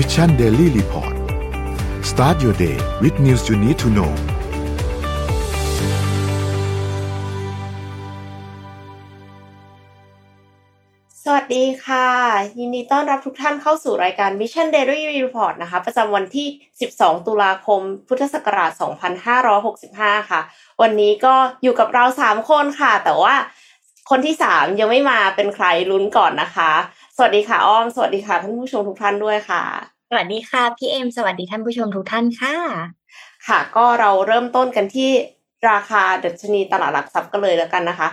[0.00, 1.14] Mission Daily Report
[2.10, 4.12] start your day with news you need to know
[11.22, 12.08] สวัสดีค่ะ
[12.58, 16.46] ยินดีต้อนรับทุกท่านเข้าสู่รายการ Mission Daily Report นะคะ ประจำวันที่
[16.86, 18.70] 12 ตุลาคม พุทธศักราช
[19.50, 20.40] 2565 ค่ะ
[20.82, 23.34] วันนี้ก็อยู่กับเรา 3 คนค่ะ แต่ว่า
[24.10, 26.72] คนที่ 3 ยังไม่มาเป็นใครลุ้นก่อนนะคะ
[27.18, 29.62] สวัสดีค่ะอ้อม สวัสดีค่ะ ท่านผู้ชมทุกท่านด้วยค่ะ
[30.10, 32.56] สวัสดีค่ะพี่เอ็มสวัสดีท่านผู้ชมทุกท่านค่ะ
[33.46, 35.10] ค่ะ ก็เราเริ่มต้นกันที่
[35.70, 38.08] ราคาดัชนีตลาดหลักทรัพย์กันเลยแล้วกันนะคะ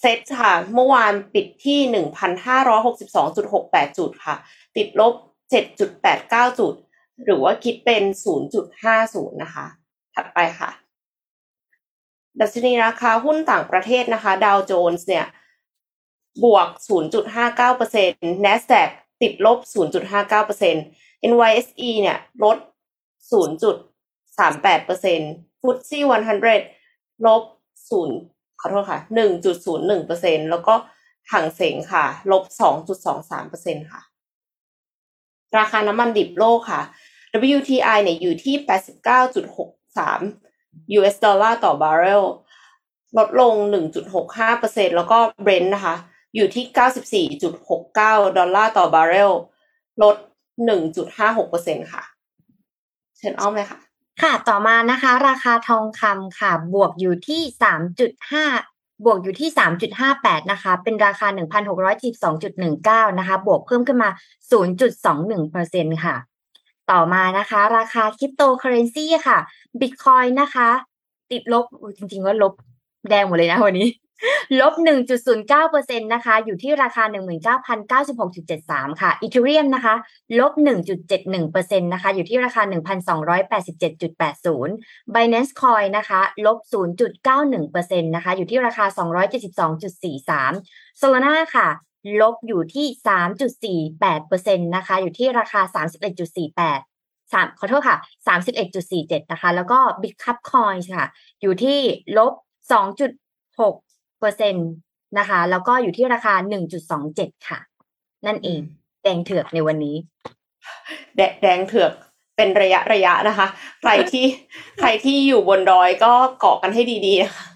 [0.00, 4.36] เซ็ตค่ะ เมื่อวานปิดที่หนึ่งพันห้าร้อยหกสิบสองจุดหกแปดจุดค่ะ
[4.76, 5.14] ติดลบ
[5.50, 6.74] เจ็ดจุดแปดเก้าจุด
[7.24, 9.66] หรือว่าคิดเป็นศูนย์จุดห้าศูนย์นะคะ
[10.14, 10.70] ถัดไปค่ะ
[12.40, 15.26] ดัชนีราคาหุ้นต่างประเทศนะคะ ดาวโจนส์เนี่ย
[16.44, 16.68] บวก
[17.38, 18.88] 0.59% NASDAQ
[19.22, 19.58] ติดลบ
[20.44, 22.58] 0.59% NYSE เนี่ยลด
[23.32, 25.20] 0.38%
[25.62, 25.98] FTSE
[26.60, 27.42] 100 ลบ
[28.06, 29.00] 0 ขอโทษค่ะ
[29.58, 30.74] 1.01%แล้วก็
[31.32, 32.44] หังเสงค่ะ ลบ
[33.12, 34.00] 2.23%ค่ะ
[35.58, 36.82] ราคาน้ำมันดิบโลกค่ะ
[37.56, 38.54] WTI เนี่ยอยู่ที่
[39.76, 42.24] 89.63 US ดอลลาร์ต่อบาร์เรล
[43.16, 43.54] ลดลง
[44.26, 45.96] 1.65%แล้วก็ Brent นะคะ
[46.34, 49.32] อยู่ที่ 94.69 ดอลลาร์ต่อบาร์เรล
[50.02, 50.16] ลด
[51.04, 52.02] 1.56%ค่ะ
[53.16, 53.78] เชิญอ้อมเลยค่ะ
[54.22, 58.44] ค่ะต่อมานะคะ ราคาทองคำค่ะ บวกอยู่ที่สามจุดห้า
[59.04, 64.10] บวกอยู่ที่สามจุดห้าแปดนะคะ เป็นราคาหนึ่งพันหกร้อยสิบสองจุดหนึ่งเก้านะคะ บวกเพิ่มขึ้นมา
[64.50, 66.14] ศูนย์จุดสองหนึ่งเปอร์เซ็นค่ะ
[66.90, 69.38] ต่อมานะคะ ราคาคริปโตเคอเรนซีค่ะ
[69.80, 70.68] บิตคอยนะคะ
[71.30, 71.64] ติดลบ
[71.96, 72.52] จริงๆว่าลบ
[73.10, 73.88] แดงหมดเลยนะวันนี้
[74.60, 74.74] ลบ
[75.38, 77.04] 1.09%นะคะ อยู่ที่ราคา
[77.92, 79.94] 19,096.73 ค่ะอีเทเรียมนะคะ
[80.38, 80.52] ลบ
[81.16, 84.68] 1.71%นะคะ อยู่ที่ราคา 1,287.80
[85.14, 86.58] Binance Coin นะคะ ลบ
[87.32, 88.84] 0.91%นะคะ อยู่ที่ราคา
[89.88, 91.68] 272.43 Solana ค่ะ
[92.20, 92.86] ลบอยู่ที่
[93.96, 101.06] 3.48%นะคะ อยู่ที่ราคา 31.48สามขอโทษค่ะสามสิบเอ็ดจุดสี่เจ็ดนะคะ แล้วก็บิ๊กคัพคอยค่ะ
[101.42, 101.78] อยู่ที่
[102.18, 102.32] ลบ
[102.72, 103.12] สองจุด
[103.60, 103.74] หก
[104.22, 104.52] 1%
[105.18, 107.58] นะคะ แล้วก็อยู่ที่ราคาหนึ่งจุดสองเจ็ดค่ะ
[108.26, 108.60] นั่นเอง
[109.02, 109.96] แดงเถือกในวันนี้
[111.42, 111.92] แดงเถือก
[112.36, 113.46] เป็นระยะระยะนะคะ
[113.80, 114.26] ใครที่
[114.80, 117.46] ใครที่อยู่บนดอยก็เกาะกันให้ดีๆนะคะ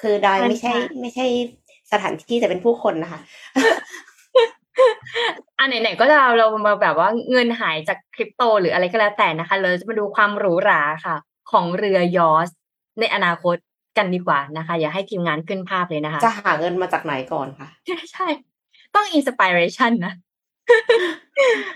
[0.00, 1.26] คือดอยไม่ใช่ ไม่ใช่
[1.92, 3.20] สถานที่แต่เป็นผู้คนนะคะ
[5.58, 11.16] อันไหนๆก็จะเรามาแบบว่าเงินหายจากคริปโตหรืออะไรก็แล้วแต่นะคะเราจะมาดูความหรูหราค่ะ
[11.50, 12.48] ของเรือยอส
[13.00, 13.56] ในอนาคต
[13.98, 18.26] กันดีกว่านะคะ อย่าให้ทีมงานขึ้นภาพเลยนะคะ จะหาเงินมาจากไหนก่อนคะใช่ใช่
[18.94, 20.12] ต้องอินสปิเรชันนะ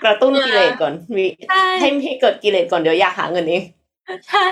[0.05, 3.63] กระตุ้นกิเลสก่อนมีใช่ให้ให้เกิดกิเลสก่อนเดี๋ยวอยากหาเงินเอง
[4.29, 4.47] ใช่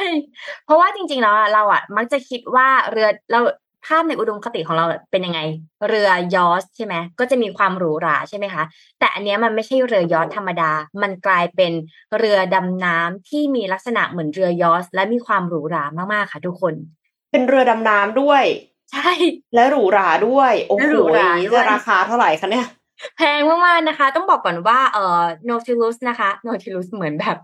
[0.64, 3.40] เพราะว่าจริงๆแล้วอะเราอะ มักจะคิดว่าเรือเรา
[3.86, 5.40] ภาพในอุดมคติของเราเป็นยังไง
[5.88, 8.64] เรือยอสใช่ไหมก็จะมีความหรูหราใช่ไหมคะ
[8.98, 10.70] แต่อันเนี้ยมันไม่ใช่เรือยอสธรรมดา
[11.02, 11.72] มันกลายเป็น
[12.18, 16.74] เรือดำน้ำที่มีลักษณะเหมือนเรือยอสและมีความหรูหรามากๆค่ะทุกคน
[17.34, 18.44] เป็นเรือดำน้ำด้วย
[18.92, 19.10] ใช่
[19.54, 22.66] และหรูหราด้วยโอ้และโหหรูหราอย่างนี้ด้วจะยราคาเท่าไหร่คะเนี่ย
[23.16, 27.36] แพงมากๆนะคะ ต้องบอกก่อนว่าเอ่อ Nautilus นะคะ Nautilus เหมือนแบบ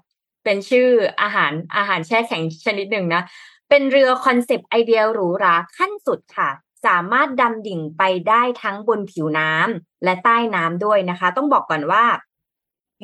[0.45, 0.89] เป็นชื่อ
[1.23, 3.23] อาหารอาหารแช่แข็งชนิดหนึ่งนะ
[3.71, 6.51] เป็นเรือคอนเซปต์ไอเดียหรูหราขั้นสุดค่ะ
[6.87, 12.05] สามารถดำดิ่งไปได้ทั้งบนผิวน้ำและใต้น้ำด้วยนะคะ ต้องบอกก่อนว่า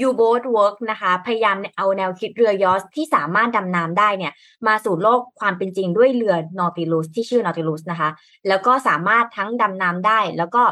[0.07, 4.33] U-Boat Worx นะคะ พยายามเอาแนวคิดเรือยอชต์ที่สามารถดำน้ำได้เนี่ย
[4.67, 8.11] มาสู่โลกความเป็นจริงด้วยเรือ Nautilus ที่ชื่อ Nautilus นะคะ
[8.49, 10.63] แล้วก็สามารถทั้งดำน้ำได้ แล้วก็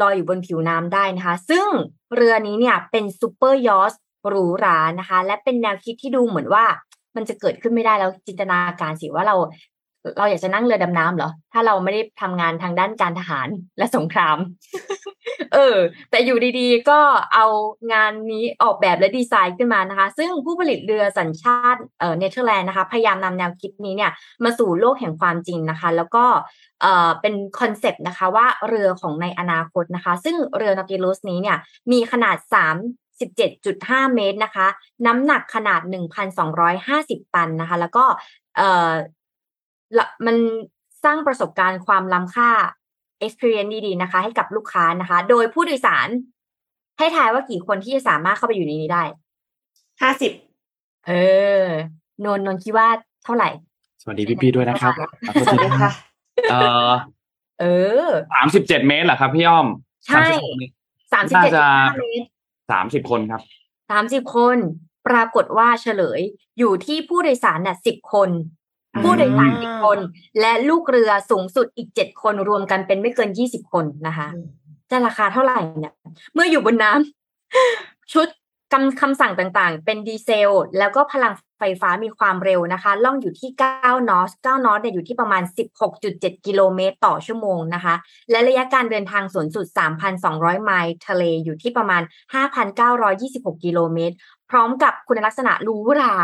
[0.00, 1.66] ลอยอยู่บนผิวน้ำได้นะคะ ซึ่ง
[2.14, 3.94] เรือนี้เนี่ยเป็นซูเปอร์ยอชต์
[4.28, 6.64] หรูหรานะคะ และเป็นแนวคิดที่ดูเหมือนว่า
[7.16, 9.36] มันจะเกิดขึ้นไม่ได้แล้วจินตนาการสิว่าเรา
[10.18, 14.38] เราอยากจะนั่งเรือดำน้ำเหรอ ถ้าเราไม่ได้ทำงานทางด้านการทหารและสงคราม
[15.54, 15.78] เออ
[16.10, 17.00] แต่อยู่ดีๆ ก็
[17.34, 17.46] เอา
[17.92, 21.80] งานนี้ออกแบบและดีไซน์ขึ้นมานะคะ ซึ่งผู้ผลิตเรือสัญชาติ
[22.18, 24.10] เนเธอร์แลนด์นะคะ พยายามนำแนวคิดนี้เนี่ย
[24.44, 26.24] มาสู่โลกแห่งความจริงนะคะ แล้วก็
[26.80, 31.56] เออเป็นคอนเซปต์นะคะว่าเรือของในอนาคตนะคะ ซึ่งเรือ Nautilus นี้เนี่ย
[31.92, 32.36] มีขนาด
[33.26, 34.66] 37.5 เมตรนะคะ
[35.06, 35.80] น้ำหนักขนาด
[36.58, 38.04] 1,250 ตันนะคะ แล้วก็
[40.26, 40.36] มัน
[41.04, 42.50] สร้างประสบการณ์ความล้ำค่า
[43.24, 46.08] experience ดีๆนะคะ ให้กับลูกค้านะคะ โดยผู้โดยสาร
[46.98, 49.02] ให้ทายว่ากี่คนที่จะสามารถเข้าไปอยู่ในนี้ได้
[50.02, 50.32] ห้าสิบ
[51.06, 51.12] เอ
[51.62, 51.64] อ
[52.24, 52.88] นนท์นนท์คิดว่า
[53.24, 53.48] เท่าไหร่
[54.02, 54.92] สวัสดีพี่พี่ๆด้วยนะครับ
[55.26, 55.92] ขอโทษสวัสทีดีนะค่ะ
[56.50, 56.90] เอ่อ
[57.60, 57.64] เอ
[58.06, 59.66] อสามสิบเจ็ดเมตรเหรอครับพี่อ้อม
[60.06, 60.26] ใช่
[61.12, 62.26] สามสิบน่าเจ็ดจะเมตร
[62.70, 63.40] สามสิบคนครับ
[63.90, 64.56] สามสิบคน
[65.08, 66.20] ปรากฏว่าเฉลย
[66.58, 68.30] อยู่ที่ผู้โดยสารน่ะสิบคน
[69.02, 69.98] ผู้โดยสารสิบคน
[70.40, 74.28] และลูกเรือสูงสุดอีกเจ็ดคนรวมกันเป็นไม่เกินยี่สิบคนนะคะ
[74.90, 75.94] จะราคาเท่าไหร่เนี่ย
[76.34, 78.28] เมื่ออยู่บนน้ำชุด
[78.72, 85.42] คำคำสั่งต่างๆ เป็นดีเซล แล้วก็พลังไฟฟ้ามีความเร็วนะคะ ล่องอยู่ที่ 9 นอส 9 นอสเนี่ยอยู่ที่ประมาณ
[85.94, 87.94] 16.7 กิโลเมตรต่อชั่วโมงนะคะ
[88.30, 89.66] และระยะการเดินทางสูงสุด
[90.16, 92.02] 3,200 ไมล์ทะเลอยู่ที่ประมาณ
[92.82, 94.14] 5,926 กิโลเมตร
[94.50, 96.14] พร้อมกับคุณลักษณะหรูหรา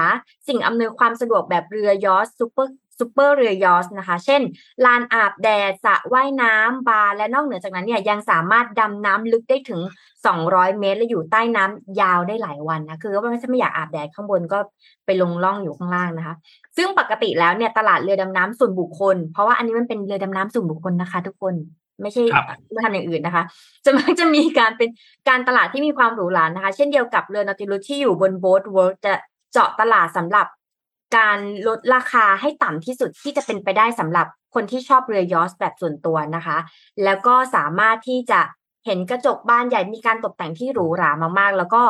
[0.48, 4.42] สิ่งอำนวยความสะดวกแบบเรือยอชซูเปอร์ซูเปอร์เรือยอชนะคะ เช่น
[4.84, 9.80] ลานอาบแดดสระว่ายน้ำบาร์และนอกเหนือจากนั้นเนี่ยยังสามารถดำน้ำลึกได้ถึง
[10.26, 14.58] 200 เมตร และอยู่ใต้น้ำยาวได้หลายวันนะ คือว่าถ้าไม่อยากอาบแดดข้างบนก็
[15.06, 16.34] ไปลงล่องอยู่ข้างล่างนะคะ
[16.76, 21.54] ซึ่งปกติแล้วเนี่ยตลาดเรือดำน้ำส่วนบุคคล เพราะว่าอันนี้มันเป็นเรือดำน้ำส่วนบุคคลนะคะ ทุกคน
[22.02, 23.44] ไม่ใช่ครับไม่ทำอย่างอื่นนะคะ
[23.84, 24.88] จะมักจะมีการเป็น
[25.28, 29.14] การตลาดที่มีความหรูหรานะคะ เช่นเดียวกับเรือนาติลุสที่อยู่บนโบ๊ทเวิร์จะ
[29.52, 30.46] เจาะตลาดสำหรับ
[31.16, 31.38] การ
[31.68, 36.56] ลดราคาให้ต่ำที่สุดที่จะเป็นไปได้สำหรับคนที่ชอบเรือยอชต์แบบส่วนตัวนะคะ
[37.04, 38.40] แล้วก็สามารถที่จะ
[38.86, 41.82] เห็นกระจกบ้านใหญ่มีการตกแต่งที่หรูหรามากๆ แล้วก็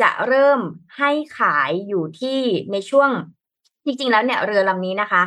[0.00, 0.60] จะเริ่ม
[0.98, 2.38] ให้ขายอยู่ที่
[2.72, 3.10] ในช่วง
[3.84, 5.22] จริงๆแล้วเนี่ยเรือลำนี้นะคะ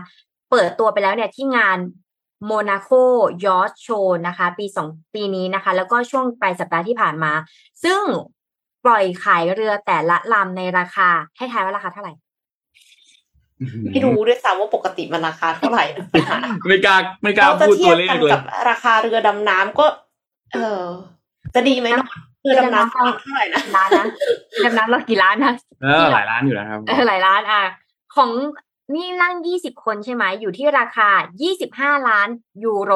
[0.52, 1.78] เปิดตัวไปแล้วเนี่ยที่งาน
[2.46, 3.04] โมนาโ o
[3.46, 3.88] ยอ c โช
[4.28, 7.32] นะคะ ปีสองปีนี้นะคะ แล้วก็ช่วงปลายสัปดาห์ที่ผ่านมา
[7.84, 8.02] ซึ่ง
[8.86, 12.14] ปล่อยขายเรือแต่ละลำในราคาให้ทายว่าราคาเท่าไหร่
[13.92, 15.86] ไม่รู้ด้วยซ้ำว่าปกติมันราคาเท่าไหร่
[16.68, 19.86] ไม่กล้าไม่กล้าเราจะพูดเทีตัยวบเลกัขนเลยกับราคาเรือดำน้ำก็
[20.54, 20.82] เออ
[21.56, 22.08] จะดีไหมเนาะ
[22.44, 24.06] เรือดำน้ำเท่าไหร่นะล้านนะ
[24.66, 25.54] ดำน้ำเรากี่ล้านนะ
[25.84, 27.62] เออหลายล้านอยู่นะครับเออหลายล้านอะ
[28.16, 28.30] ของ
[28.94, 31.10] นี่นั่งยี่สิบคนใช่ไหม อยู่ที่ราคา
[31.42, 32.30] ยี่สิบห้าล้าน
[32.64, 32.92] ยูโร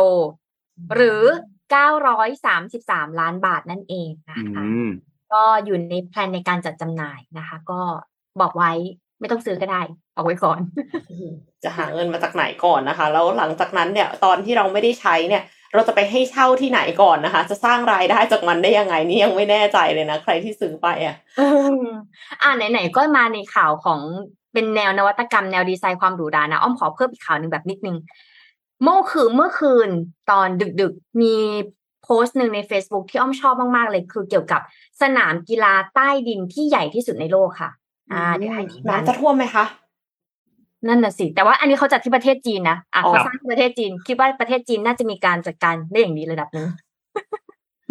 [0.95, 1.23] หรือ
[1.71, 4.89] เก้าร้อยสามสิบสามล้านบาทนั่นเองนะอืคะม
[5.33, 7.81] ก็อยู่ในแพลนในการจัดจำหน่ายนะคะ ก็
[8.41, 8.71] บอกไว้
[9.19, 9.81] ไม่ต้องซื้อก็ได้
[10.15, 10.59] เอาไว้ก่อน
[11.63, 15.43] จะหาเงินมาจากไหนก่อนนะคะ แล้วหลังจากนั้นเนี่ย ตอนที่เราไม่ได้ใช้เนี่ย
[15.73, 21.15] เราจะไปให้เช่าที่ไหนก่อนนะคะ จะสร้างรายได้จากมันได้ยังไงนี่ยังไม่แน่ใจเลยนะ ใครที่ซื้อไปอะ
[22.41, 24.01] อ่าไหนๆก็มาในข่าวของ
[24.59, 27.97] เป็นแนวนวัตกรรมแนวดีไซน์ความหรูหรานะ อ้อมขอเพิ่มอีกข่าวหนึ่งแบบนิดนึง
[28.83, 29.89] เมื่อคืนเมื่อคืน
[30.31, 30.47] ตอน
[30.81, 31.35] ดึกๆ มี
[32.03, 34.61] โพสต์หนึ่งใน Facebook ที่อ้อมชอบมากๆเลย คือเกี่ยวกับ
[35.01, 37.69] สนามกีฬาใต้ดินที่ใหญ่ที่สุดในโลกค่ะ
[38.11, 39.65] อ่าเดี๋ยวให้ทีมงานน้ำจะท่วมไหมคะ
[40.87, 46.67] นั่นน่ะสิ แต่ว่าอันนี้เขาจัดที่ประเทศจีนนะอะอ๋อเขาสร้างที่ประเทศจีน คิดว่าประเทศจีนน่าจะมีการจัดการได้อย่างดีระดับหนึ่ง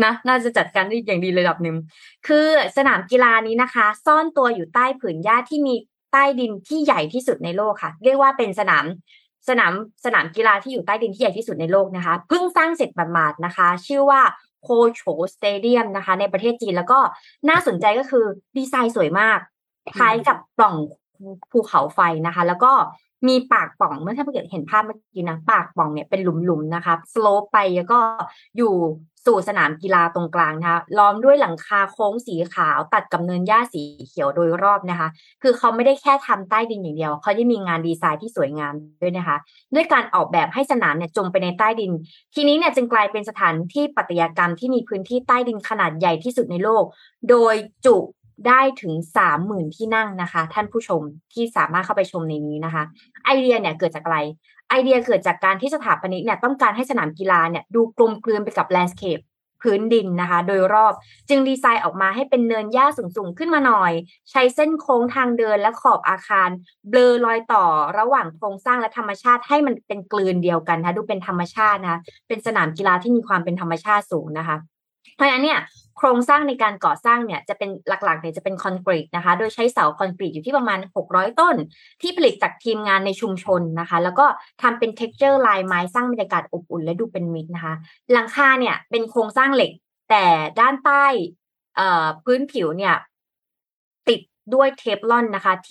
[0.05, 1.77] นะน่าจะจัดการได้อย่างดีระดับหนึ่ง
[2.27, 5.75] คือสนามกีฬานี้นะคะ ซ่อนตัวอยู่ใต้ผืนหญ้าที่มี
[6.13, 8.85] ใต้ดินที่ใหญ่ที่สุดในโลกค่ะ เรียกว่าเป็นสนาม
[9.49, 9.73] สนาม
[10.05, 14.21] สนามกีฬาที่อยู่ใต้ดินที่ใหญ่ที่สุดในโลกนะคะเพิ่งสร้างเสร็จประมาดๆนะคะ ชื่อว่า
[14.63, 15.03] โคโฉ
[15.35, 16.99] สเตเดียมนะคะ ในประเทศจีนแล้วก็
[17.49, 18.25] น่าสนใจก็คือ
[18.57, 19.39] ดีไซน์สวยมาก
[19.97, 20.77] คล้ายกับปล่อง
[21.51, 22.73] ภูเขาไฟนะคะ แล้วก็
[23.29, 27.99] มีปากปล่องเมื่อถ้าเกิดเห็นภาพเมื่อกี้นะ ปากปล่องเนี่ยเป็นหลุมๆนะคะสโลปไปแล้วก็
[28.57, 28.73] อยู่
[29.29, 35.09] สู่สนามกีฬาตรงกลางนะคะล้อมด้วยหลังคาโค้งสีขาวตัดกับเนินหญ้าสีเขียวโดยรอบนะคะ
[35.43, 38.73] คือเขาไม่ได้แค่ทำใต้ดินอย่างเดียว เขาได้มีงานดีไซน์ที่สวยงาม
[39.03, 39.37] ด้วยนะคะ
[39.75, 41.93] ด้วยการออกแบบให้สนามเนี่ยจมไปในใต้ดิน
[42.35, 46.85] ทีนี้เนี่ยจึงกลายเป็นสถานที่ปัตยกรรมที่มีพื้นที่ใต้ดินขนาดใหญ่ที่สุดในโลก
[47.31, 47.55] โดย
[47.87, 47.97] จุ
[48.47, 52.83] ได้ถึงสามหมื่นที่นั่งนะคะ ท่านผู้ชมที่สามารถเข้าไปชมในนี้นะคะ
[53.25, 54.19] ไอเดียเนี่ยเกิดจากอะไร
[54.69, 59.19] ไอเดียเกิดจากการที่สถาปนิกเนี่ยต้องการให้สนามกีฬาเนี่ยดูกลมกลืนไปกับแลนด์สเคป
[59.63, 60.93] พื้นดินนะคะ โดยรอบ
[61.29, 63.93] จึงดีไซน์ออกมาให้เป็นเนินหญ้าสูงๆ ขึ้นมาหน่อย
[64.31, 66.49] ใช้เส้นโค้งทางเดินและขอบอาคาร
[66.89, 67.65] เบลอรอยต่อ
[67.99, 74.57] ระหว่างโครงสร้างและธรรมชาติให้มันเป็นกลืนเดียวกันนะคะดูเป็นธรรมชาตินะเป็นสนามกีฬาที่มีความเป็นธรรมชาติสูงนะคะ
[75.15, 75.61] เพราะฉะนั้นเนี่ย
[75.99, 80.79] โครงสร้างในการก่อสร้างเนี่ยจะเป็นหลักๆเนี่ยจะเป็นคอนกรีตนะคะ โดยใช้เสาคอนกรีตอยู่ที่ประมาณ
[81.09, 81.57] 600 ต้น
[82.03, 84.27] ที่ผลิตจากทีมงานในชุมชนนะคะ แล้วก็
[84.63, 87.75] ทำเป็น texture ลายไม้สร้างบรรยากาศอบอุ่นและดูเป็นมิตรนะคะ
[88.13, 89.71] หลังคาเนี่ยเป็นโครงสร้างเหล็ก
[90.11, 90.25] แต่
[90.61, 91.05] ด้านใต้
[92.25, 92.95] พื้นผิวเนี่ย
[94.09, 94.21] ติด
[94.55, 95.71] ด้วยเทฟลอนนะคะ T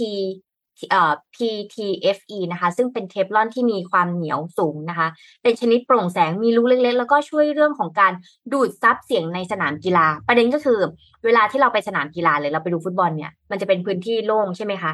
[1.36, 5.08] PTFE นะคะ ซึ่งเป็นเทฟลอนที่มีความเหนียวสูงนะคะ
[5.44, 8.14] เป็นชนิดโปร่งแสงมีรูเล็กๆ แล้วก็ช่วยเรื่องของการ
[8.54, 10.80] ดูดซับเสียงในสนามกีฬา ประเด็นก็คือ
[11.26, 14.92] เวลาที่เราไปสนามกีฬาเลยเราไปดูฟุตบอลเนี่ยมันจะเป็นพื้นที่โล่งใช่ไหมคะ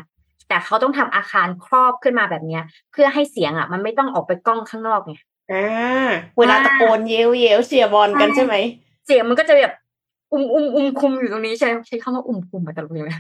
[0.48, 5.14] แต่เขาต้องทำอาคารครอบขึ้นมาแบบเนี้ย เพื่อให้เสียงอะ มันไม่ต้องออกไปกล้องข้างนอกไง
[5.52, 8.56] อ่าเวลาตะโกนเย้วเย้วเชียร์บอลกันใช่ไหม
[9.06, 9.74] เสียงมันก็จะแบบ
[10.32, 13.14] อุ้มอุ้มอุ้มคุมอยู่ตรงนี้ใช่ใช้คำว่าอุ้มคุมมาตลอดเลย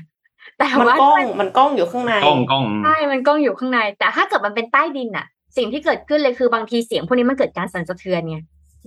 [0.44, 5.26] ไหมแต่มันว่ากล้องมันกล้องอยู่ข้างในกล้องกล้องใช่มันกล้องอยู่ข้างใน แต่ถ้าเกิดมันเป็นใต้ดินอะ
[5.58, 8.38] สิ่งที่เกิดขึ้นเลยคือบางทีเสียงพวกนี้มันเกิดการสั่นสะเทือนไง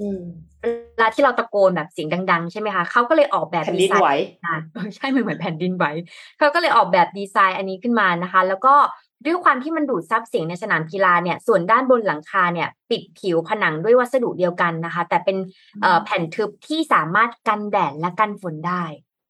[0.00, 0.22] อืม
[0.60, 0.66] เว
[1.02, 5.84] ลาที่เราตะโกนแบบเสียงดัง ๆ ใช่ไหมคะเขาก็เลยออกแบบแผ่นดีดินไซไหวน์อ่าเออใช่มันเหมือนแผ่นดินไหว
[6.38, 8.74] เขาก็เลยออกแบบดีไซน์อันนี้ขึ้นมานะคะ แล้วก็
[9.24, 15.36] ด้วยความที่มันดูดซับเสียงในสนามกีฬาเนี่ย ส่วนด้านบนหลังคาเนี่ยปิดผิวผนังด้วยวัสดุเดียวกันนะคะ แต่เป็น
[15.82, 18.82] เอ่อแผ่นทึบที่สามารถกันแดดและกันฝนได้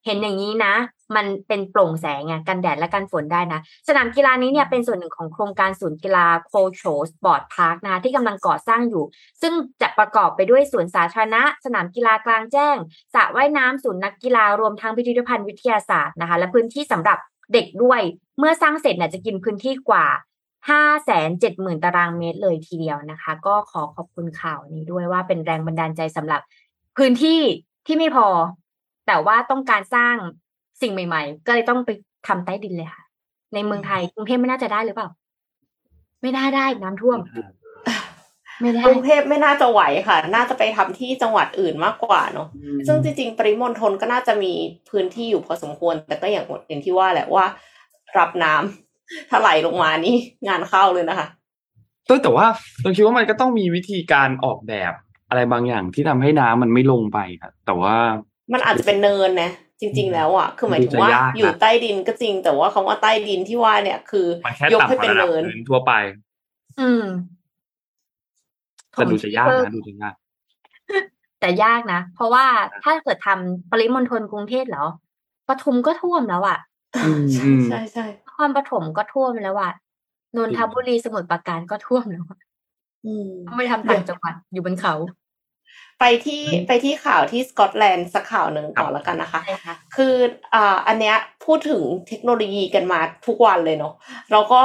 [0.07, 0.73] เห็นอย่างนี้นะ
[1.15, 9.03] มันเป็นโปร่งแสงไงกันแดดและกันฝนได้นะ สนามกีฬานี้เนี่ยเป็นส่วนหนึ่งของโครงการศูนย์กีฬาโคโช Sports Park นะคะที่กำลังก่อสร้างอยู่
[9.41, 12.75] ซึ่งจะประกอบไปด้วยสวนสาธารณะ สนามกีฬากลางแจ้ง
[13.13, 17.17] สระว่ายน้ำศูนย์นักกีฬารวมทั้งพิพิธภัณฑ์วิทยาศาสตร์นะคะ และพื้นที่สำหรับ
[17.53, 18.01] เด็กด้วย
[18.39, 20.05] เมื่อสร้างเสร็จเนี่ยจะกินพื้นที่กว่า
[20.67, 26.41] 5 7 0 0 0 0 ตารางเมตรเลยทีเดียวนะคะ ก็ขอขอบคุณข่าวนี้ด้วยว่าเป็นแรงบันดาลใจสำหรับ
[26.97, 27.41] พื้นที่
[27.85, 28.27] ที่ไม่พอ
[29.07, 30.15] แต่ว่าต้องการสร้าง
[30.81, 31.89] สิ่งใหม่ ๆ ก็เลยต้องไป
[32.27, 33.01] ทำใต้ดินเลยค่ะ
[33.53, 35.09] ในเมืองไทยกรุงเทพไม่น่าจะได้หรือเปล่า
[36.21, 37.19] ไม่ได้ได้น้ำท่วม
[38.61, 42.47] ไม่ได้กรุงเทพไม่น่าจะไหวค่ะ น่าจะไปทำที่จังหวัดอื่นมากกว่าเนาะ
[42.87, 44.53] ซึ่งจริงๆ ปริมณฑลก็น่าจะมี
[44.89, 47.45] พื้นที่อยู่พอสมควร แต่ก็อย่างอย่างที่ว่าแหละว่า
[48.17, 50.15] รับน้ำถ้าไหลลงมานี่
[50.47, 51.27] งานเข้าเลยนะคะ
[52.05, 52.47] แต่แต่ว่า
[52.81, 54.93] เราคิดว่ามันก็ต้องมีวิธีการออกแบบ
[55.29, 57.95] อะไรบางอย่างที่ทำให้น้ำมันไม่ลงไปครับแต่ว่า
[58.53, 59.51] มันอาจจะเป็นเนินนะ
[59.81, 65.93] จริง ๆ แล้วอะคือหมายถึงว่าดูจะยากนะอยู่ใต้ดินก็จริง แต่ว่าคำว่าใต้ดินที่ว่าเนี่ยคือมันแค่ยกต่ำให้กเป็นว่าระดับเนินพื้นทั่วไป
[66.79, 67.03] อืม
[68.91, 70.13] แต่ดูจะยากเออนะดูจะยาก
[71.39, 72.45] แต่ยากนะ เพราะว่า
[72.83, 74.85] ถ้าเกิดทำปริมณฑลกรุงเทพเหรอ
[75.47, 76.59] ปทุมก็ท่วมแล้วอะ
[77.05, 79.71] อืมอืมใช่ใช่นครปฐมก็ท่วมแล้วอะ
[80.37, 82.39] นนทบุรีสมุทรปราการก็ท่วมแล้วอะ
[83.05, 84.93] อืมต้องไปทำต่างจังหวัดอยู่บนเขา
[85.99, 90.13] ไปที่ไปที่ข่าวที่สกอตแลนด์สักข่าวหนึ่งต่อแล้วกันนะคะใช่ค่ะคือ
[90.53, 93.93] อ่าอันเนี้ยพูดถึงเทคโนโลยีกันมาทุกวันเลยเนาะ
[94.31, 94.61] เราก็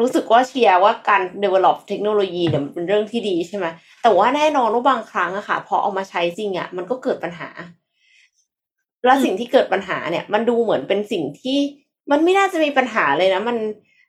[0.00, 3.66] รู้สึกว่าเชียร์ว่าการ develop เทคโนโลยีเนี่ยมันเป็นเรื่องที่ดีใช่ไหม
[4.02, 7.48] แต่ว่าแน่นอนว่าบางครั้งอะค่ะพอเอามาใช้จริงอะมันก็เกิดปัญหา
[9.04, 11.58] และสิ่งที่เกิดปัญหาเนี่ย มันดูเหมือนเป็นสิ่งที่
[12.10, 13.56] มันไม่น่าจะมีปัญหาเลยนะ มัน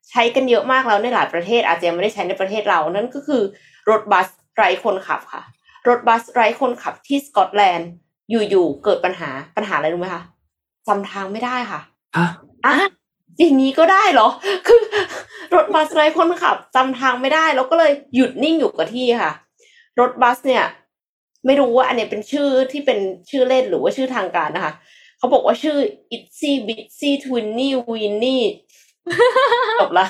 [0.10, 3.41] ใช้กันเยอะมากแล้วในหลายประเทศอาจจะยังไม่ได้ใช้ในประเทศเรานั่นก็คือ
[3.89, 5.43] รถบัสไร้คนขับค่ะ
[5.87, 7.89] รถบัสไร้คนขับที่สกอตแลนด์
[8.29, 10.23] อยู่ๆเกิดปัญหาปัญหาอะไรรู้ไหมคะ
[10.87, 11.79] จำทางไม่ได้ค่ะ
[12.17, 12.27] ฮะ
[12.65, 12.75] อะ
[13.39, 14.27] อย่างนี้ก็ได้เหรอ
[14.67, 14.79] คือ
[15.55, 19.31] รถบัสไร้คนขับจำทางไม่ได้ แล้วก็เลยหยุดนิ่งอยู่กับที่ค่ะ
[19.99, 20.65] รถบัสเนี่ย
[21.45, 22.99] ไม่รู้ว่าอันเนี้ยเป็นชื่อที่เป็น
[23.29, 24.73] ชื่อเล่นหรือว่าชื่อทางการนะคะ
[25.17, 25.77] เขาบอกว่าชื่อ
[26.15, 28.37] Itsy Bitsy Twinny Winny
[29.81, 30.05] จบละ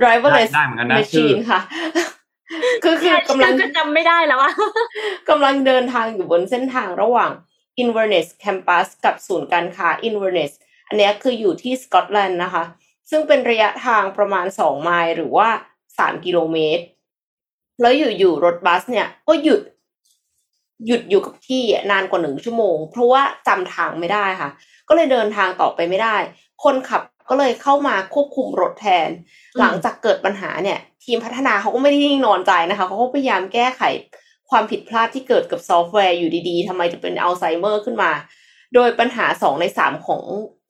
[0.00, 1.60] driverless ได้เหมือนกันนะชื่อ machine ค่ะ
[2.82, 4.52] คือคือกำลังก็จำไม่ได้แล้วอะ
[5.28, 7.30] กำลังเดินทางอยู่บนเส้นทางระหว่าง
[7.82, 10.52] Inverness Campus กับศูนย์การค้า Inverness
[10.88, 12.64] อันเนี้ยคืออยู่ที่สกอตแลนด์นะคะ
[13.10, 15.48] ซึ่งเป็นระยะทางประมาณสองไมล์หรือว่า
[15.98, 16.84] สามกิโลเมตร
[17.80, 19.60] แล้วอยู่ๆรถบัสเนี่ยก็หยุด
[20.86, 24.50] หยุดอยู่กับที่อะนานกว่าหนึ่งชั่วโมง เพราะว่าจำทางไม่ได้ค่ะ
[24.88, 26.16] ก็เลยเดินทางต่อไปไม่ได้
[26.64, 33.82] คนขับ ก็เลยเข้ามาควบคุมรถแทนอืมหลังจากเกิดปัญหาเนี่ย ทีมพัฒนาเขาก็ไม่ได้นิ่งนอนใจนะคะเขาก็พยายามแก้ไข
[34.50, 38.12] ความผิดพลาดที่เกิดกับซอฟต์แวร์อยู่ดีๆทำไมจะเป็นอัลไซเมอร์ขึ้นมา
[38.74, 40.22] โดยปัญหาสองในสามของ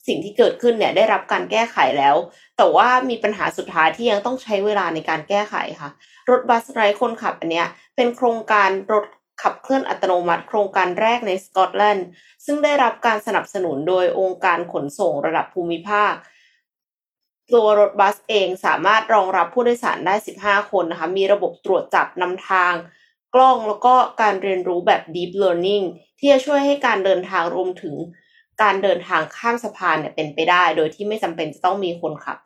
[0.07, 2.17] สิ่งที่เกิดขึ้นเนี่ยได้รับการแก้ไขแล้ว
[2.57, 5.91] แต่ว่ามีปัญหาสุดท้ายที่ยังต้องใช้เวลาในการแก้ไขค่ะ
[6.31, 9.05] รถบัสไร้คนขับอันเนี้ยเป็นโครงการรถ
[9.43, 12.07] ขับเคลื่อนอัตโนมัติ โครงการแรกในสกอตแลนด์
[12.45, 16.13] ซึ่งได้รับการสนับสนุนโดยองค์การขนส่งระดับภูมิภาค
[17.55, 22.73] ตัวรถบัสเองสามารถรองรับผู้โดยสารได้ 15 คนนะคะ มีระบบตรวจจับนำทาง
[23.35, 25.85] กล้องแล้วก็การเรียนรู้แบบ deep learning
[26.19, 27.95] ที่จะช่วยให้การเดินทางรวมถึง
[28.63, 32.39] การเดินทางข้ามสะพานเนี่ยเป็นไปได้ โดยที่ไม่จำเป็นจะต้องมีคนขับ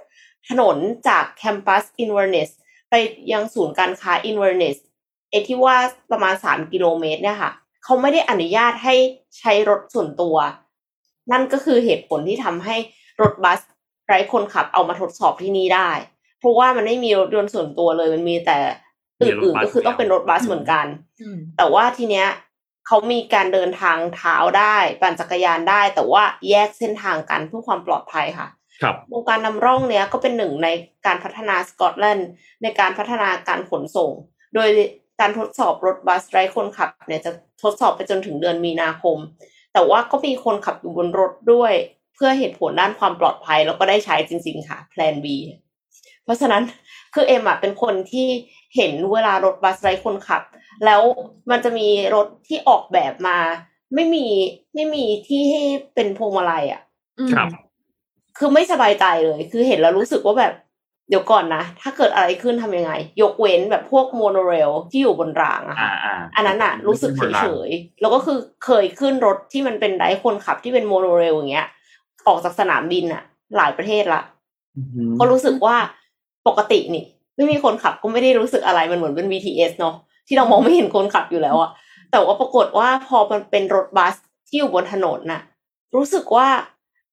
[0.49, 0.77] ถนน
[1.09, 2.51] จากแคมปัส Inverness
[2.91, 2.95] ไป
[3.33, 4.77] ยังศูนย์การค้า Inverness
[5.31, 5.77] เอที่ว่า
[6.11, 7.53] ประมาณ 3 กิโลเมตรเนี่ยค่ะ
[7.85, 8.95] เขาไม่ได้อนุญาตให้
[9.39, 10.37] ใช้รถส่วนตัว
[11.33, 12.77] นั่นก็คือเหตุผลที่ทำให้
[13.23, 13.61] รถบัส
[14.11, 15.91] ไร้คนขับเอามาทดสอบที่นี่ได้
[16.41, 18.59] เพราะว่ามันไม่มีรถยนต์ส่วนตัวเลยมันมีแต่
[19.21, 20.87] อื่นๆก็คือต้องเป็นรถบัสเหมือนกัน
[21.21, 22.29] อืมแต่ว่าทีเนี้ย
[22.87, 28.49] เขามีการเดินทางเท้าได้ปั่นจักรยานได้ แต่ว่าแยกเส้นทางกันเพื่อความปลอดภัยค่ะ
[28.83, 30.69] ครับวงการนำร่องเนี้ยก็เป็นหนึ่งใน
[31.07, 32.31] การพัฒนาสกอตแลนด์
[32.63, 34.11] ในการพัฒนาการขนส่ง
[34.55, 34.69] โดย
[35.21, 37.31] การทดสอบรถบัสไร้คนขับเนี่ยจะ
[37.63, 39.19] ทดสอบไปจนถึงเดือนมีนาคม
[39.73, 45.27] แต่ว่าก็มีคนขับอยู่บนรถด้วยเพื่อเหตุผลด้านความปลอดภัย แล้วก็ได้ใช้จริง ๆ ค่ะแพลน B
[46.25, 46.63] เพราะฉะนั้น
[47.15, 48.29] คือเอ็มอะเป็นคนที่
[48.77, 50.43] เห็นเวลารถบัสไร้คนขับ
[50.85, 51.01] แล้ว
[51.51, 53.39] มันจะมีรถที่ออกแบบมา
[53.95, 54.27] ไม่มี
[54.75, 55.63] ไม่มีที่ให้
[55.95, 56.83] เป็นพวงมาลัยอะ
[57.19, 57.49] อืมครับ
[58.39, 60.55] คือไม่สบายใจเลย คือเห็นแล้วรู้สึกว่าแบบ
[61.09, 71.69] เดี๋ยวก่อนนะ ถ้าเกิดอะไรขึ้นทำยังไง ยกเว้นแบบพวกโมโนเรลที่อยู่บนรางอะอ่าค่ะอ่าอันนั้นอะรู้สึกเฉยๆแล้วก็คือเคยขึ้นรถที่มันเป็นไร้คนขับที่เป็นโมโนเรลอย่างเงี้ย
[72.27, 73.23] ออกจากสนามบินอะ
[73.57, 74.21] หลายประเทศละ
[74.77, 75.77] อืมก็รู้สึกว่า
[76.47, 77.05] ปกตินี่
[77.37, 79.95] ไม่มีคนขับก็ไม่ได้รู้สึกอะไรมันเหมือนเป็น BTS เนาะ
[80.27, 81.71] ที่เรามองไม่เห็นคนขับอยู่แล้วอะ
[82.11, 84.15] แต่ว่าปรากฏว่าพอมันเป็นรถบัส
[84.49, 85.41] ที่อยู่บนถนนน่ะ
[85.95, 86.49] รู้สึกว่า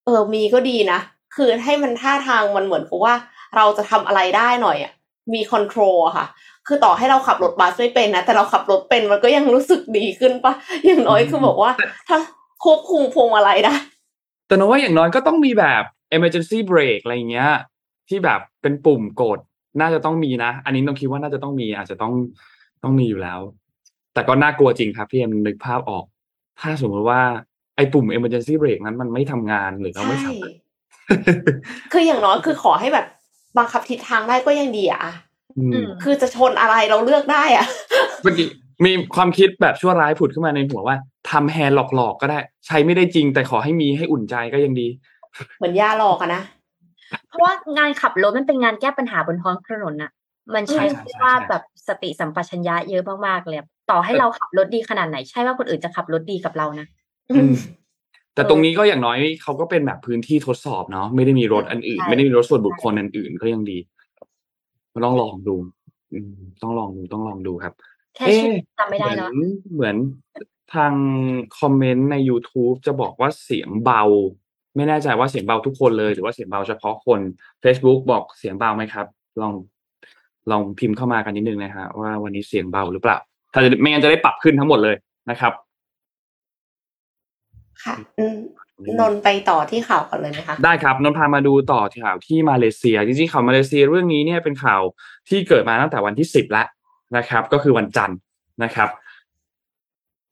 [0.06, 1.00] เออมีก็ดีนะ
[1.36, 3.14] คือให้มันท่าทางมันเหมือนกับว่า
[3.56, 4.94] เราจะทำอะไรได้หน่อยอะ
[5.34, 6.26] มีคอนโทรลอะค่ะ
[6.68, 10.54] คือต่อให้เราขับรถบัสไม่เป็นนะ แต่เราขับรถเป็นมันก็ยังรู้สึกดีขึ้นปะ
[10.86, 11.72] อย่างน้อยคือบอกว่า
[12.08, 12.18] ถ้า
[12.64, 13.76] ควบคุมพวงมาลัยได้
[14.48, 15.84] แต่นว่าอย่างน้อยก็ต้องมีแบบ
[16.16, 17.52] emergency brake อะไรเงี้ย
[18.10, 19.40] ที่แบบเป็นปุ่มกด
[19.82, 22.14] น่าจะต้องมีนะ อันนี้ต้องคิดว่าน่าจะต้องมี อาจจะต้อง
[22.84, 23.40] ต้องมีอยู่แล้ว
[24.14, 26.06] แต่ก็น่ากลัวจริงครับพี่เอ็มนึกภาพออก
[26.62, 27.22] ถ้าสมมติว่า
[27.76, 30.56] ไอ้ปุ่ม emergency brake นั้นมันไม่ทำงานหรือเราไม่ใช่สามารถ
[31.92, 33.06] คืออย่างน้อยคือขอให้แบบ
[33.58, 35.04] บังคับทิศทางได้ก็ยังดีอะ
[35.58, 37.66] อืมอืมคือจะชนอะไรเราเลือกได้อะ
[38.24, 38.48] เมื่อกี้
[38.86, 40.98] มีความคิดแบบชั่วร้ายผุดขึ้นมาในหัวว่า
[41.30, 44.88] ทำแฮร์หลอกๆก็ได้ ใช้ไม่ได้จริง แต่ขอให้มีให้อุ่นใจก็ยังดี
[45.58, 46.42] เหมือนยาหลอกอะนะ
[47.28, 50.12] เพราะว่างานขับรถมันเป็นงานแก้ปัญหาบนท้องถนนน่ะ
[50.54, 56.88] มันใช้ใช่ใช่ว่าใช่แบบสติสัมปชัญญะเยอะมากๆเลยอะต่อให้เราขับรถดีขนาดไหน ใช่ว่าคนอื่นจะขับรถดีกับเรานะ
[57.30, 57.54] อืม
[58.34, 63.78] แต่เออตรงนี้ก็อย่างน้อยเขาก็เป็นแบบพื้นที่ทดสอบเนาะไม่ได้มีรถอันอื่นใช่ไม่ได้มีรถส่วนบุคคลอันอื่นก็ยังดี
[64.94, 65.56] ก็ต้องลองดู
[66.14, 67.74] อืมต้องลองดูต้องลองดูครับ
[68.18, 69.96] แค่เอ๊ะชื่อจำไม่ได้แล้วเหมือนเหมือน
[70.74, 70.94] ทาง
[71.60, 74.04] คอมเมนต์ใน YouTube จะบอกว่าเสียงเบา
[74.76, 77.20] ไม่แน่ใจว่าเสียงเบาทุกคนเลย หรือว่าเสียงเบาเฉพาะคน
[77.64, 79.06] Facebook บอกเสียงเบาไหมครับ
[79.42, 79.54] ลอง
[80.52, 83.18] ลองพิมพ์เข้ามากันนิดนึงนะฮะว่าวันนี้เสียงเบาหรือเปล่า
[83.54, 84.96] ถ้าจะไม่งั้นจะได้ปรับขึ้นทั้งหมดเลย
[85.30, 85.54] นะครับ
[87.84, 88.38] ค่ะอืม
[89.00, 94.82] นนท์ไปต่อที่ข่าวกันเลยไหมคะได้ครับนนท์พามาดูต่อข่าวที่มาเลเซียจริงๆข่าวมาเลเซียเรื่องนี้เนี่ยเป็นข่าว
[95.30, 96.68] ที่เกิดมาตั้งแต่วันที่สิบแล้ว
[97.16, 98.18] นะครับ ก็คือวันจันทร์
[98.64, 98.90] นะครับ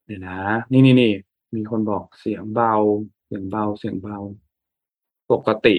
[0.05, 0.38] เดี๋ยวนะ
[0.72, 1.12] นี่นี่นี่
[1.55, 2.74] มีคนบอกเสียงเบา
[3.25, 4.17] เสียงเบาเสียงเบา
[5.32, 5.75] ปกติ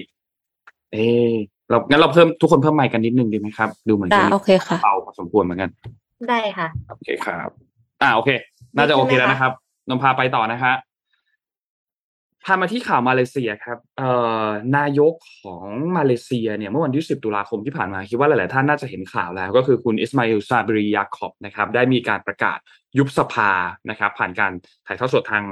[0.91, 0.97] เอ
[1.29, 1.33] อ
[1.69, 5.69] เรางั้นเราเพิ่มทุกคนเพิ่มไมค์กันนิดนึงดีไหมครับดูเหมือนได้จะโอเคค่ะเบาพอสมควรเหมือนกัน
[6.29, 7.49] ได้ค่ะ โอเคครับ
[8.01, 8.29] อ่าโอเค
[8.75, 9.53] น่าจะโอเคแล้วนะครับ
[9.89, 10.73] นนท์พาไปต่อนะฮะ
[12.49, 14.11] พามาที่ข่าวมาเลเซียครับเอ่
[14.45, 22.59] อนายกของมาเลเซียเนี่ยเมื่อวันที่ 10 ตุลาคมที่ผ่านมาคิดว่าหลาย ๆ ท่านน่าจะเห็นข่าวแล้ว ก็คือคุณอิสมาอิลซาบริยาคอบนะครับได้มีการประกาศ
[22.97, 23.51] ยุบสภา
[23.89, 24.51] นะครับ ผ่านการ
[24.87, 25.43] ถ่ายทอดสดทาง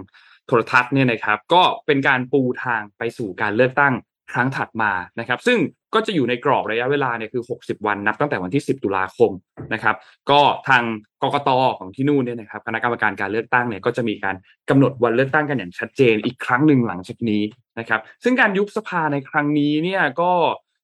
[0.47, 3.93] โทรทัศน์เนี่ยนะครับ ก็เป็นการปูทางไปสู่การเลือกตั้ง
[4.31, 5.59] ครั้งถัดมานะครับ ซึ่ง
[5.95, 9.31] ก็จะอยู่ในกรอบระยะเวลาเนี่ยคือ 60 วันนับตั้งแต่วันที่ 10 ตุลาคม
[9.73, 9.95] นะครับ
[10.29, 10.83] ก็ทาง
[11.23, 14.35] กกตของที่นู่นเนี่ยนะครับคณะกรรมการการเลือกตั้งเนี่ยก็จะมีการ
[14.69, 17.43] กำหนดวันเลือกตั้งกันอย่างชัดเจนอีกครั้งหนึ่งหลังจากนี้
[17.79, 20.31] นะครับ ซึ่งการยุบสภาในครั้งนี้เนี่ยก็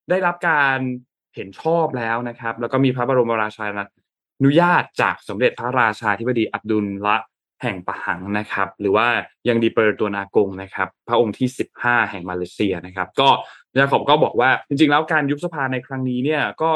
[0.09, 0.77] ได้รับการ
[1.35, 3.65] เห็นชอบแล้วนะครับ แล้วก็มีพระบรมราชา
[4.45, 7.17] นุญาตจากสมเด็จพระราชาธิบดีอับดุลละ
[7.61, 9.07] แห่งปะหังนะครับ หรือว่า
[9.47, 11.47] ยังดีเปอร์ตัวนากงนะครับ พระองค์ที่
[11.79, 13.29] 15 แห่งมาเลเซียนะครับ ก็
[13.77, 16.71] ยาขอบก็บอกว่าจริงๆ แล้วการยุบสภาในครั้งนี้เนี่ยก็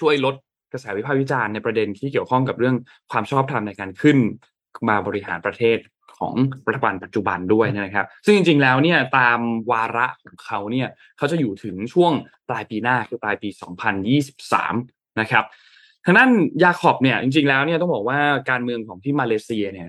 [0.00, 0.34] ช่วยลด
[0.72, 2.76] กระแสวิพากษ์วิจารณ์ในประเด็นที่เกี่ยวข้องกับเรื่อง
[3.10, 4.18] ความชอบธรรมในการขึ้น
[4.88, 5.78] มาบริหารประเทศ
[6.18, 6.34] ของ
[6.66, 9.38] รัฐบาลปัจจุบันด้วยนะครับ ซึ่งจริงๆแล้วเนี่ยตาม
[9.70, 12.12] วาระของเขาเนี่ยเขาจะอยู่ถึงช่วง
[12.48, 13.48] ปลายปีหน้าคือปลายปี
[14.34, 15.44] 2023 นะครับ
[16.04, 16.30] ทางด้น
[16.62, 18.18] ยาขอบเนี่ยจริงๆแล้วเนี่ยต้องบอกว่า
[18.50, 19.88] การเมืองของที่มาเลเซียเนี่ย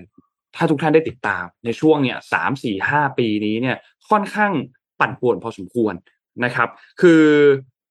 [0.56, 3.76] ถ้าทุกท่านได้ติดตามในช่วงเนี่ยสามสี่ห้าปีนี้เนี่ย
[4.10, 4.52] ค่อนข้าง
[5.00, 5.94] ปั่นป่วนพอสมควร
[6.44, 6.68] นะครับ
[7.00, 7.22] คือ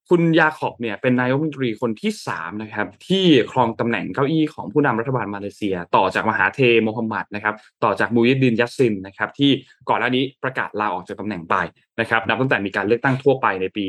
[0.09, 9.51] คุณยาขอบเนี่ยเป็นนายกรัฐมนตรีคนที่สามนะครับ ที่ครองตำแหน่งเก้าอี้ของผู้นำรัฐบาลมาเลเซีย ต่อจากมหาเทโมฮัมหมัดนะครับต่อจากมูยิดดินยัสซินนะครับที่
[9.89, 11.55] ก่อนหน้านี้ประกาศลาออกจากตำแหน่งไป
[11.99, 13.85] นะครับนับตั้งแต่มีการเลือกตั้งทั่วไปในปี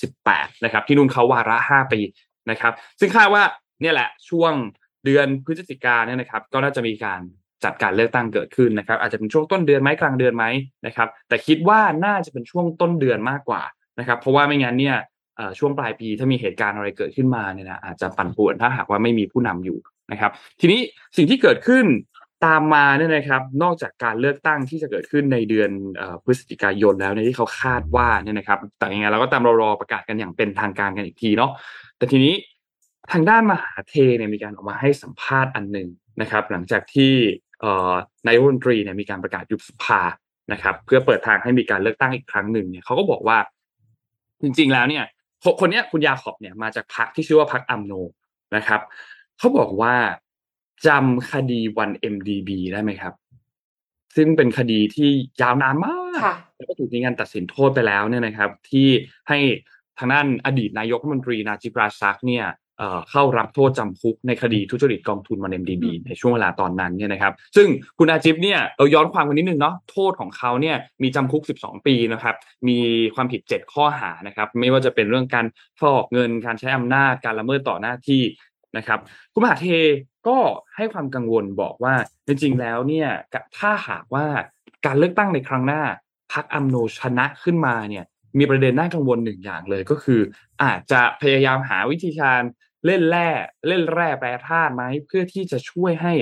[0.00, 2.00] 2018 นะครับที่นู่นเขาวาระ 5 ปี
[2.50, 3.42] นะครับ ซึ่งคาดว่า
[3.80, 4.52] เนี่ยแหละช่วง
[5.04, 7.20] เดือนพฤศจิกาเนี่ยนะครับ ก็น่าจะมีการ
[7.64, 10.44] จัดการเลือกตั้งเกิดขึ้นนะครับ อาจจะเป็นช่วงต้นเดือนไหมกลางเดือนไหม
[10.86, 13.62] นะครับ แต่คิดว่าน่าจะเป็นช่วงต้นเดือนมากกว่า
[13.98, 14.96] นะครับ เพราะว่าไม่งั้นเนี่ย
[15.58, 19.78] ช่วงปลายปีถ้ามีเหตุการณ์อะไรเกิดขึ้นมาเนี่ยนะอาจจะปั่นป่วนถ้าหากว่าไม่มีผู้นำอยู่
[20.12, 20.80] นะครับ ทีนี้
[21.16, 21.86] สิ่งที่เกิดขึ้น
[22.46, 25.70] ตามมาเนี่ยนะครับ นอกจากการเลือกตั้งที่จะเกิดขึ้นในเดือน
[26.00, 31.50] อพฤศจิกายนแล้วเนี่ยที่เขาคาดว่าเนี่ยนะครับ แต่ยังไงเราก็ตามรอรอประกาศกันอย่างเป็นทางการกันอีกทีเนาะ
[31.96, 32.34] แต่ทีนี้
[33.12, 35.88] ทางด้านมหาเทเนี่ยมีการออกมาให้สัมภาษณ์อันหนึ่ง
[36.20, 37.12] นะครับ หลังจากที่
[38.26, 40.00] นายกรัฐมนตรีเนี่ยมีการประกาศยุบสภา
[40.52, 43.38] นะครับ เพื่อเปิดทางให้มีการเลือกตั้งอีกครั้งหนึ่งเนี่ยเขาก็บอกว่า
[44.42, 45.04] จริง ๆ แล้วเนี่ย
[45.42, 47.92] คนคนเนี้ยคุณยาขอบเนี่ยมาจากพรรคที่ชื่อว่าพรรคอัมโน
[48.56, 48.80] นะครับ
[49.38, 49.94] เขาบอกว่า
[50.86, 53.14] จำคดีวัน MDB ได้ไหมครับ
[54.16, 55.10] ซึ่งเป็นคดีที่
[55.42, 58.88] ยาวนานมากค่ะแล้วก็ถูกมีการตัดสินโทษไปแล้วเนี่ยนะครับ ที่
[59.28, 59.38] ให้
[59.98, 62.46] ทางด้านอดีตนายกรัฐมนตรีนาจิบราซักเนี่ย
[63.10, 67.68] เข้ารับโทษจำคุกในคดีทุจริตกองทุนวันเอ็มดีบีในช่วงเวลาตอนนั้นเนี่ยนะครับ ซึ่ง
[67.98, 72.34] คุณอาจิบเนี่ยเราย้อนความกันนิดนึงเนาะโทษของเขาเนี่ยมีจำคุก 12 ปีนะครับ
[72.68, 72.78] มี
[73.14, 75.46] ความผิด 7 ข้อหานะครับ ไม่ว่าจะเป็นเรื่องการ
[75.80, 78.22] ฟอกเงินการใช้อำนาจการละเมิดต่อหน้าที่
[78.76, 78.98] นะครับ
[79.32, 79.66] คุณมหาเท
[80.28, 80.38] ก็
[80.76, 81.94] ให้ความกังวลบอกว่า
[82.26, 83.08] จริงๆแล้วเนี่ย
[83.58, 84.26] ถ้าหากว่า
[84.86, 85.82] การเลือกตั้งในครั้งหน้า
[86.32, 88.04] พรรคอัมโนชนะขึ้นมาเนี่ย
[88.38, 90.20] มีประเด็นน่ากังวลหนึ่งอย่างเลยก็คือ
[90.62, 92.42] อาจจะพยายามหาวิธีการ
[92.86, 93.28] เล่นแร่
[93.68, 96.12] เล่นแร่แปรธาตุไหมเพื่อที่จะช่วยให้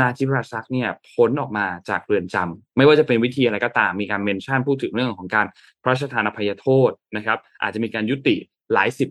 [0.00, 5.46] นาจิบราซักเนี่ยพ้นออกมาจากเรือนจำไม่ว่าจะเป็นวิธีอะไรก็ตาม มีการเมนชั่นพูดถึงเรื่องของการ
[5.82, 8.36] พระราชทานอภัยโทษนะครับ อาจจะมีการยุติ
[8.72, 9.08] หลายสิบ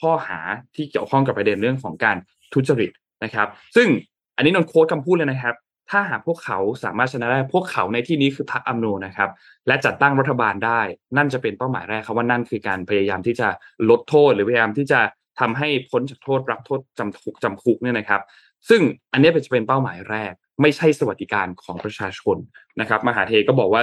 [0.00, 0.40] ข้อหา
[0.76, 2.16] ที่เกี่ยวข้องกับประเด็นเรื่องของการ
[2.52, 2.90] ทุจริต
[3.24, 3.88] นะครับ ซึ่ง
[4.36, 5.54] อันนี้นนโค้ดคำพูดเลยนะครับ
[5.90, 9.30] ถ้าหากพวกเขาสามารถชนะได้พวกเขาในที่นี้คือพรรคอัมโนนะครับ
[9.66, 10.80] และจัดตั้งรัฐบาลได้
[11.16, 13.48] นั่นจะเป็นเป้าหมายแรกครับว่านั่นคือการพยายามที่จะ
[13.90, 15.00] ลดโทษ หรือพยายามที่จะ
[15.40, 18.20] ทำให้พ้นจากโทษรับโทษจำคุกจำคุกเนี่ยนะครับ
[18.68, 18.80] ซึ่ง
[19.12, 22.36] อันนี้เป็นจะเป็นเป้าหมายแรก ไม่ใช่สวัสดิการของประชาชน
[22.80, 23.82] นะครับ มหาเธร์ก็บอกว่า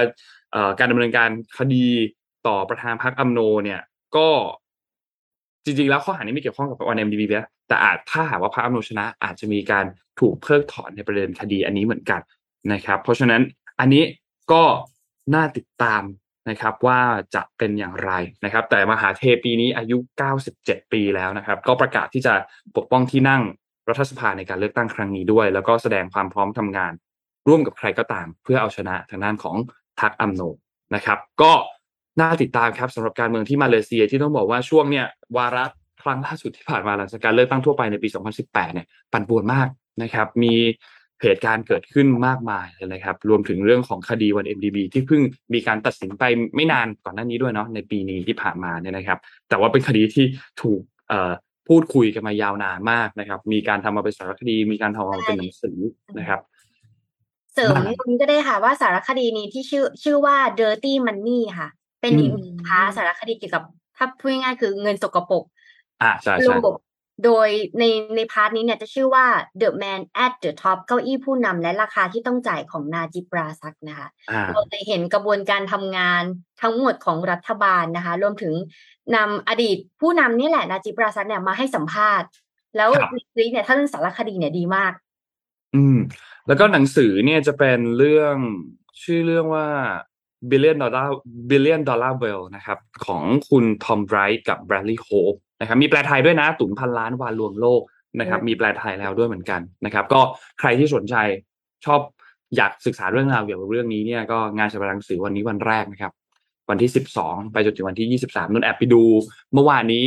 [0.78, 1.86] การดำเนินการคดี
[2.46, 3.80] ต่อประธานพรรคอัมโนเนี่ย
[4.16, 4.28] ก็
[5.64, 9.84] จริงๆ แล้วข้อหานี้ไม่เกี่ยวข้องกับ1MDB แล้วแต่อาจถ้าหากว่าพรรคอัมโนชนะ อาจจะมีการ
[10.20, 12.20] ถูกเพิกถอนในประเด็นคดีอันนี้เหมือนกัน
[12.72, 13.42] นะครับ เพราะฉะนั้น
[13.80, 14.04] อันนี้
[14.52, 14.62] ก็
[15.34, 16.02] น่าติดตาม
[16.48, 17.00] นะครับว่า
[17.34, 18.10] จะเป็นอย่างไร
[18.44, 19.98] นะครับ แต่มหาเทปีนี้อายุ
[20.44, 22.34] 97 ปีแล้วนะครับ ก็ประกาศที่จะ
[22.76, 23.42] ปกป้องที่นั่ง
[23.88, 26.92] รัฐสภาในการเลือกตั้งครั้งนี้ด้วย แล้วก็แสดงความพร้อมทำงาน
[27.48, 29.56] ร่วมกับใครก็ตาม เพื่อเอาชนะทางด้านของ
[30.00, 30.42] ทักอัมโน
[30.94, 31.52] นะครับ ก็
[32.20, 35.64] น่าติดตามครับสำหรับการเมืองที่มาเลเซียที่ต้องบอกว่าช่วงเนี้ยวาระ
[36.02, 38.08] ครั้งล่าสุดที่ผ่านมาหลังจากการเลือกตั้งทั่วไปในปี
[38.40, 39.68] 2018 เนี่ยปั่นป่วนมาก
[40.02, 40.54] นะครับ มี
[41.22, 45.22] เหตุการณ์เกิดขึ้นมากมายเลยนะครับ รวมถึงเรื่องของคดีวัน MDB ที่เพิ่ง
[45.54, 46.24] มีการตัดสินไป
[46.54, 50.24] ไม่นานก่อนหน้านี้ด้วยเนาะในปีนี้ที่ผ่านมาเนี่ยนะครับ แต่ว่าเป็นคดีที่
[50.62, 51.32] ถูกเอ่อ
[51.68, 55.78] พูดคุยกันมายาวนานมากนะครับ มีการทำมาเป็นสารคดี มีการทำมาเป็นหนังสือ
[56.18, 56.40] นะครับ
[57.54, 61.68] เสริมนี้ก็ได้ค่ะว่าสารคดีนี้ที่ชื่อชื่อว่า Dirty Money ค่ะ
[62.00, 62.32] เป็นอีก
[62.66, 63.64] พาสารคดีเกี่ยวกับ
[63.96, 65.44] ถ้าพูดง่ายๆคือเงินสกปรก
[66.02, 66.56] อ่าใช่ใช่
[67.24, 67.48] โดย
[67.78, 67.84] ใน
[68.16, 69.26] ใน part นี้เนี่ยจะชื่อว่า
[69.60, 74.08] The Man at the Top เก้าอี้ผู้นำและราคาที่ต้องจ่ายของนาจิปราซักนะคะ
[74.52, 76.22] เราจะเห็นกระบวนการทำงาน
[76.62, 78.54] ทั้งหมดของรัฐบาลนะคะ รวมถึง
[79.16, 82.28] นำอดีตผู้นำนี่แหละนาจิปราซักเนี่ยมาให้สัมภาษณ์
[82.76, 82.90] แล้ว
[83.38, 84.92] รีเนี่ยถ้าเรื่องสารคดีเนี่ยดีมาก
[85.74, 85.98] อืม
[86.46, 88.36] แล้วก็หนังสือเนี่ยจะเป็นเรื่อง
[89.02, 89.68] ชื่อเรื่องว่า
[90.50, 91.08] billion dollar
[91.50, 97.80] billion dollar well นะครับ ของคุณทอมไบรท์กับแบรดลีย์โฮป นะครับมีแปลไทยด้วยนะตุนพันล้านวานลวงโลก
[98.20, 100.20] นะครับ มีแปลไทยแล้วด้วยเหมือนกันนะครับ ก็
[100.60, 101.14] ใครที่สนใจ
[101.86, 102.00] ชอบ
[102.56, 106.12] อยากศึกษาเรื่องราวเกี่ยวกับเรื่องนี้เนี่ยก็งานฉบับหนังสือวันนี้วันแรกนะครับ
[106.70, 109.02] วันที่สิบสองไปจนถึงวันที่ยี่สิบสามนุ่นแอบไปดู
[109.52, 110.04] เมื่อวานนี้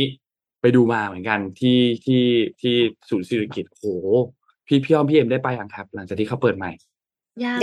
[0.62, 2.24] ไปดูมาเหมือนกันที่ที่
[2.60, 2.74] ที่
[3.10, 3.84] ศูนย์ศิริกิตโห
[4.66, 6.70] พี่พี่อ้อมพี่เอ็มได้ไปยังครับ หลังจากที่เขาเปิดใหม่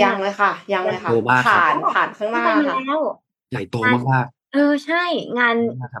[0.02, 1.10] ยังเลยค่ะ ยังเลยค่ะ
[1.48, 2.76] ผ่านผ่านข้างหน้าค่ะ
[3.50, 3.76] ใหญ่โต
[4.12, 5.04] มาก เออใช่
[5.38, 5.56] งาน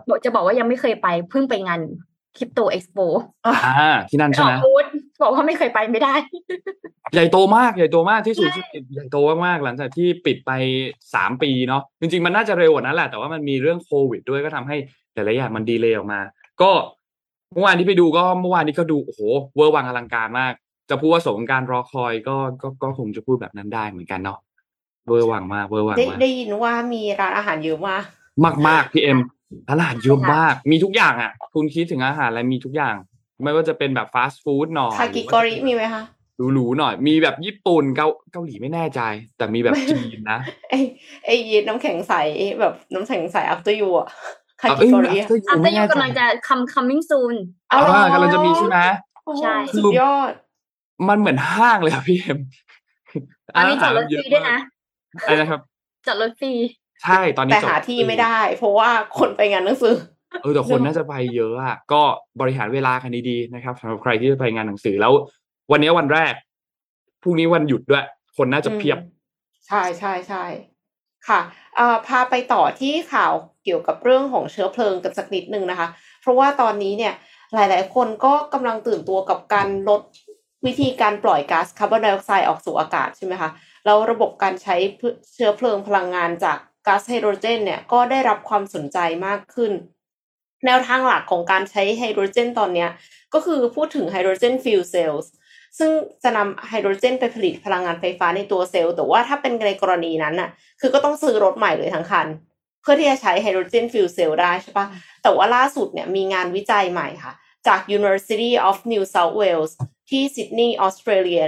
[0.08, 1.80] บอกจะบอกว่ายังไม่เคยไปเพิ่งไปงาน
[2.36, 2.98] คริปโตเอ็กซ์โป
[3.46, 4.54] อ่าที่นั่นใช่ไหม
[5.22, 6.14] บอกว่าไม่เคยไปไม่ได้
[7.14, 8.48] ใหญ่โตมากใหญ่โตมากที่สุด
[8.92, 9.16] ใหญ่โต
[9.46, 10.50] มากๆหลังจากที่ปิดไป
[11.14, 14.76] สามปีเนาะจริง ๆ มันน่าจะเร็วกว่านั้นแหละแต่ว่ามันมีเรื่องโควิด ด้วยก็ทำให้
[15.14, 16.20] แต่ละอย่างมันดีเลยออกมา
[16.62, 16.70] ก็
[17.52, 19.20] เมื่อวานที่ไปดูก็เมื่อวานนี้ก็ดูโอ้โห
[19.56, 20.52] เวอร์วังอลังการมาก
[20.90, 24.38] จะพูดว่าสมการรอคอยก็ก็ก็คงจะพูดแบบนั้นได้เหมือนกันเนาะ
[25.08, 28.04] เวอร์วังมากเวอร์วังมากได้ยินว่ามีร้านอาหารเยอะมาก
[28.44, 29.18] มากมากพี่เอ็ม
[29.70, 32.94] ตลาดเยอะมาก มีทุกอย่างอะ คุณคิดถึงอาหารอะไรมีทุกอย่าง
[33.42, 36.02] ไม่ว่าจะเป็นแบบฟาสต์ฟู้ดหน่อยคากิกอริมีไหมคะ
[36.54, 39.00] หรูๆหน่อย มีแบบญี่ปุ่นเกาเกาหลีไม่แน่ใจ
[39.36, 40.38] แต่มีแบบจีนนะ
[40.70, 40.74] ไอ
[41.24, 42.14] ไอยีน้ำแข็งใส
[42.60, 44.08] แบบน้ำแข็งใส After You อะ
[44.62, 45.18] คากิกอริ
[45.50, 47.34] After You กำลังจะ come coming soon
[47.72, 47.80] อ๋อ
[48.14, 48.78] กำลังจะมีใช่ไหม
[49.40, 50.32] ใช่สุดยอด
[51.08, 52.38] มันเหมือนห้างเลยอะพี่เอ็ม
[53.56, 54.58] อันนี้จอดรถฟรีด้วยนะ
[55.26, 55.60] อะไรนะครับ
[56.06, 56.52] จอดรถฟรี
[57.02, 59.94] ใช่ตอนนี้แต่หาที่ไม่ได้ เพราะว่าคนไปงานหนังสือ
[60.42, 62.02] เออแต่คนน่าจะไปเยอะอะก็
[62.40, 65.12] บริหารเวลากันดีๆนะครับสำหรับใครที่จะไปงานหนังสือแล้ว
[65.72, 66.32] วันนี้วันแรก
[67.22, 68.04] พรุ่งนี้วันหยุดด้วย
[68.36, 68.98] คนน่าจะเพียบ
[69.66, 70.44] ใช่ใช่ใช่
[71.28, 71.40] ค่ะ
[72.06, 73.32] พาไปต่อที่ข่าว
[73.64, 75.88] เกี่ยวกับเรื่องของเชื้อเพลิงกันสักนิดนึงนะคะ
[76.20, 77.14] เพราะว่าตอนนี้เนี่ย
[77.54, 80.02] หลาย ๆ คนก็กำลังตื่นตัวกับการลด
[80.66, 83.50] วิธีการปล่อยก๊าซคาร์บอนไดออกไซด์ออกสู่อากาศใช่ไหมคะ
[83.84, 84.76] แล้วระบบการใช้
[85.34, 89.72] เชื้อเพลิงพลังงานจาก ก๊าซไฮโดรเจนเนี่ยก็ได้รับความสนใจมากขึ้น
[90.66, 92.86] แนวทางหลักของการใช้ไฮโดรเจนตอนนี้
[93.34, 95.32] ก็คือพูดถึงไฮโดรเจน fuel cells
[95.78, 95.90] ซึ่ง
[96.22, 102.26] จะนำไฮโดรเจนไปผลิตพลังงานไฟฟ้าในตัวเซลล์ แต่ว่าถ้าเป็นในกรณีนั้นน่ะ คือก็ต้องซื้อรถใหม่เลยทั้งคัน
[102.82, 104.86] เพื่อที่จะใช้ไฮโดรเจน fuel cell ได้ใช่ปะ
[105.22, 107.32] แต่ว่าล่าสุดเนี่ยมีงานวิจัยใหม่ค่ะ
[107.66, 109.72] จาก University of New South Wales
[110.10, 111.42] ที่ซิดนีย์ออสเตรเลีย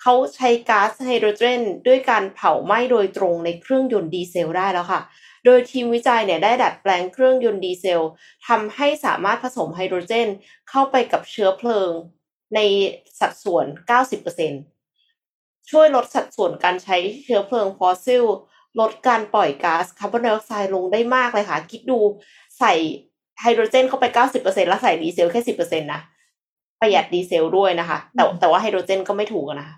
[0.00, 5.00] เขาใช้ก๊าซไฮโดรเจน ด้วยการเผาไหม้โดยตรงในเครื่องยนต์ดีเซลได้แล้วค่ะ
[5.44, 8.00] โดยทีมวิจัยเนี่ยได้ดัดแปลงเครื่องยนต์ดีเซล
[8.48, 10.28] ทำให้สามารถผสมไฮโดรเจน
[10.68, 11.90] เข้าไปกับเชื้อเพลิง
[12.54, 12.60] ใน
[13.20, 13.66] สัดส่วน
[14.88, 18.24] 90%ช่วยลดสัดส่วนการใช้เชื้อเพลิงฟอสซิล
[18.80, 21.98] ลดการปล่อยก๊าซคาร์บอนไดออกไซด์ลงได้มากเลยค่ะ คิดดู
[22.58, 22.72] ใส่
[23.40, 24.04] ไฮโดรเจนเข้าไป
[24.36, 26.00] 90%แล้วใส่ดีเซลแค่ 10%นะ
[26.84, 29.76] ประหยัดดีเซลด้วยนะคะ แต่แต่ว่าไฮโดรเจนก็ไม่ถูกนะคะ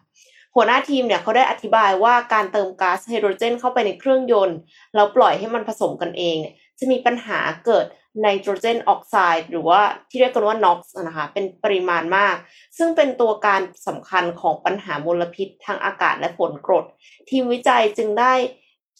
[0.54, 4.58] หัวหน้าทีมเนี่ยเขาได้อธิบายว่าการเติมก๊าซไฮโดรเจนเข้าไปในเครื่องยนต์
[4.94, 7.86] แล้วปล่อยให้มันผสมกันเองเนี่ยจะมีปัญหาเกิด
[8.22, 12.36] ไนโตรเจนออกไซด์หรือว่าที่เรียกกันว่า NOx นะคะเป็นปริมาณมาก
[12.78, 16.84] ซึ่งเป็นตัวการสำคัญของปัญหามลพิษทางอากาศและฝนกรด
[17.30, 18.34] ทีมวิจัยจึงได้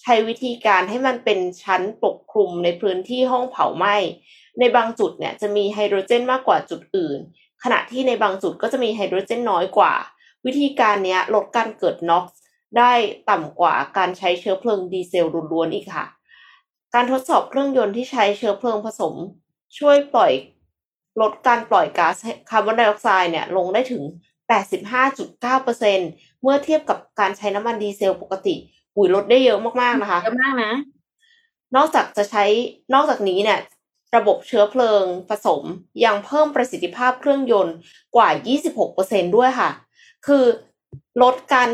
[0.03, 3.97] ใช้วิธีการให้มันเป็นชั้นปกคลุมในพื้นที่ห้องเผาไหม้
[4.61, 7.19] ในบางจุดเนี่ยจะมีไฮโดรเจนมากกว่าจุดอื่น
[7.69, 9.93] ขณะที่ในบางจุดก็จะมีไฮโดรเจนน้อยกว่า
[10.47, 12.39] วิธีการนี้ลดการเกิดน็อกซ์
[12.79, 12.93] ได้
[13.31, 16.07] ต่ำกว่าการใช้เชื้อเพลิงดีเซลล้วนๆอีกค่ะ
[16.95, 19.15] การทดสอบเครื่องยนต์ที่ใช้เชื้อเพลิงผสม
[19.79, 20.33] ช่วยปล่อย
[21.21, 22.17] ลดการปล่อยก๊าซ
[22.51, 24.03] คาร์บอนไดออกไซด์เนี่ยลงได้ถึง
[24.51, 28.55] 85.9%เมื่อเทียบกับการใช้น้ำมันดีเซลปกติ
[28.97, 30.73] อุ้ยลดได้เยอะมากๆนะคะเยอะมากนะ
[31.77, 32.45] นอกจากจะใช้
[32.95, 33.59] นอกจากนี้เนี่ย
[34.17, 35.63] ระบบเชื้อเพลิงผสม
[36.05, 37.75] ยังเพิ่มประสิทธิภาพเครื่องยนต์
[38.17, 38.29] กว่า
[38.83, 39.71] 26%ด้วยค่ะ
[40.27, 40.45] คือ
[41.23, 41.69] ลดการ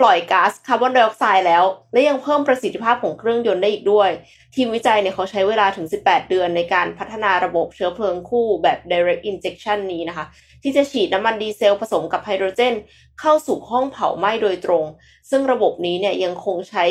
[0.00, 4.10] ปล่อยก๊าซคาร์บอนไดออกไซด์แล้ว และยังเพิ่มประสิทธิภาพของเครื่องยนต์ได้อีกด้วย
[4.54, 10.26] ทีมวิจัยเนี่ยเขาใช้เวลาถึง 18 เดือนในการพัฒนาระบบเชื้อเพลิงคู่แบบ direct injection นี้นะคะ
[10.62, 12.74] ที่จะฉีดน้ำมันดีเซลผสมกับไฮโดรเจน
[13.20, 14.84] เข้าสู่ห้องเผาไหม้โดยตรง
[15.30, 16.84] ซึ่งระบบนี้เนี่ยยังคงใช้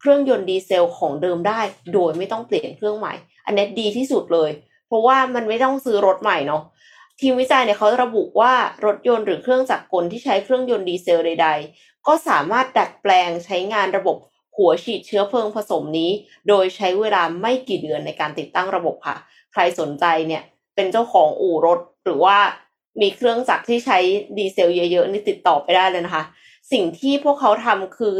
[0.00, 1.60] เครื่องยนต์ดีเซลของเดิมได้
[1.92, 3.14] โดยไม่ต้องเปลี่ยนเครื่องใหม่
[3.46, 4.50] อันนี้ดีที่สุดเลย
[4.88, 6.62] เพราะว่ามันไม่ต้องซื้อรถใหม่เนาะ
[7.20, 8.52] ทีมวิจัยเนี่ยเขาระบุว่า
[8.84, 14.16] รถยนต์หรือเครื่องจักรกลที่ใช้เครื่องยนต์ดีเซลใด ๆ ก็สามารถดัดแปลงใช้งานระบบ
[14.56, 16.10] หัวฉีดเชื้อเพลิงผสมนี้
[16.48, 19.16] โดยใช้เวลาไม่กี่เดือนในการติดตั้งระบบค่ะ
[19.52, 20.42] ใครสนใจเนี่ย
[20.74, 22.38] เป็นเจ้าของอู่รถหรือว่า
[23.00, 23.98] มีเครื่องจักรที่ใช้
[24.38, 26.24] ดีเซลเยอะๆนี่ติดต่อไปได้เลยนะคะ
[26.72, 28.16] สิ่งที่พวกเขาทำคือ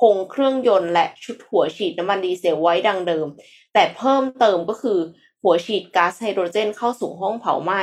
[0.00, 3.26] คงเครื่องยนต์และชุดหัวฉีดน้ำมันดีเซลไว้ดังเดิม
[3.74, 4.98] แต่เพิ่มเติมก็คือ
[5.42, 7.82] หัวฉีดก๊าซไฮโดรเจนเข้าสู่ห้องเผาไหม้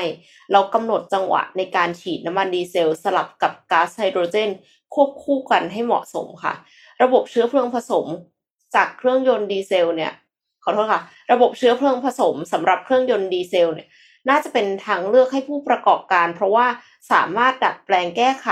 [0.52, 4.50] เรากำหนดจังหวะในการฉีดน้ำมันดีเซลสลับกับก๊าซไฮโดรเจน
[4.93, 6.54] ควบคู่กันให้เหมาะสมค่ะ
[7.02, 8.06] ระบบเชื้อเพลิงผสม
[8.76, 10.13] จากเครื่องยนต์ดีเซลเนี่ย
[10.63, 13.88] ขอโทษค่ะ ระบบเชื้อเพลิงผสมสำหรับเครื่องยนต์ดีเซลเนี่ย
[14.30, 16.67] น่าจะเป็นทางเลือกให้ผู้ประกอบการ เพราะว่า
[17.12, 18.47] สามารถดัดแปลงแก้ไข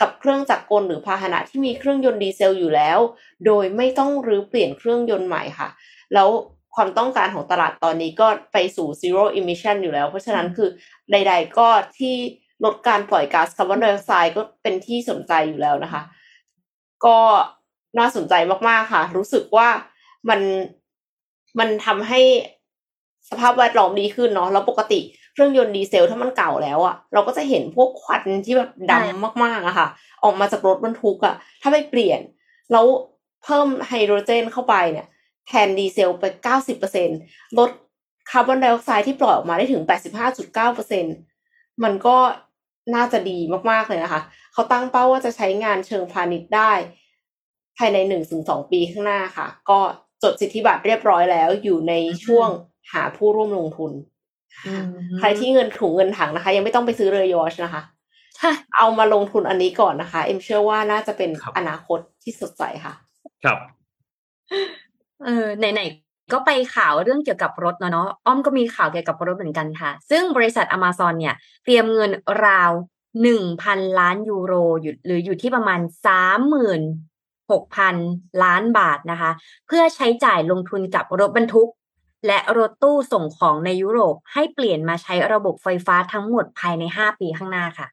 [0.00, 2.98] กับเครื่องจักรกลหรือพาหนะที่มีเครื่องยนต์ดีเซลอยู่แล้ว
[3.46, 5.68] โดยไม่ต้องรื้อเปลี่ยนเครื่องยนต์ใหม่ค่ะ
[6.14, 6.28] แล้ว
[6.74, 10.68] ความต้องการของตลาดตอนนี้ก็ไปสู่ zero emission อยู่แล้ว เพราะฉะนั้นคือ
[11.10, 12.14] ใด ๆ ก็ที่
[12.64, 16.02] ลดการปล่อยก๊าซคาร์บอนไดออกไซด์ก็เป็นที่สนใจอยู่แล้วนะคะ
[17.04, 17.18] ก็
[17.98, 18.34] น่าสนใจ
[18.68, 19.68] มาก ๆ ค่ะ รู้สึกว่า
[20.28, 20.40] มัน
[21.58, 22.20] มันทำให้
[23.30, 25.00] สภาพแวดล้อมดีขึ้นเนาะแล้วปกติ
[25.32, 29.88] เครื่องยนต์ดีเซลถ้ามันเก่าแล้วอะเราก็จะเห็นพวกควันที่แบบดำมากๆอะค่ะ
[30.24, 32.20] ออกมาจากรถบรรทุกอะถ้าไปเปลี่ยน
[32.72, 32.86] แล้ว
[33.44, 35.06] เพิ่มไฮโดรเจนเข้าไปเนี่ย
[35.46, 37.08] แทนดีเซลไปเก้าสิบเปอร์เซ็น
[37.58, 37.70] ลด
[38.30, 41.04] คาร์บอนไดออกไซด์ที่ปล่อยออกมาได้ถึงแปดสิบห้าจุดเก้าเปอร์เซ็น
[41.84, 42.16] มันก็
[42.94, 43.38] น่าจะดี
[43.70, 44.20] มาก ๆ เลยนะคะ
[44.52, 46.72] เขาตั้งเป้าว่าจะใช้งานเชิงพาณิชย์ได้
[47.76, 49.78] ภายในหนึ่งถึงสองปีข้างหน้าค่ะ ก็
[50.22, 52.48] จดสิทธิบัตรเรียบร้อยแล้วอยู่ในช่วง
[52.92, 53.92] หาผู้ร่วมลงทุน
[55.18, 57.82] ใครที่เงินถุงเงินถังนะคะ ยังไม่ต้องไปซื้อเรือยอชนะคะ
[58.76, 62.94] เอามาลงทุนอันนี้ก่อนนะคะ เอ็มเชื่อว่าน่าจะเป็นอนาคตที่สดใสค่ะ
[63.44, 63.58] ครับ
[65.22, 72.10] เออไหนๆก็ไปข่าวเรื่องเกี่ยวกับรถเนาะเนาะอ้อมก็มีข่าวเกี่ยวกับรถเหมือนกันค่ะ ซึ่งบริษัทอเมซอนเนี่ย เตรียมเงิน
[72.44, 72.70] ราว
[73.22, 76.82] หนึ่งพันล้านยูโรอยู่หรืออยู่ที่ประมาณสามหมื่น
[77.50, 77.96] หกพัน
[78.44, 79.30] ล้านบาทนะคะ
[79.66, 81.70] เพื่อใช้จ่ายลงทุนกับรถบรรทุก
[82.26, 87.86] และรถตู้ส่งของในยุโรปให้เปลี่ยนมาใช้ระบบไฟฟ้าทั้งหมดภายใน 5 ปีข้างหน้าค่ะ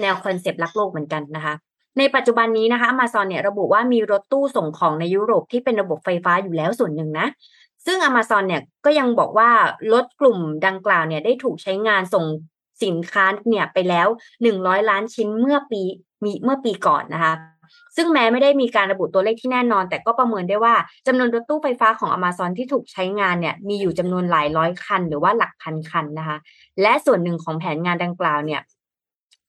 [0.00, 1.54] แนวคอนเซปต์รักโลกเหมือนกันนะคะ
[1.98, 7.26] ในปัจจุบันนี้นะคะ Amazon เนี่ยระบุว่ามีรถตู้ส่งของในยุโรปที่เป็นระบบไฟฟ้าอยู่แล้วส่วนหนึ่งนะ
[7.86, 9.50] ซึ่ง Amazon เนี่ยก็ยังบอกว่า
[9.92, 12.24] รถกลุ่มดังกล่าวเนี่ยได้ถูกใช้งานส่ง
[12.84, 14.08] สินค้าเนี่ยไปแล้ว
[14.48, 15.82] 100ล้านชิ้นเมื่อปี
[16.24, 17.34] มีเมื่อปีก่อนนะคะ
[17.96, 20.74] ซึ่งแม้ไม่ได้มีการระบุตัวเลขที่แน่นอน แต่ก็ประเมินได้ว่า
[21.06, 26.38] จำนวนรถตู้ไฟฟ้าของ Amazon ที่ถูกใช้งานเนี่ยมีอยู่จำนวนหลายร้อยคัน หรือว่าหลักพันคันนะคะ
[26.82, 28.60] และส่วนหนึ่งของแผนงานดังกล่าวเนี่ย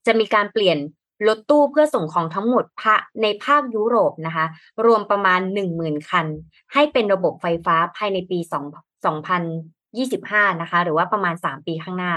[0.05, 0.77] จะมีการเปลี่ยน
[1.27, 2.65] รถตู้เพื่อส่งของทั้งหมด
[3.21, 4.45] ในภาคยุโรปนะคะ
[4.85, 5.39] รวมประมาณ
[5.75, 6.25] 10,000 คัน
[6.73, 8.39] ให้เป็นระบบไฟฟ้าภายในปี
[9.49, 12.13] 2025 นะคะ หรือว่าประมาณ 3 ปีข้างหน้า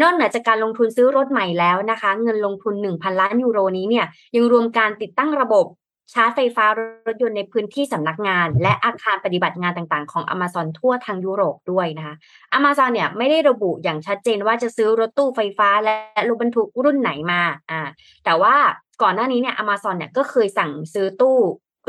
[0.00, 5.66] นอกเหนือจากการลงทุนซื้อรถใหม่แล้วนะคะ เงินลงทุน 1,000 ล้านยูโรนี้เนี่ย ยังรวมการติดตั้งระบบ
[6.12, 6.64] ชาร์จไฟฟ้า
[7.06, 12.14] รถยนต์ในพื้นที่สำนักงาน และอาคารปฏิบัติงานต่างๆ ของ Amazon ทั่วทางยุโรปด้วยนะคะ
[12.58, 15.96] Amazon เนี่ยไม่ได้ระบุอย่างชัดเจนว่าจะซื้อรถตู้ไฟฟ้าและ
[16.28, 17.80] รถบรรทุกรุ่นไหนมาอ่า
[18.24, 18.54] แต่ว่า
[19.02, 21.38] ก่อนหน้านี้เนี่ย Amazon เนี่ยก็เคยสั่งซื้อตู้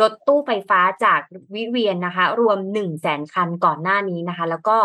[0.01, 1.21] รถตู้ไฟฟ้าจาก
[1.55, 4.77] วิเวียนนะคะ รวม1 0 0 0 0แสนคันก่อนหน้านี้นะคะ แล้วก็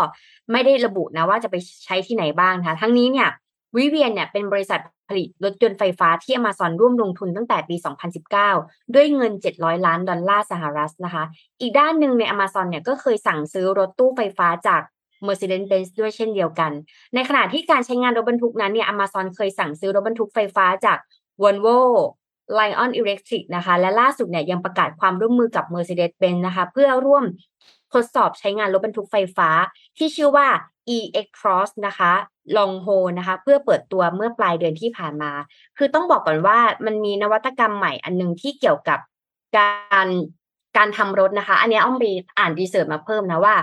[0.51, 3.29] ไม่ได้ระบุนะว่าจะไปใช้ที่ไหนบ้างนะคะทั้งนี้เนี่ย
[3.77, 7.75] วิเวียนเนี่ยเป็นบริษัท ผลิตรถยนต์ไฟฟ้าที่ Amazon ร่วมลงทุนตั้งแต่ปี
[8.35, 11.23] 2019 ด้วยเงิน 700 ล้านดอลลาร์สหรัฐนะคะ
[11.61, 14.81] อีกด้านหนึ่งใน Amazon เนี่ยก็เคยสั่งซื้อรถตู้ไฟฟ้าจาก
[15.27, 16.71] Mercedes-Benz ด้วยเช่นเดียวกัน
[17.15, 20.97] ในขณะที่การใช้งานรถบรรทุกนั้นเนี่ย Amazon เคยสั่งซื้อรถบรรทุกไฟฟ้าจาก
[21.41, 21.79] Volvo
[22.57, 27.23] Lion Electric นะคะ และล่าสุดเนี่ยยังประกาศความร่วมมือกับ Mercedes-Benz นะคะ เพื่อร่วม
[27.93, 29.49] ทดสอบใช้งานรถบรรทุกไฟฟ้า
[29.97, 30.47] ที่ชื่อว่า
[30.97, 32.13] e-x cross นะคะ
[32.57, 35.31] ลองโฮนะคะ เพื่อเปิดตัวเมื่อปลายเดือนที่ผ่านมา
[35.77, 38.99] คือต้องบอกก่อนว่ามันมีนวัตกรรมใหม่อันนึงที่เกี่ยวกับ
[39.57, 40.07] การ
[40.77, 42.05] การทำรถนะคะ อันนี้อ้อมไป
[42.37, 43.55] อ่านรีเสิร์ชมาเพิ่มนะว่า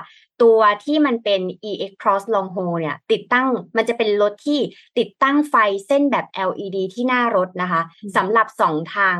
[0.43, 4.61] ตัวที่มันเป็น e-x cross long haul เนี่ย ติดตั้งมันจะเป็นรถที่
[4.99, 5.55] ติดตั้งไฟ
[5.87, 7.81] เส้นแบบ LED ที่หน้ารถนะคะ
[8.17, 9.17] สำหรับสองทาง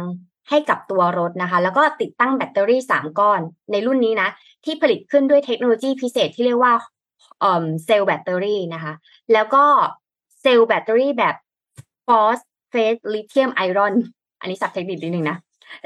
[0.49, 3.41] ให้กับตัวรถนะคะ แล้วก็ติดตั้งแบตเตอรี่ 3 ก้อน
[3.71, 4.29] ในรุ่นนี้นะ
[4.65, 6.75] ที่ผลิตขึ้นด้วยเทคโนโลยีพิเศษที่เรียกว่า
[7.85, 8.93] เซลล์แบตเตอรี่นะคะ
[9.33, 9.65] แล้วก็
[10.41, 11.35] เซลล์แบตเตอรี่แบบ
[12.07, 13.95] phosphate lithium iron
[14.41, 15.37] อันนี้ศัพท์เทคนิคนิดนึงนะ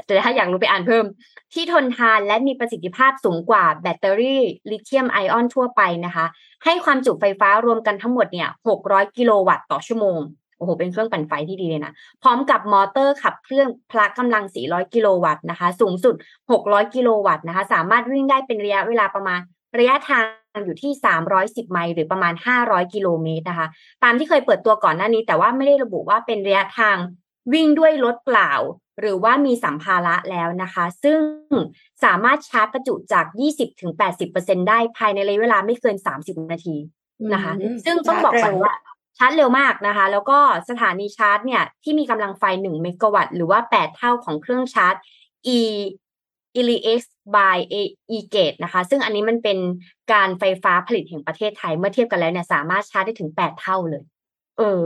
[0.05, 1.05] แต่ถ้าอยากรู้ไปอ่านเพิ่ม
[1.53, 6.25] ที่ทนทานและมีประสิทธิภาพสูงกว่าแบตเตอรี่ลิเธียมไอออนทั่วไปนะคะ
[6.65, 8.49] ให้ความจุไฟฟ้ารวมกันทั้งหมดเนี่ย
[8.81, 10.19] 600 กิโลวัตต์ต่อชั่วโมง
[10.57, 16.15] โอ้โห เป็นเครื่องปั่นไฟที่ดีเลยนะ พร้อมกับมอเตอร์ขับเครื่องพละกำลัง 400 กิโลวัตต์นะคะ สูงสุด
[16.53, 19.39] 600 กิโลวัตต์นะคะ สามารถวิ่งได้เป็นระยะเวลาประมาณ
[19.77, 20.25] ระยะทาง
[20.65, 20.91] อยู่ที่
[21.33, 22.33] 310 ไมล์หรือประมาณ
[22.63, 23.67] 500 กิโลเมตรนะคะ
[24.03, 26.97] ตามที่เคยเปิดตัวก่อนหน้านี้ แต่ว่าไม่ได้ระบุว่าเป็นระยะทาง
[27.53, 28.51] วิ่งด้วยรถเปล่า
[28.99, 31.19] หรือว่ามีสัมภาระแล้วนะคะ ซึ่ง
[32.03, 33.25] สามารถชาร์จประจุจาก
[33.97, 36.75] 20-80%ได้ภายในระยะเวลาไม่เกิน 30 นาที
[37.33, 37.53] นะคะ
[37.85, 38.73] ซึ่งต้องบอกก่อนว่า
[39.17, 44.95] ชาร์จเร็วมากนะคะ แล้วก็สถานีชาร์จเนี่ยที่มีกำลังไฟ 1 เมกะวัตต์หรือว่า 8 เท่าของเครื่องชาร์จ
[45.57, 45.59] e
[46.59, 47.01] e l i x
[47.35, 47.57] by
[48.15, 49.57] e gate นะคะ ซึ่งอันนี้มันเป็น
[50.13, 54.03] การไฟฟ้าผลิตแห่งประเทศไทย เมื่อเทียบกันแล้วเนี่ยสามารถชาร์จได้ถึงแปดเท่าเลย
[54.57, 54.81] เออ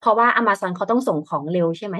[0.00, 1.96] เพราะว่า Amazon เขาต้องส่งของเร็วใช่ไหม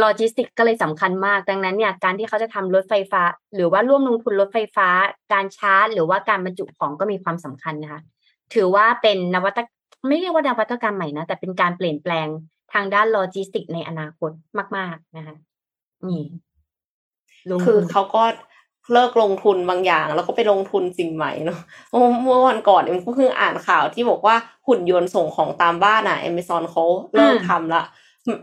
[0.00, 3.22] โลจิสติกก็เลยสำคัญมาก ดังนั้นเนี่ยการที่เขาจะทำรถไฟฟ้า
[3.54, 4.88] หรือว่าร่วมลงทุนรถไฟฟ้า
[5.32, 8.00] การชาร์จ หรือว่าการบรรจุของก็มีความสำคัญนะคะ
[8.54, 9.58] ถือว่าเป็นนวัต
[10.08, 12.28] ไม่เรียกว่านวัตกรรมใหม่นะ แต่เป็นการเปลี่ยนแปลง
[12.72, 14.30] ทางด้านโลจิสติกในอนาคต
[14.76, 15.36] มาก ๆ นะคะ
[16.08, 16.22] นี่
[17.64, 18.22] คือเขาก็
[18.92, 21.60] เลิกลงทุนบางอย่าง แล้วก็ไปลงทุนสิ่งใหม่เนาะ
[22.22, 24.34] เมื่อวันก่อนเอ็มก็เพิ่งอ่านข่าวที่บอกว่า
[24.66, 27.84] หุ่นยนต์ส่งของตามบ้านอะเอเมซอนเขาเลิกทำละ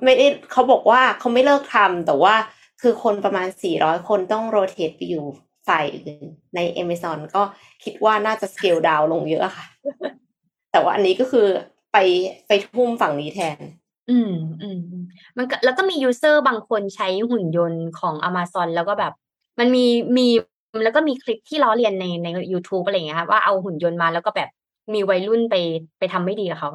[0.04, 2.36] ไม่ได้เขาบอกว่าเขาไม่เลิกทำแต่ว่า
[2.82, 5.26] คือคนประมาณสี่ร้อยคนต้อง rotate ไปอยู่
[5.68, 7.42] ฝ่ายอื่นในเอเมซอนก็
[7.84, 9.66] คิดว่าน่าจะ scale down ลงเยอะค่ะ
[10.72, 11.48] แต่ว่าอันนี้ก็คือ
[11.94, 11.98] ไป
[12.48, 13.60] ไปทุ่มฝั่งนี้แทน
[14.10, 14.80] อืม อืม
[15.38, 19.14] มันก็แล้วก็มียูเซอร์บางคนใช้หุ่นยนต์ของ Amazon แล้วก็แบบ
[19.60, 19.86] มันมี
[20.18, 20.28] มี
[20.84, 24.50] แล้วก็มีคลิปที่ล้อเลียนในใน YouTube อะไรอย่างเงี้ยครับว่าเอาหุ่นยนต์มาแล้วก็แบบ
[24.94, 25.56] มีวัยรุ่นไป
[26.00, 26.70] ไปทำไม่ดีกับเขา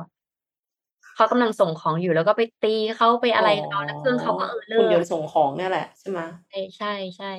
[1.15, 6.21] เขากำลังส่งของอยู่แล้วก็ไปตีเขาไปอะไรเขาแล้วเครื่องเขาก็เออเลิกหุ่นยนต์ส่งของเนี่ยแหละใช่ไหม
[6.51, 7.31] ใช่ใช่ใช่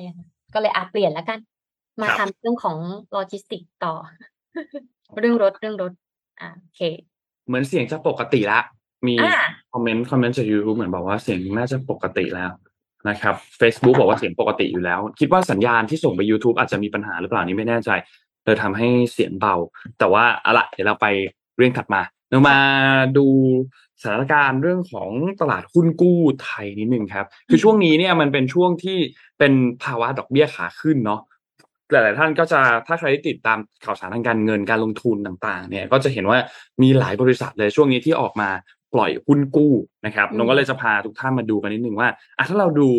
[0.54, 1.38] ก็เลยอาเปลี่ยนแล้วกัน
[2.00, 2.76] มาทำเรื่องของ
[3.12, 3.94] โลจิสติกต่อ
[5.18, 5.92] เรื่องรถเรื่องรถ
[6.40, 6.80] อ่าโอเค
[7.46, 8.60] เหมือนเสียงจะปกติละ
[9.06, 9.14] มี
[9.72, 12.50] คอมเมนต์คอมเมนต์จาก YouTube เหมือนบอกว่าเสียงน่าจะปกติแล้ว
[13.08, 17.90] นะครับ Facebook บอกว่าเสียงปกติอยู่แล้ว คิดว่าสัญญาณที่ส่งไป YouTube อาจจะมีปัญหาหรือเปล่านี้ไม่แน่ใจ
[18.44, 19.54] เลยทำให้เสียงเบา
[19.98, 21.06] แต่ว่าอะละเดี๋ยวเราไป
[21.56, 22.58] เรื่องถัดมาเรามา
[23.16, 23.26] ดู
[24.00, 28.98] สถานการณ์เรื่องของตลาดหุ้นกู้ไทยนิดนึงครับ คือช่วงนี้เนี่ยมันเป็นช่วงที่
[29.38, 29.52] เป็น
[29.84, 31.20] ภาวะดอกเบี้ยขาขึ้นเนาะ
[31.90, 36.38] หลายๆท่านก็จะถ้าใครที่ติดตามข่าวสารทางการเงินการลงทุนต่างๆ เนี่ยก็จะเห็นว่า
[36.82, 38.48] มีหลายบริษัทเลยช่วงนี้ที่ออกมา
[38.96, 39.72] ปล่อยหุ้นกู้
[40.06, 42.90] นะครับน้องก็เลยจะพาทุกท่านมาดูกันนิดนึงว่าอะถ้าเราดู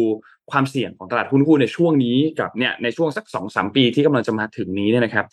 [0.52, 5.26] ความเสี่ยงของตลาดหุ้นกู้ในช่วงนี้กับเนี่ยในช่วงสักสองสามปีที่กำลังจะมาถึงนี้เนี่ยนะครับ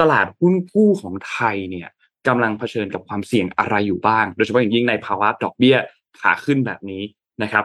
[0.00, 1.88] ตลาดหุ้นกู้ของไทยเนี่ย
[2.28, 5.76] กำลังเผชิญกับความเสี่ยงอะไรอยู่บ้าง โดยเฉพาะอย่างยิ่งในภาวะดอกเบี้ย
[6.20, 7.02] ขาขึ้นแบบนี้
[7.42, 7.64] นะครับ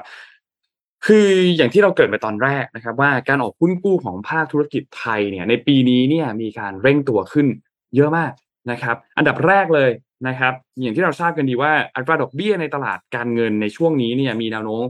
[1.05, 7.47] คืออย่างที่เราเกิดไปตอนแรกนะครับ ว่าการออกหุ้นกู้ของภาคธุรกิจไทยเนี่ยในปีนี้เนี่ยมีการเร่งตัวขึ้น
[7.95, 8.31] เยอะมาก
[8.71, 9.89] นะครับ อันดับแรกเลย
[10.27, 14.83] นะครับ อย่างที่เราทราบกันดีว่าอัตราดอกเบี้ยในตลาดการเงินในช่วงนี้เนี่ยมีแนวโน้ม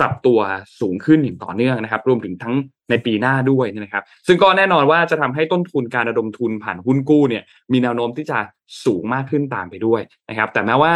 [0.00, 0.38] ปรับตัว
[0.80, 2.54] สูงขึ้นอย่างต่อเนื่องนะครับ รวมถึงทั้ง
[2.90, 8.38] ในปีหน้าด้วยนะครับ ซึ่งก็แน่นอนว่าจะทำให้ต้นทุนการระดมทุนผ่านหุ้นกู้เนี่ย มีแนวโน้มที่จะ
[8.84, 10.92] สูงมากขึ้นตามไปด้วยนะครับ แต่แม้ว่า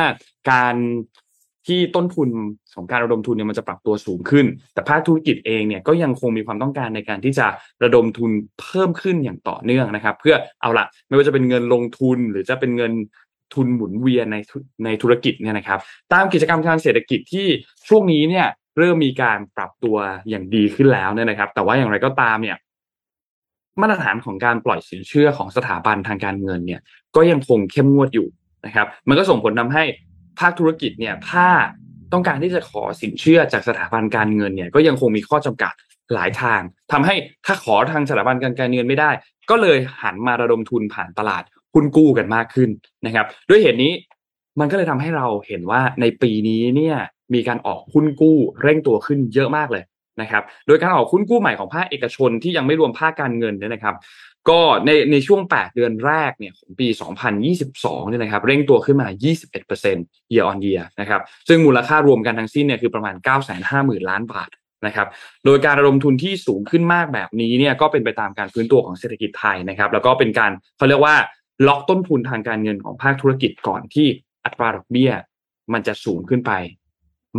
[0.50, 0.74] การ
[1.66, 2.28] ที่ต้นทุน
[2.74, 7.46] ของการระดมทุนเนี่ยมันจะปรับตัวสูงขึ้น แต่ภาคธุรกิจเองเนี่ยก็ยังคงมีความต้องการในการที่จะ
[7.84, 8.30] ระดมทุน
[8.60, 12.92] เพิ่มขึ้นอย่างต่อเนื่องนะครับ เพื่อเอาละไม่ว่าจะเป็นเงินลงทุนหรือจะเป็นเงิน
[13.54, 14.36] ทุนหมุนเวียนใน
[14.84, 15.78] ในธุรกิจเนี่ยนะครับ
[16.12, 17.46] ตามกิจกรรมทางเศรษฐกิจที่
[17.88, 18.46] ช่วงนี้เนี่ย
[18.78, 19.96] เริ่มมีการปรับตัว
[20.28, 22.56] อย่างดีขึ้นแล้วเนี่ยนะครับ แต่ว่าอย่างไรก็ตามเนี่ย
[23.80, 26.80] มาตรฐานของการปล่อยสินเชื่อของสถาบันทางการเงินเนี่ย
[27.16, 28.28] ก็ยังคงเข้มงวดอยู่
[28.66, 29.84] นะครับ มันก็ส่งผลทำให้
[30.40, 31.46] ภาคธุรกิจเนี่ยถ้า
[32.12, 35.72] ต้องการที่จะขอสินเชื่อจากสถาบันการเงินเนี่ย ก็ยังคงมีข้อจำกัด
[36.14, 36.60] หลายทาง
[36.92, 37.14] ทำให้
[37.46, 39.10] ถ้าขอทางสถาบันการเงินไม่ได้
[39.50, 41.42] ก็เลยหันมาระดมทุนผ่านตลาด
[41.74, 42.70] หุ้นกู้กันมากขึ้น
[43.06, 43.92] นะครับ ด้วยเหตุนี้
[44.60, 46.96] มันก็เลยทำให้เราเห็นว่าในปีนี้เนี่ย
[47.34, 49.84] มีการออกหุ้นกู้เร่งตัวขึ้นเยอะมากเลย
[50.20, 53.94] นะครับ โดยการออกหุ้นกู้ใหม่ของภาคเอกชนที่ยังไม่รวมภาคการเงินเนี่ยนะครับ
[54.48, 56.86] ก็ในในช่วง 8 เดือนแรกเนี่ยของปี
[57.48, 59.08] 2022เนี่ยนะครับ เร่งตัวขึ้นมา
[59.70, 63.14] 21% year on year นะครับ ซึ่งมูลค่ารวมกันทั้งสิ้นเนี่ยคือประมาณ
[63.62, 64.50] 950,000 ล้านบาท
[64.86, 65.08] นะครับ
[65.44, 71.16] โดยการระดมทุนที่สูงขึ้นมากแบบนี้เนี่ยก็เป็นไปตามการฟื้นตัวของเศรษฐกิจไทยนะครับ แล้วก็เป็นการเขาเรียกว่า
[71.66, 74.06] ล็อกต้นทุนทางการเงินของภาคธุรกิจก่อนที่
[74.44, 75.10] อัตราดอกเบี้ย
[75.72, 76.52] มันจะสูงขึ้นไป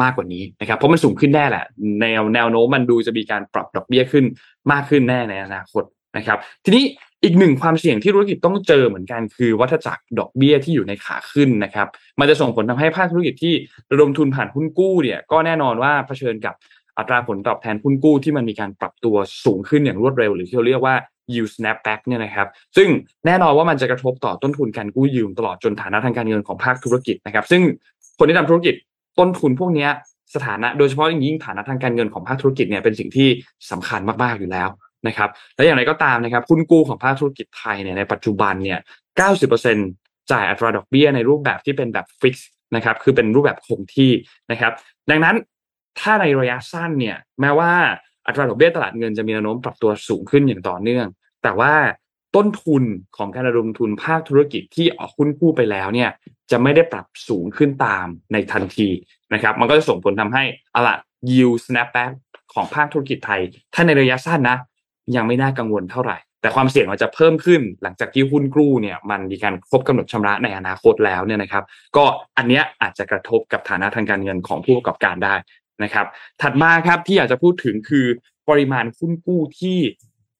[0.02, 1.66] มากกว่านี้นะครับเพราะมันสูงขึ้นแน่แหละ
[2.02, 4.26] แนวแนวโน้มมันดูจะมีการปรับดอกเบี้ยขึ้น
[4.72, 5.84] มากขึ้นแน่ในอนาคต
[6.18, 6.84] นะครับ ทีนี้
[7.24, 11.88] อีกหนึ่งความเสี่ยงที่ธุรกิจต้องเจอเหมือนกันคือวัฏจักรดอกเบี้ยที่อยู่ในขาขึ้นนะครับ
[12.20, 13.54] มันจะส่งผลทำให้ภาคธุรกิจที่
[13.92, 16.56] ระดมทุนผ่านหุ้นกู้เนี่ยก็แน่นอนว่าเผชิญกับ
[16.98, 20.96] อัตราผลตอบแทนหุ้นกู้ที่มันมีการปรับตัวสูงขึ้นอย่างรวดเร็ว หรือที่เราเรียกว่า
[21.34, 22.48] yield snapback เนี่ยนะครับ
[22.78, 22.88] ซึ่ง
[23.26, 27.62] แน่นอนว่ามันจะกระทบต่อต้นทุนการกู้ยืมตลอดจนฐานะทางการเงินของภาคธุรกิจนะครับ ซึ่ง
[28.18, 28.76] คนที่ทำธุรกิจ
[29.20, 29.88] ต้นทุนพวกนี้
[30.36, 33.28] สถานะโดยเฉพาะยิ่งฐานะทางการเงินของภาคธุรกิจเนี่ยเป็นสิ่งที่
[33.72, 34.70] สำคัญมากๆอยู่แล้ว
[35.08, 38.80] นะครับและอย่างไรก็ตามนะครับหุ้นกู้ของภาคธุรกิจไทยเนี่ยในปัจจุบันเนี่ย
[39.56, 44.12] 90%จ่ายอัตราดอกเบี้ยในรูปแบบที่เป็นแบบฟิกซ์นะครับคือเป็นรูปแบบคงที่
[44.52, 44.74] นะครับ
[45.10, 45.36] ดังนั้น
[46.00, 47.72] ถ้าในระยะสั้นเนี่ยแม้ว่า
[48.28, 51.08] อัตราดอกเบี้ยตลาดเงินจะมีแนวโน้มปรับตัวสูงขึ้นอย่างต่อเนื่อง
[51.44, 51.74] แต่ว่า
[52.36, 52.84] ต้นทุน
[53.18, 56.10] ของการระดมทุนภาคธุรกิจที่ออกหุ้นกู้ไปแล้วเนี่ย
[56.52, 58.90] จะไม่ได้ปรับสูงขึ้นตามในทันที
[59.34, 60.44] นะครับ มันก็จะส่งผลทำให้
[60.76, 60.96] อะละ
[61.30, 62.14] yield snapback
[62.54, 63.42] ของภาคธุรกิจไทย
[63.74, 64.58] ถ้าในระยะสั้นนะ
[65.16, 71.64] ยังไม่น่ากังวลเท่าไหร่ แต่ความเสี่ยงมันจะเพิ่มขึ้นหลังจากที่หุ้นกู้เนี่ยมันมีการครบกำหนดชำระในอนาคตแล้วเนี่ยนะครับ
[71.98, 72.06] ก็
[72.38, 75.36] อันเนี้ยอาจจะกระทบกับฐานะทางการเงินของผู้ประกอบการได้
[75.84, 76.06] นะครับ
[76.42, 78.06] ถัดมาครับที่อยากจะพูดถึงคือ
[78.50, 79.80] ปริมาณหุ้นกู้ที่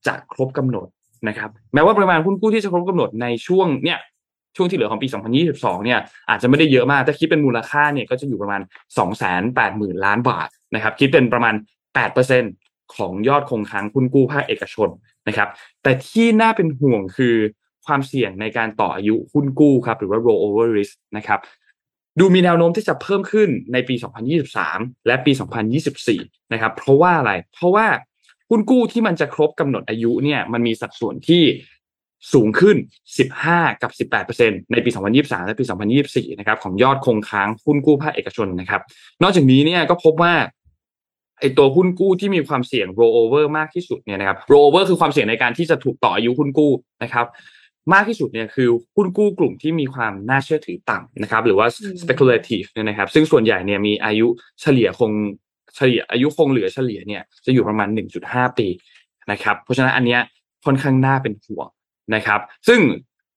[0.08, 0.88] จะครบกำหนด
[1.28, 4.00] นะครับ แม้ว่าปริมาณหุ้นกู้ที่จะครบกำหนดในช่วงเนี่ย
[4.56, 5.08] ช่วงที่เหลือของปี
[5.48, 8.62] 2022 เนี่ยอาจจะไม่ได้เยอะมาก ถ้าคิดเป็นมูลค่าเนี่ยก็จะอยู่ประมาณ
[9.38, 11.56] 280,000 ล้านบาทนะครับ คิดเป็นประมาณ
[12.26, 14.90] 8%ของยอดคงค้างหุ้นกู้ภาคเอกชน
[15.28, 15.50] นะครับ
[15.84, 17.36] แต่ที่น่าเป็นห่วงคือ
[17.86, 21.40] ความเสี่ยงในการต่ออายุหุ้นกู้ครับหรือว่า rollover risk นะครับ
[22.20, 23.96] ดูมีแนวโน้มที่จะเพิ่มขึ้นในปี
[24.52, 25.32] 2023 และปี
[25.92, 27.88] 2024 นะครับ เพราะว่าอะไร เพราะว่า
[28.50, 31.44] หุ้นกู้ที่มันจะครบกำหนดอายุเนี่ยมันมีสัดส่วนที่
[32.34, 32.78] สูงขึ้น
[33.30, 33.92] 15 กับ
[34.38, 35.64] 18%ในปี 2023 และปี
[36.02, 38.82] 2024 นะครับของยอดคงค้างหุ้นกู้ภาคเอกชนนะครับ
[39.22, 40.34] นอกจากนี้เนี่ยก็พบว่า
[41.40, 46.72] ไอตัวหุ้นกู้ที่มีความเสี่ยง rollover มากที่สุดเนี่ยนะครับ rollover คือความเสี่ยงในการที่จะถูกต่ออายุหุ้นกู้
[47.04, 47.26] นะครับ
[47.94, 51.68] มากที่สุดเนี่ยคือหุ้นกู้กลุ่มที่มีความน่าเชื่อถือต่ำนะครับ หรือว่า
[52.02, 54.28] speculative เนี่ยนะครับ ซึ่งส่วนใหญ่เนี่ยมีอายุ
[54.62, 55.12] เฉลี่ยคง
[55.76, 57.88] เฉลี่ยอายุคงเหลือเฉลี่ยเนี่ยจะอยู่ประมาณ
[58.24, 58.68] 1.5 ปี
[59.32, 60.22] นะครับ เพราะฉะนั้นอันเนี้ย
[60.66, 61.68] ค่อนข้างน่าเป็นห่วง
[62.16, 62.80] นะครับ ซึ่ง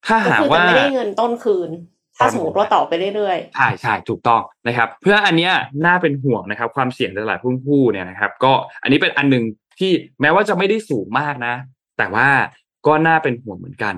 [0.06, 1.70] ถ้าหากว่าไม่ได้เงินต้นคืน
[2.16, 5.52] ถ้าสมมติว่าต่อไปเรื่อยๆใช่ใช่ถูกต้องนะครับ เพื่ออันเนี้ย
[5.86, 9.44] น่าเป็นห่วงนะครับ ความเสี่ยงตลาดหุ้นกู้เนี่ยนะครับ ก็อันนี้เป็นอันหนึ่ง
[9.78, 9.90] ที่
[10.20, 11.54] แม้ว่าจะไม่ได้สูงมากนะ
[11.98, 12.28] แต่ว่า
[12.86, 13.94] ก็น่าเป็นห่วงเหมือนกัน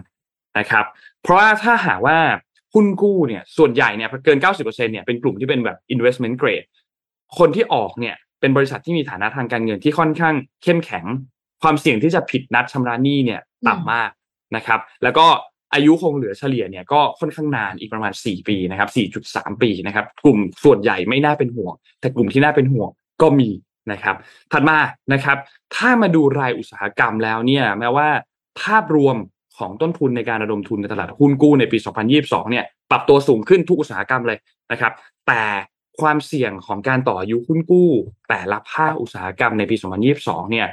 [0.59, 0.85] นะครับ
[1.23, 2.19] เพราะว่าถ้าหากว่า
[2.75, 6.67] หุ้นกู้เนี่ยส่วนใหญ่เนี่ยเกิน 90%เนี่ยเป็นกลุ่มที่เป็นแบบ investment grade
[7.39, 11.05] คนที่ออกเนี่ยเป็นบริษัทที่มีฐานะทางการเงินที่ค่อนข้างเข้มแข็ง
[11.63, 14.11] ความเสี่ยงที่จะผิดนัดชำระหนี้เนี่ยต่ำมาก
[14.57, 15.27] นะครับ แล้วก็
[15.75, 18.91] อายุคงเหลือเฉลี่ยเนี่ยก็ค่อนข้างนานอีกประมาณ 4 ปีนะครับ
[19.27, 22.89] 4.3 ปีนะครับ กลุ่มส่วนใหญ่ไม่น่าเป็นห่วง แต่กลุ่มที่น่าเป็นห่วง
[23.23, 23.51] ก็มี
[23.93, 24.17] นะครับ
[24.53, 24.79] ถัดมา
[25.13, 25.37] นะครับ
[25.77, 28.09] ถ้ามาดูรายอุตสาหกรรมแล้วเนี่ยแม้ว่า
[28.61, 29.17] ภาพรวม
[29.61, 31.79] ของต้นทุนในการระดมทุนในตลาดหุ้นกู้ในปี
[32.15, 34.39] 2022 เนี่ยปรับตัวสูงขึ้นทุกอุตสาหกรรมเลย
[34.73, 34.93] นะครับ
[35.27, 35.43] แต่
[36.01, 37.91] ความเสี่ยงของการต่ออายุหุ้นกู้
[38.29, 39.77] แต่ละภาคอุตสาหกรรมในปี
[40.13, 40.67] 2022 เนี่ย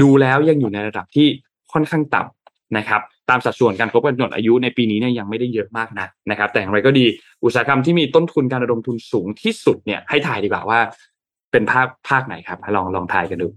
[0.00, 1.28] ดูแล้วยังอยู่ในระดับที่
[1.72, 7.04] ค่อนข้างต่ำนะครับตามสัดส่วนการครบกำหนดอายุในปีนี้เนี่ยยังไม่ได้เยอะมากนะนะครับ แต่อย่างไรก็ดี
[7.44, 10.78] อุตสาหกรรมที่มีต้นทุนการระดมทุนสูงที่สุดเนี่ยให้ถ่ายดีกว่าว่า
[11.52, 13.48] เป็นภาคภาคไหนครับลองลองทายกันดู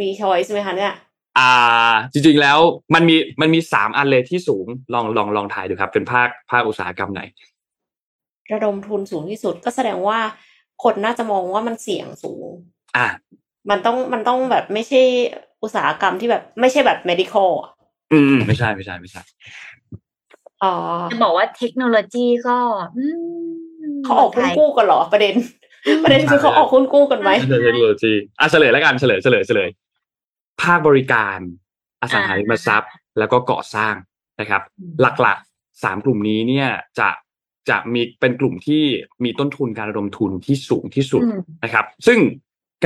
[0.00, 0.92] มีช้อยส์ไหมคะเนี่ย
[1.38, 2.58] อ่าจริงๆแล้ว
[2.94, 7.22] มันมีมันมีสามอันเลยที่สูงลองลองลองทายดูครับ เป็นภาคภาคอุตสาหกรรมไหน
[8.52, 10.18] ระดมทุนสูงที่สุดก็แสดงว่า
[10.82, 12.46] คนน่าจะมองว่ามันเสี่ยงสูง
[12.96, 13.06] อ่า
[13.70, 15.00] มันต้องมันต้องแบบไม่ใช่
[15.62, 17.70] อุตสาหกรรมที่แบบ ไม่ใช่แบบ medical อะ
[18.12, 19.22] อืมไม่ใช่ไม่ใช่ไม่ใช่
[20.62, 20.74] อ๋อ
[21.10, 22.56] จะบอกว่าเทคโนโลยีก็
[22.96, 23.04] อื
[23.42, 23.46] ม
[24.04, 25.34] เขาออกหุ้นกู้กันเหรอประเด็น
[26.04, 29.68] ประเด็นคือเขาออกหุ้นกู้กันไหมเทคโนโลยีอะเฉลยแล้วกันเฉลยเฉลยเฉลย
[30.62, 31.38] ภาคบริการ
[32.02, 33.94] อสังหาริมทรัพย์ แล้วก็ก่อสร้าง
[34.40, 34.62] นะครับ
[35.00, 37.08] หลักๆสามกลุ่มนี้เนี่ยจะ
[37.70, 38.82] จะมีเป็นกลุ่มที่
[39.24, 42.18] มีต้นทุนการระดมทุนที่สูงที่สุดอืมนะครับ ซึ่ง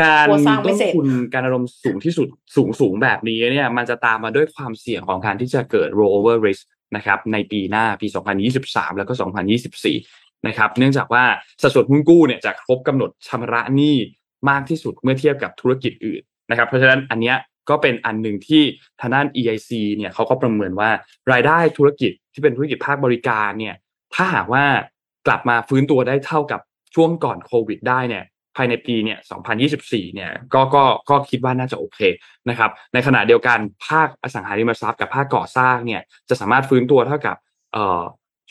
[0.01, 6.63] การกลัวสมีร้างไม่ต้นเสร็จทุนการระดมสูงที่สุดสูงสูงแบบนี้เนี่ยมันจะตามมาด้วยความเสี่ยงของการที่จะเกิด rollover risk
[6.97, 8.07] นะครับในปีหน้าปี
[8.53, 9.13] 2023 แล้วก็
[9.81, 11.25] 2024 นะครับ เนื่องจากว่า
[11.63, 13.97] สัดส่วนหุ้นกู้เนี่ยจะครบกำหนดชำระหนี้
[14.51, 17.37] มากที่สุดเมื่อเทียบกับธุรกิจอื่นนะครับ เพราะฉะนั้นอันเนี้ย
[17.71, 18.63] ก็เป็นอันหนึ่งที่
[19.01, 20.91] ทางด้าน EIC เนี่ยเขาก็ประเมินว่า
[21.33, 23.75] รายได้ธุรกิจที่เป็นธุรกิจภาคบริการเนี่ย
[24.15, 24.65] ถ้าหากว่า
[25.27, 26.61] กลับมาฟื้นตัวได้เท่ากับ
[26.95, 28.25] ช่วงก่อนโควิดได้เนี่ย
[28.57, 29.19] ภายในปีเนี่ย
[29.67, 31.99] 2024 เนี่ย ก็ ก็ ก็คิดว่าน่าจะโอเค
[32.49, 37.37] นะครับ ในขณะเดียวกันภาคอสังหาริมทรัพย์กับภาคก่อสร้างเนี่ย จะสามารถฟื้นตัวเท่ากับ
[37.73, 38.03] เอ่อ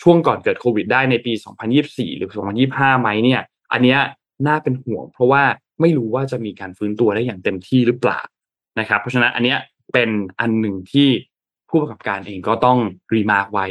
[0.02, 1.34] ช่วงก่อนเกิดโควิดได้ในปี
[1.76, 2.30] 2024 หรือ
[2.66, 3.42] 2025 ไหมเนี่ย
[3.72, 4.00] อันเนี้ย
[4.48, 5.44] น่าเป็นห่วง เพราะว่า
[5.82, 8.20] ไม่รู้ว่าจะมีการฟื้นตัวได้อย่างเต็มที่หรือเปล่า
[8.80, 9.60] นะครับ เพราะฉะนั้นอันเนี้ย
[9.94, 10.10] เป็น
[10.40, 11.10] อันหนึ่งที่
[11.70, 12.78] ผู้ประกอบการเองก็ต้อง
[13.14, 13.68] รีมาร์กไว้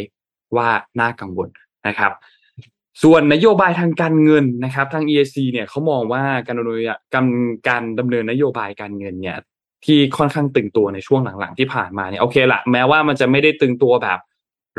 [0.56, 0.68] ว่า
[1.00, 1.48] น่ากังวล
[1.88, 2.12] นะครับ
[3.02, 6.80] ส่วนนโยบายทางการเงินนะครับทาง EAC เนี่ยเขามองว่าการดำเนิน
[7.14, 7.26] การ
[7.68, 9.38] การดำเนินนโยบายการเงินเนี่ย
[9.84, 14.18] ที่ค่อนข้างตึงตัวในช่วงหลังๆ ที่ผ่านมาเนี่ยโอเคละแม้ว่ามันจะไม่ได้ตึงตัวแบบ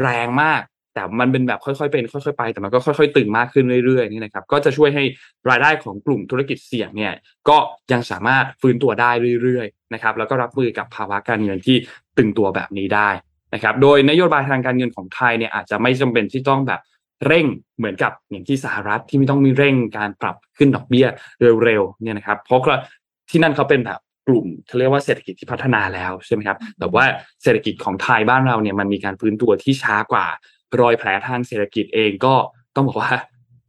[0.01, 0.61] แรงมาก
[0.95, 5.03] แต่มันเป็นแบบค่อยๆเป็นค่อยๆไป แต่มันก็ค่อยๆตึงมากขึ้นเรื่อยๆนี่นะครับ ก็จะช่วยให้
[5.49, 7.13] รายได้ของกลุ่มธุรกิจเสี่ยงเนี่ย
[7.49, 7.57] ก็
[7.91, 11.77] ยังสามารถฟื้นตัวได้เรื่อยๆนะครับ แล้วก็รับมือกับภาวะการเงินที่
[12.17, 13.09] ตึงตัวแบบนี้ได้
[13.53, 16.81] นะครับ โดยนโยบายทางการเงินของไทยเนี่ยอาจจะไม่จำเป็นที่ต้องแบบ
[17.25, 17.45] เร่ง
[17.77, 21.07] เหมือนกับอย่างที่สหรัฐที่ไม่ต้องมีเร่งการปรับขึ้นดอกเบี้ย
[21.63, 22.77] เร็วๆเนี่ยนะครับ เพราะว่า
[23.29, 27.05] ที่นั่นเขาเป็นแบบกลุ่มเขาเรียกว่าเศรษฐกิจที่พัฒนาแล้วใช่ไหมครับ แต่ว่า
[27.43, 30.25] เศรษฐกิจของไทยบ้านเราเนี่ยมันมีการฟื้นตัวที่ช้ากว่า
[30.81, 32.35] รอยแผลทางเศรษฐกิจเองก็
[32.75, 33.11] ต้องบอกว่า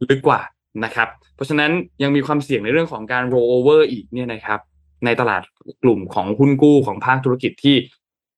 [0.09, 0.41] ลึกกว่า
[0.85, 1.71] นะครับ เพราะฉะนั้น
[2.03, 4.59] ยังมีความเสี่ยงในเรื่องของการ roll over อีกเนี่ยนะครับ
[5.05, 5.41] ในตลาด
[5.83, 7.75] กลุ่มของหุ้นกู้ของภาคธุรกิจที่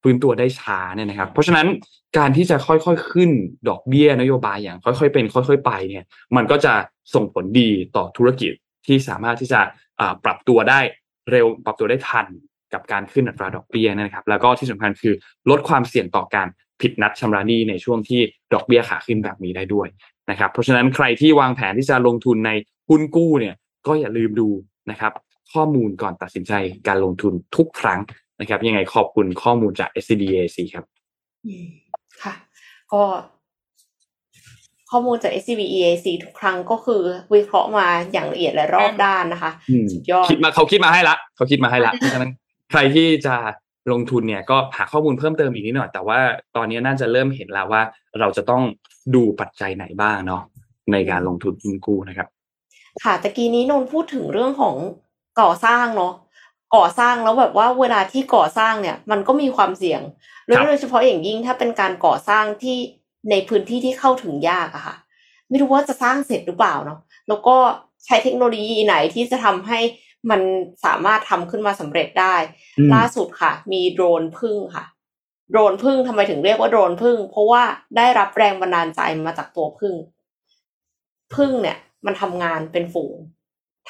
[0.01, 1.68] ฟื้นตัวได้ช้าเนี่ยนะครับ เพราะฉะนั้น
[2.18, 3.30] การที่จะค่อยๆขึ้น
[3.70, 6.05] ดอกเบี้ยนโยบายอย่างค่อยๆเป็น ค่อย ๆ ไปเนี่ย
[6.36, 6.74] มันก็จะ
[7.14, 8.51] ส่งผลดีต่อธุรกิจ
[8.88, 9.62] ที่สามารถที่จะ
[10.26, 10.80] ปรับตัวได้
[11.32, 12.28] เร็วปรับตัวได้ทัน
[12.74, 15.14] กับการขึ้นอัตราดอกเบี้ยนะครับ แล้วก็ที่สำคัญคือ
[15.49, 16.47] ลดความเสี่ยงต่อการ
[16.82, 18.22] ผิดนัดชำระหนี้ในช่วงที่
[18.54, 19.88] ดอกเบี้ยขาขึ้นแบบนี้ได้ด้วย
[20.30, 22.52] นะครับเพราะฉะนั้นใครที่วางแผนที่จะลงทุนใน
[22.90, 23.56] หุ้นกู้เนี่ย
[23.88, 24.50] ก็อย่าลืมดู
[24.92, 25.14] นะครับ
[25.54, 26.54] ข้อมูลก่อนตัดสินใจ
[26.88, 28.00] การลงทุนทุกครั้ง
[28.40, 30.86] นะครับยังไงขอบคุณข้อมูลจาก SCBAC ครับ
[32.24, 32.34] ค่ะ
[32.94, 33.04] ก็
[34.92, 37.02] ข้อมูลจาก SCB EAC ทุกครั้งก็คือ
[37.34, 39.52] วิเคราะห์มาอย่างละเอียดและรอบด้านนะคะ
[39.92, 42.32] สุดยอดคิดมาเขาคิดมาให้ละเขาคิดมาให้ละเพราะฉะนั้น
[42.72, 43.36] ใครที่จะ
[43.92, 46.20] ลงทุนเนี่ยก็หาข้อมูลเพิ่มเติมอีกนิดหน่อย แต่ว่า
[46.56, 47.82] ตอนนี้น่าจะเริ่มเห็นแล้วว่า
[48.20, 48.64] เราจะต้อง
[49.16, 50.42] ดูปัจจัยไหนบ้างเนาะ
[50.92, 52.28] ในการลงทุนหุ้นกู้นะครับ
[53.04, 54.76] ค่ะตะกี้นี้นนพูดถึงเรื่องของ
[55.42, 56.14] ก่อสร้างเนาะ
[56.76, 60.02] ก่อสร้างแล้วแบบว่าเวลาที่ก่อสร้างเนี่ย มันก็มีความเสี่ยง
[60.66, 62.78] โดยเฉพาะอย่างยิ่งถ้าเป็นการก่อสร้างที่
[63.32, 64.96] ในพื้นที่ที่เข้าถึงยากอะค่ะ
[65.50, 67.56] ไม่รู้ว่าจะสร้างเสร็จหรือเปล่าเนาะแล้วก็
[68.06, 69.80] ใช้เทคโนโลยีไหนที่จะทำให้
[70.30, 70.42] มัน
[70.86, 72.36] สามารถทำขึ้นมาสำเร็จได้
[72.94, 74.86] ล่าสุดค่ะ มีโดรนพึ่งค่ะ
[75.52, 77.64] โดรนพึ่งทำไมถึงเรียกว่าโดรนพึ่ง เพราะว่า
[77.98, 79.94] ได้รับแรงบันดาลใจมาจากตัวพึ่ง
[81.36, 83.16] พึ่งเนี่ย มันทำงานเป็นฝูง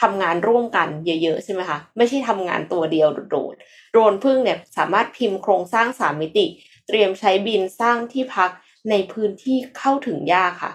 [0.01, 6.45] ทำงานร่วมกันเยอะๆใช่ไหมคะไม่ใช่ทำงานตัวเดียวโดดๆโดรนพึ่งเนี่ยสามารถพิมพ์โครงสร้างสามมิติ
[6.87, 8.49] เตรียมใช้บินสร้างที่พัก
[8.89, 10.71] ในพื้นที่เข้าถึงยากค่ะ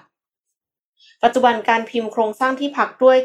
[1.23, 3.19] ปัจจุบันการพิมพ์โครงสร้างที่พักด้วย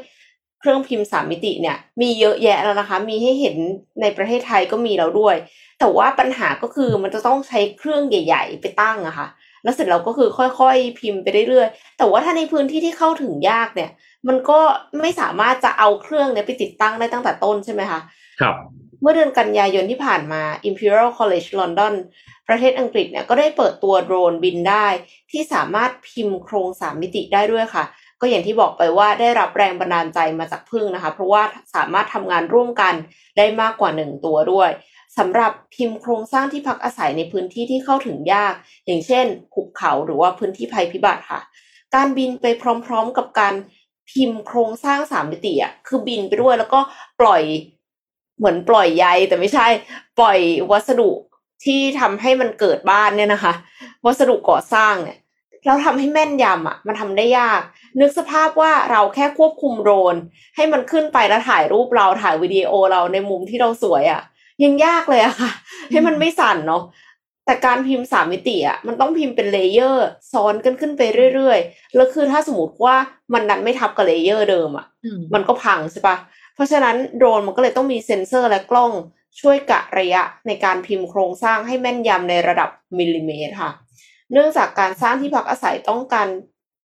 [0.59, 3.57] เครื่องพิมพ์สามมิติเนี่ยมีเยอะแยะแล้วนะคะ มีให้เห็น
[4.01, 5.35] ในประเทศไทยก็มีแล้วด้วย
[5.79, 9.27] แต่ว่าปัญหาก็คือมันจะต้องใช้เครื่องใหญ่ ๆ ไปตั้งอะคะ่ะ
[9.63, 10.29] แล้วเสร็จแล้วก็คือ
[10.59, 13.89] ค่อยๆ พิมพ์ไปเรื่อยๆ แต่ว่าถ้าในพื้นที่ที่เข้าถึงยากเนี่ย
[14.27, 14.59] มันก็
[15.01, 17.99] ไม่สามารถจะเอาเครื่องเนี้ยไปติดตั้งได้ตั้งแต่ต้นใช่ไหมคะ
[18.41, 18.55] ครับ
[19.01, 21.93] เมื่อเดือนกันยายนที่ผ่านมา Imperial College London
[22.47, 24.87] ประเทศอังกฤษเนี่ยก็ได้เปิดตัวโดรนบินได้
[25.31, 27.83] ที่สามารถพิมพ์โครงสามมิติได้ด้วยค่ะ
[28.21, 31.43] ก็อย่างที่บอกไปว่าได้รับแรงบันดาลใจมาจากพึ่งนะคะ เพราะว่า
[31.75, 32.93] สามารถทำงานร่วมกัน
[33.37, 34.69] ได้มากกว่าหนึ่งตัวด้วย
[35.17, 38.53] สำหรับพิมพ์โครงสร้างที่พักอาศัยในพื้นที่ที่เข้าถึงยาก
[38.85, 41.41] อย่างเช่นหุบเขาหรือว่าพื้นที่ภัยพิบัติค่ะ
[41.95, 42.45] การบินไป
[42.85, 43.55] พร้อม ๆ กับการ
[44.11, 46.79] พิมพ์โครงสร้างสามมิติอะคือบินไปด้วยแล้วก็
[47.21, 47.41] ปล่อย
[48.37, 49.67] เหมือนปล่อยใยแต่ไม่ใช่
[50.17, 50.39] ปล่อย
[50.71, 51.09] วัสดุ
[51.65, 53.53] ที่ทำให้มันเกิดบ้านเนี่ยนะคะ
[54.05, 55.17] วัสดุก่อสร้างเนี่ย
[55.65, 57.61] เราทำให้แม่นยำอะ มันทำได้ยาก
[57.99, 60.15] นึกสภาพว่าเราแค่ควบคุมโดรน
[60.55, 64.21] ให้มันขึ้นไปแล้วถ่ายรูปเราถ่ายวิดีโอเราในมุมที่เราสวยอะ
[64.63, 65.51] ยังยากเลยอะค่ะ
[65.91, 66.83] ให้มันไม่สั่นเนาะ
[67.45, 71.01] แต่การพิมพ์สามมิติอะมันต้องพิมพ์เป็น layer ซ้อนกันขึ้นไป
[71.33, 72.95] เรื่อยๆ แล้วคือถ้าสมมติว่า
[73.33, 76.17] มันดันไม่ทับกับ layer เดิมอะอืมมันก็พังใช่ปะ
[76.55, 78.91] เพราะฉะนั้นโดรนมันก็เลยต้องมีเซ็นเซอร์และกล้อง
[79.39, 83.71] ช่วยกะระยะในการพิมพ์โครงสร้างให้แม่นยำในระดับมิลลิเมตรค่ะ
[84.31, 86.27] เนื่องจากการสร้างที่พักอาศัยต้องการ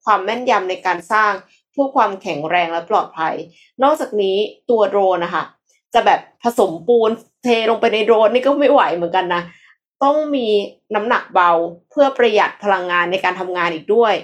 [0.04, 1.32] ความแม่นยำในการสร้าง
[1.72, 3.34] เพื่อความแข็งแรงและปลอดภัย
[3.82, 4.36] นอกจากนี้
[4.70, 5.44] ตัวโดรนนะคะ
[5.94, 7.10] จะแบบผสมปูน
[7.42, 9.42] เทลงไปในโดรนนี่ก็ไม่ไหวเหมือนกันนะ
[10.04, 10.46] ต้องมี
[10.94, 11.50] น้ำหนักเบา
[11.90, 14.14] เพื่อประหยัดพลังงานในการทำงานอีกด้วย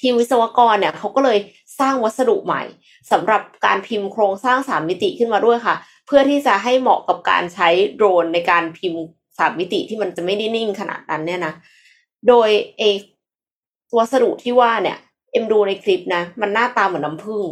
[0.00, 1.38] ทีมวิศวกรเนี่ยเขาก็เลย
[1.80, 2.62] สร้างวัสดุใหม่
[3.10, 5.74] สำหรับการพิมพ์โครงสร้างสามมิติขึ้นมาด้วยค่ะ
[6.06, 9.02] เพื่อที่จะให้เหมาะกับการใช้โดรนในการพิมพ์
[9.38, 11.54] สามมิติที่มันจะไม่ได้นิ่งขนาดนั้นเนี่ยนะ
[12.28, 12.48] โดย
[12.78, 12.82] เอ
[13.96, 14.98] วัสดุที่ว่าเนี่ย
[15.32, 17.44] เอ็มดูในคลิปนะ มันหน้าตาเหมือนน้ำผึ้ง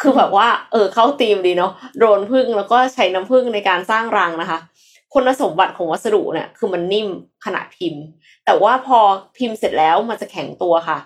[0.00, 4.58] คือแบบว่า เออเข้าธีมดีเนาะโดรนผึ้งแล้วก็ใช้น้ำผึ้งในการสร้างรังนะคะ
[5.12, 7.08] คุณสมบัติของวัสดุเนี่ย คือมันนิ่ม
[7.44, 8.02] ขนาดพิมพ์
[8.44, 8.98] แต่ว่าพอ
[9.38, 10.98] พิมพ์เสร็จแล้วมันจะแข็งตัวค่ะ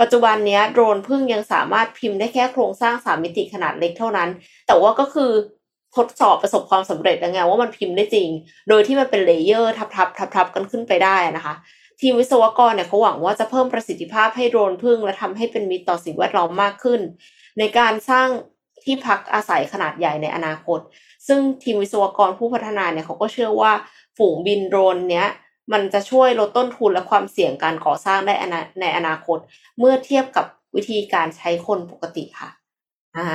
[0.00, 4.28] ปัจจุบันเนี้ยโดรนพึ่งยังสามารถพิมพ์ได้แค่โครงสร้างสามมิติขนาดเล็กเท่านั้น
[4.66, 5.30] แต่ว่าก็คือ
[5.96, 8.28] ทดสอบประสบความสำเร็จแล้วไงว่ามันพิมพ์ได้จริง
[8.68, 11.54] โดยที่มันเป็น layer ทับทับทับทับกันขึ้นไปได้นะคะ
[12.02, 17.00] ทีมวิศวกรเนี่ยเขาหวังว่าจะเพิ่มประสิทธิภาพให้โดรนผึ้งและทำให้เป็นมิตรต่อสิ่งแวดล้อมมากขึ้น
[17.58, 18.28] ในการสร้าง
[18.84, 20.80] ที่พักอาศัยขนาดใหญ่ในอนาคต
[21.26, 23.72] ซึ่งทีมวิศวกรผู้พัฒนาเนี่ยเขาก็เชื่อว่า
[24.16, 25.28] ฝูงบินโดรนเนี้ย
[25.72, 28.34] มันจะช่วยลดต้นทุนและความเสี่ยงการก่อสร้างได้
[28.80, 29.38] ในอนาคต
[29.78, 30.46] เมื่อเทียบกับ
[30.76, 32.50] วิธีการใช้คนปกติค่ะ
[33.16, 33.26] อ่า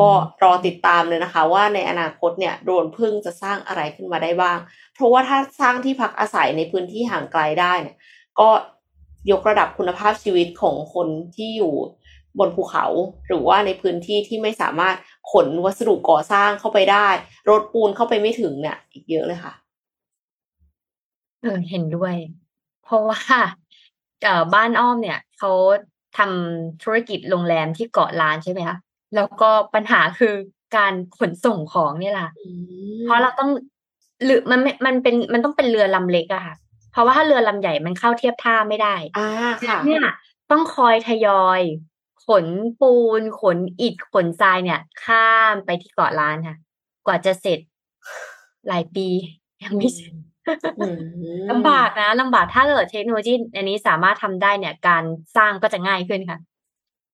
[0.00, 0.10] ก็
[0.42, 4.58] รอติดตามเลยนะคะ ว่าในอนาคตเนี่ยโดรนพึ่งจะสร้างอะไรขึ้นมาได้บ้าง
[4.94, 7.96] เพราะว่าถ้าสร้างที่พักอาศัยในพื้นที่ห่างไกลได้เนี่ย
[8.40, 8.48] ก็
[9.30, 11.74] ยกระดับคุณภาพชีวิตของคนที่อยู่
[12.38, 12.86] บนภูเขา
[13.26, 14.96] หรือว่าในพื้นที่ที่ไม่สามารถ
[15.32, 17.08] ขนวัสดุก่อสร้างเข้าไปได้
[17.48, 19.54] รถปูนเข้าไปไม่ถึงเนี่ยอีกเยอะเลยค่ะ
[21.42, 22.14] เออเห็นด้วย
[22.84, 23.20] เพราะว่า
[24.22, 25.50] เอ่อบ้านอ้อมเนี่ยเขา
[26.18, 28.76] ทำธุรกิจโรงแรมที่เกาะล้านใช่ไหมคะ
[29.16, 30.34] แล้วก็ปัญหาคือ
[30.76, 32.30] การขนส่งของเนี่ยแหละ
[33.04, 33.50] เพราะเราต้อง
[34.24, 36.54] หรือมันไม่มันเป็นมันต้องเป็นเรือลำเล็กอะค่ะ
[36.92, 39.28] เพราะว่าถ้าเรือลำใหญ่มันเข้าเทียบท่าไม่ได้อ่า
[39.68, 40.04] ค่ะเนี่ย
[40.50, 41.60] ต้องคอยทยอย
[42.26, 42.46] ขน
[42.80, 46.56] ปูน ขนอิฐขนทรายเนี่ย ข้ามไปที่เกาะล้านค่ะ
[47.06, 47.60] กว่าจะเสร็จ
[48.68, 49.08] หลายปี
[49.64, 50.12] ยังไม่เสร็จ
[50.78, 50.98] อืม
[51.50, 55.04] ลำบากนะลำบากถ้าเกิดเทคโนโลยีอันนี้สามารถทำได้เนี่ย การ
[55.36, 56.38] สร้างก็จะง่ายขึ้นค่ะ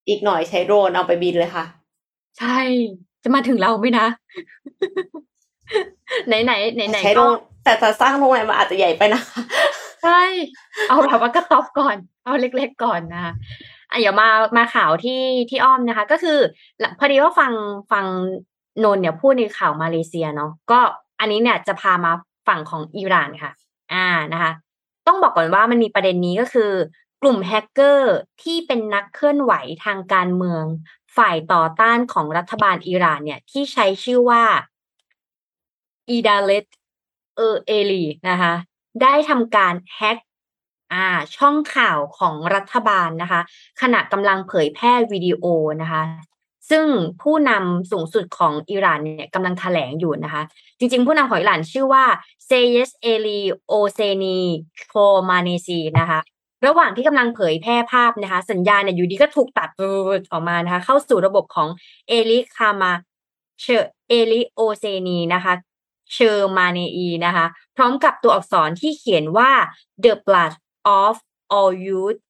[0.08, 1.64] อีกหน่อยใช้โดรนเอาไปบินเลยค่ะ
[2.38, 2.58] ใช่
[3.22, 4.06] จะมาถึงเราไหมนะ
[6.26, 9.40] ไหนไหนไหนไหนใช้โดรก็นแต่จะสร้างโรงแรมมันอาจจะใหญ่ไปนะคะ
[10.04, 10.22] ใช่
[10.88, 13.32] เอาแบบว่ากระต๊อบก่อน เอาเล็กๆก่อนนะคะ
[13.90, 16.38] อะเดี๋ยวมามาข่าวที่ที่อ้อมนะคะ ก็คือ
[16.98, 17.52] พอดีว่าฟัง
[17.92, 18.06] ฟัง
[18.84, 20.78] นนท์เนี่ยพูดในข่าวมาเลเซียเนาะก็
[21.20, 22.12] อันนี้เนี่ยจะพามา
[22.48, 23.52] ฝั่งของอิหร่านค่ะ
[23.92, 24.52] อ่านะคะ
[25.06, 26.70] ต้องบอกก่อนว่ามันมีประเด็นนี้ก็คือ
[27.22, 29.52] กลุ่มแฮกเกอร์ที่เป็นนักเคลื่อนไหว
[29.84, 30.64] ทางการเมือง
[31.16, 34.44] ฝ่ายต่อต้านของรัฐบาลอิหร่านเนี่ยที่ใช้ชื่อว่า
[36.10, 36.66] Edalat-e
[37.36, 38.52] Ali นะคะ
[39.02, 40.18] ได้ทำการแฮ็ก
[40.92, 41.06] อ่า
[41.36, 43.40] ช่องข่าวของรัฐบาลนะคะ
[43.80, 45.44] ขณะกำลังเผยแพร่วิดีโอ
[45.82, 46.02] นะคะ
[46.70, 46.86] ซึ่ง
[47.22, 50.42] ผู้นำสูงสุดของอิหร่านเนี่ยกำลังแถลงอยู่นะคะ
[50.78, 52.04] จริงๆ ผู้นำของอิหร่านชื่อว่า
[52.46, 54.40] เซเยสเอลีโอเซนี
[54.88, 54.94] โค
[55.28, 56.20] มาเนซีนะคะ
[56.66, 59.68] ระหว่างที่กำลังเผยแพร่ภาพนะคะ สัญญาณเนี่ยอยู่ดีก็ถูกตัด
[60.30, 61.68] ออกมานะคะ เข้าสู่ระบบของ
[62.08, 62.92] เอลิคามา
[63.60, 63.66] เช
[64.08, 65.54] เอลิโอเซนีนะคะ
[66.12, 67.46] เชอร์มาเนอีนะคะ
[67.76, 69.50] พร้อมกับตัวอักษรที่เขียนว่า
[70.04, 70.52] the blood
[71.00, 71.14] of
[71.56, 72.20] all youth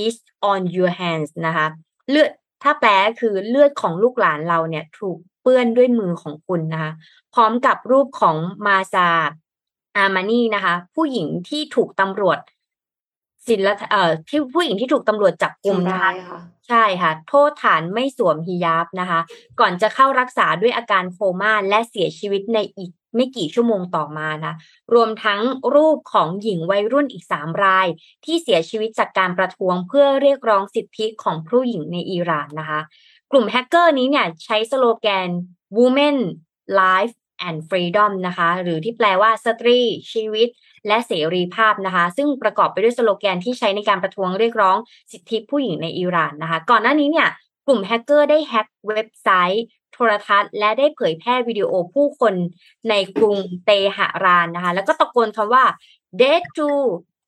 [0.00, 0.14] is
[0.50, 1.66] on your hands นะคะ
[2.10, 2.30] เลือด
[2.62, 6.92] ถ้าแปลคือเลือดของลูกหลานเราเนี่ยถูกเปื้อนด้วยมือของคุณนะคะ
[7.34, 8.36] พร้อมกับรูปของ
[8.66, 9.08] มาซา
[9.96, 12.38] อามานีนะคะ ผู้หญิงที่ถูกตำรวจ
[13.48, 19.20] ศิลเอ่อที่ผู้หญิงที่ถูกตำรวจจับกุมทำนะร้าคะยค่ะใช่ค่ะ โทษฐานไม่สวมฮิญาบนะคะ
[19.60, 24.54] ก่อนจะเข้ารักษาด้วยอาการโคม่าและเสียชีวิตในอีกไม่กี่ชั่วโมงต่อมานะ
[24.94, 25.40] รวมทั้ง
[25.74, 27.86] รูปของหญิงวัยรุ่นอีกสามราย
[28.24, 32.80] ที่เสียชีวิตจากการประท้วงเพื่อเรียกร้องสิทธิของผู้หญิงในอิหร่านนะคะ
[33.30, 35.28] กลุ่มแฮกเกอร์นี้เนี่ยใช้สโลแกน
[35.78, 36.16] women
[36.80, 37.14] life
[37.48, 39.80] and freedom นะคะ หรือที่แปลว่าสตรี
[40.12, 40.48] ชีวิต
[40.86, 44.76] และเสรีภาพนะคะ ซึ่งประกอบไปด้วยสโลแกนที่ใช้ในการประท้วงเรียกร้อง
[45.12, 47.28] สิทธิผู้หญิงในอิหร่านนะคะ ก่อนหน้านี้เนี่ย
[47.66, 52.34] กลุ่มแฮกเกอร์ได้แฮกเว็บไซต์โทรทัศน์ และได้เผยแพร่วิดีโอผู้คน
[52.90, 55.64] ในกรุงเตหะรานนะคะ แล้วก็ตะโกนคำว่า
[56.20, 56.68] dead to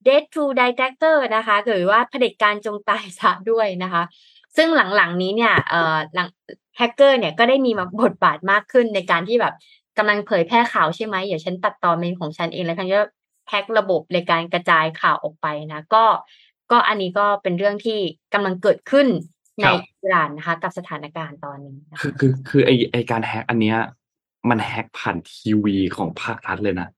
[0.06, 4.02] dead to dictator นะคะหรือว่าเผด็จการจงตายซะด้วยนะคะ
[4.56, 6.28] ซึ่งหลังๆนี้เนี่ยเอ่อหลัง
[6.76, 9.54] แฮกเกอร์เนี่ยก็ได้มีมาบทบาทมากขึ้นในการที่แบบ
[9.98, 13.00] กำลังเผยแพร่ข่าวใช่ไหมเดี๋ยวฉันตัดต่อเมนของฉันเองแล้วฉันก็
[13.50, 16.04] แฮกระบบในการกระจายข่าวออกไปนะ ก็
[16.70, 17.98] ก็อันนี้ก็เป็นเรื่องที่
[18.34, 19.06] กำลังเกิดขึ้น
[19.58, 19.64] ใน
[20.00, 23.78] อิหร่านนะคะกับสถานการณ์ตอนนี้นะคือคือคือไอไอการแฮกอันเนี้ย
[24.50, 26.88] มันแฮกผ่านทีวีของภาครัฐเลยนะ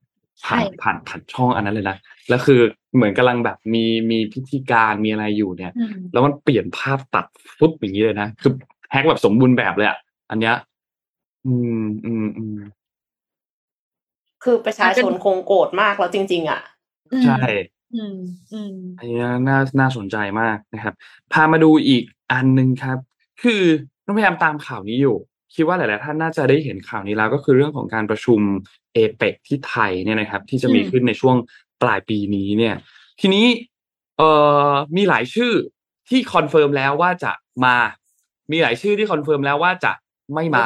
[0.46, 1.96] ผ่านผ่านผ่านช่องอันนั้นเลยนะ
[2.28, 2.61] แล้วคือ
[2.94, 7.26] เหมือนกำลังแบบมีมีพิธีการมีอะไรอยู่เนี่ยอืมแล้วมันเปลี่ยนภาพตัด
[7.59, 8.53] ฟุบอย่างนี้เลยนะคือ
[8.90, 9.98] แฮกแบบสมบูรณ์แบบเลยอะ
[10.30, 10.55] อันเนี้ย
[11.46, 12.59] อืมอืมอืม
[14.43, 16.61] คือประชาชนคงโกรธมากแล้วจริง ๆ อะ
[17.24, 17.40] ใช่
[17.95, 18.16] อืม
[18.53, 19.18] อืมอันนี้
[19.49, 20.95] น่าน่าสนใจมากนะครับ
[21.32, 22.99] พามาดูอีกอันหนึ่งครับ
[23.43, 23.62] คือ
[24.07, 25.16] ต้องพยายามตามข่าวนี้อยู่
[25.55, 28.40] คิดว่าหลาย ๆ ท่านน่าจะได้เห็นข่าวนี้แล้ว ก็คือเรื่องของการประชุม
[28.95, 31.36] เอเปกที่ไทยเนี่ยนะครับ ที่จะมีอืมขึ้นในช่วง
[31.82, 32.74] ปลายปีนี้เนี่ย
[33.20, 33.47] ทีนี้
[34.18, 34.30] เอ่
[34.70, 35.53] อมีหลายชื่อ
[36.09, 37.32] ที่ confirm แล้วว่าจะ
[37.64, 37.76] มา
[38.53, 39.93] มีหลายชื่อที่ confirm แล้วว่าจะ
[40.34, 40.64] ไม่มา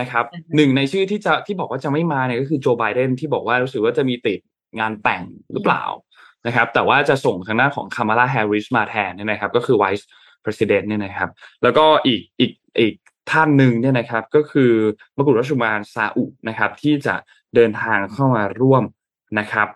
[0.00, 4.38] นะครับอือฮึหนึ่งในชื่อที่จะที่บอกว่าจะไม่มาเนี่ยก็คือโจไบเดนที่บอกว่ารู้สึกว่าจะมีติด
[4.78, 5.22] งานแต่ง
[5.52, 5.84] หรือเปล่า
[6.46, 10.04] นะครับ แต่ว่าจะส่งทางด้านของคามาลาแฮร์ริสมาแทนเนี่ยนะครับ ก็คือ Vice
[10.44, 11.28] President เนี่ยนะครับ
[11.62, 12.94] แล้วก็อีกอีกอีก
[13.30, 14.72] ท่านหนึ่งเนี่ยนะครับก็คือ
[15.16, 17.14] มกุฎราชกุมารซาอุนะครับ ที่จะ
[17.54, 18.84] เดินทางเข้ามาร่วม
[19.38, 19.68] นะครับ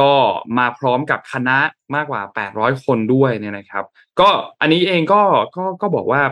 [0.00, 0.12] ก็
[0.58, 1.58] มาพร้อมกับคณะ
[1.94, 3.84] มากกว่า 800 คนด้วยเนี่ยนะครับ
[4.20, 4.28] ก็
[4.60, 5.22] อันนี้เองก็
[5.56, 6.22] ก็ก็บอกว่า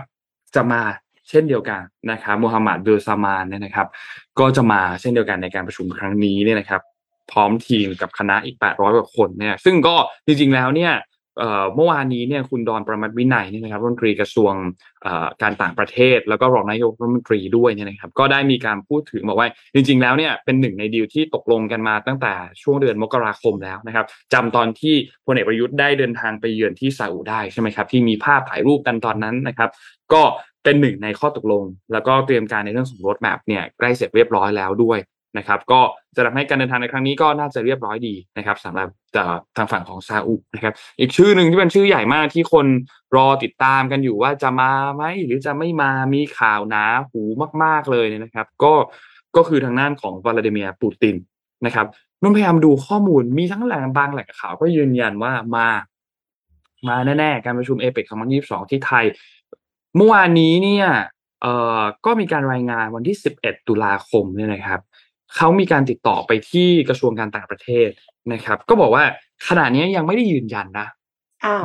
[0.54, 0.82] จะมา
[1.30, 3.86] เช่นเดียวกันนะครับมูฮัมหมัดเบลซามานเนี่ยนะครับ
[4.38, 6.82] ก็จะมาเช่นเดียวกันในการประชุมครั้งนี้เนี่ยนะครับ
[7.30, 10.92] พร้อมทีมกับคณะอีก 800กว่าคนเนี่ย ซึ่งก็จริงๆแล้วเนี่ย
[11.74, 14.52] เมื่อวานนี้เนี่ยคุณดอนประมัติวินัยเนี่ยนะครับรัฐมนตรีกระทรวง
[15.42, 24.94] การต่างประเทศ แล้วก็รองนายกรัฐมนตรีด้วยเนี่ยนะครับ ก็ได้มีการพูดถึงบอกว่าจริง ๆ แล้วเนี่ยเป็นหนึ่งในดีลที่ตกลงกันมาตั้งแต่ช่วงเดือนมกราคมแล้วนะครับจำตอนที่
[25.26, 29.70] พลเอกประยุทธ์ได้เดินทางไปเยือนที่ซาอุได้ใช่ไหมครับที่มีภาพถ่ายรูปกันตอนนั้นนะครับ
[30.12, 30.22] ก็
[30.68, 31.62] เป็นหนึ่งในข้อตกลง
[31.92, 34.98] แล้วก็เตรียมการในเรื่องของรถแมพเนี่ยใกล้เสร็จเรียบร้อยแล้วด้วย
[35.38, 35.80] นะครับก็
[36.16, 42.66] จะทำให้การเดินทางในครั้งนี้ก็น่าจะเรียบร้อยดีนะครับสำหรับเอ่อทางฝั่งของซาอุนะครับอีกชื่อหนึ่งที่เป็นชื่อใหญ่มากที่คน
[43.16, 47.22] รอติดตามกันอยู่ว่าจะมาไหมหรือจะไม่มามีข่าวหนาหู
[47.62, 48.72] มาก ๆเลยเนี่ยนะครับ ก็
[49.36, 51.16] ก็คือทางด้านของวลาดิเมียร์ปูติน
[51.66, 51.86] นะครับ
[52.22, 55.68] นุ่นพยายามดูข้อมูลมีทั้งแหล่งบางแหล่งข่าวก็ยืนยันว่ามา
[56.88, 58.04] มาแน่ๆ การประชุมเอเปก
[58.38, 59.04] 2022 ที่ไทย
[59.98, 60.86] เมื่อวานนี้เนี่ย
[61.42, 64.80] เอ่อก็มีการรายงานวันที่ 11 ตุลาคมเนี่ยนะครับ
[65.36, 67.88] เขามีการติดต่อไปที่กระทรวงการต่างประเทศ
[68.32, 69.04] นะครับ ก็บอกว่า
[69.48, 70.88] ขณะนี้ยังไม่ได้ยืนยันนะ
[71.44, 71.62] อ้าว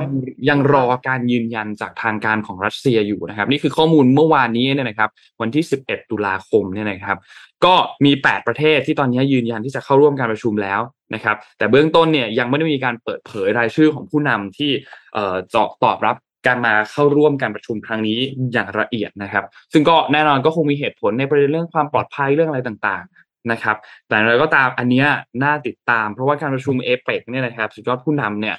[0.50, 5.10] ยังรอการยืนยันจากทางการของรัสเซียอยู่นะครับ นี่คือข้อมูลเมื่อวานนี้เนี่ยนะครับ
[5.42, 7.18] วันที่ 11 ตุลาคมเนี่ยนะครับ
[7.66, 7.74] ก็
[8.06, 10.82] มี 8 ประเทศที่ตอนนี้ยืนยันที่จะเข้าร่วมการประชุมแล้ว
[11.14, 14.72] นะครับ แต่เบื้องต้นเนี่ยยังไม่ได้มีการเปิดเผยรายชื่อของผู้นำที่
[15.14, 16.16] เอ่อเจาะตอบรับ
[16.48, 18.20] การมาเข้าร่วมการประชุมครั้งนี้
[18.54, 23.78] อย่างละเอียดนะครับ ซึ่งก็แน่นอนก็คงมีเหตุผลในประเด็นเรื่องความปลอดภัยเรื่องอะไรต่างๆนะครับ
[24.08, 25.08] แต่อะไรก็ตามอันเนี้ย
[25.44, 28.56] น่าติดตาม เพราะว่าการประชุมเอเปกเนี่ยนะครับสุดยอดผู้นำเนี่ย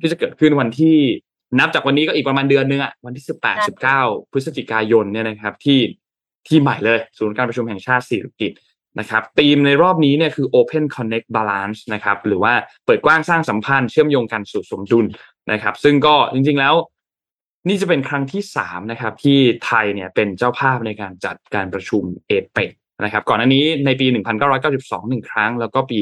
[0.00, 0.96] ที่จะเกิดขึ้นวันที่
[1.58, 4.00] นับจากวันนี้ก็อีกประมาณเดือนนึงอะวันที่สิบแปดสิบเก้า
[4.32, 5.80] พฤศจิกายนเนี่ยนะครับที่
[6.48, 8.52] ที่ใหม่เลย ศูนย์การประชุมแห่งชาติสิริกิต
[8.98, 12.52] นะครับธีมในรอบนี้เนี่ยคือ Open Connect Balance นะครับหรือว่า
[12.86, 15.06] เปิดกว้างสร้างสัมพันธ์เชื่อมโยงกันสู่สมดุล
[15.52, 16.74] นะครับ ซึ่งก็จริงๆแล้ว
[17.68, 22.70] นี่จะเป็นครั้งที่สามนะครับ ที่ไทยเนี่ยเป็นเจ้าภาพในการจัดการประชุมเอเปก
[23.04, 25.98] นะครับ ก่อนหน้านี้ในปี 1992หนึ่งครั้ง แล้วก็ปี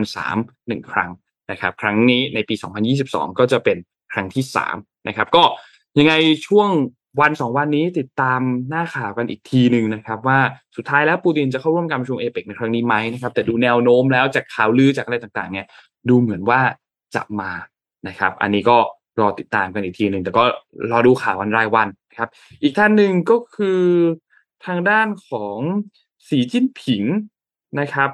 [0.00, 1.10] 2003หนึ่งครั้ง
[1.50, 2.54] นะครับ ครั้งนี้ในปี
[2.96, 3.76] 2022 ก็จะเป็น
[4.12, 4.44] ครั้งที่
[4.76, 5.42] 3นะครับ ก็
[5.98, 6.14] ยังไง
[6.46, 6.68] ช่วง
[7.20, 10.38] วันสองวันนี้ติดตามหน้าข่าวกันอีกทีหนึ่งนะครับ ว่า
[10.76, 15.66] สุดท้ายแล้วปูตินจะเข้าร่วมการประชุมเอเปกในครั้งนี้ไหมนะครับแต่ดูแนวโน้มแล้วจากข่าวลือจากอะไรต่างๆ เนี่ย
[16.08, 16.60] ดูเหมือนว่า
[17.14, 17.50] จะมา
[18.08, 18.78] นะครับ อันนี้ก็
[19.20, 20.42] รอติดตามกันอีกทีหนึ่งแต่ก็
[20.90, 22.28] รอดูข่าววันรายวันครับ
[22.62, 23.82] อีกท่านหนึ่งก็คือ
[24.66, 25.58] ทางด้านของ
[26.28, 27.02] สีจิ้นผิง
[27.80, 28.10] นะครับ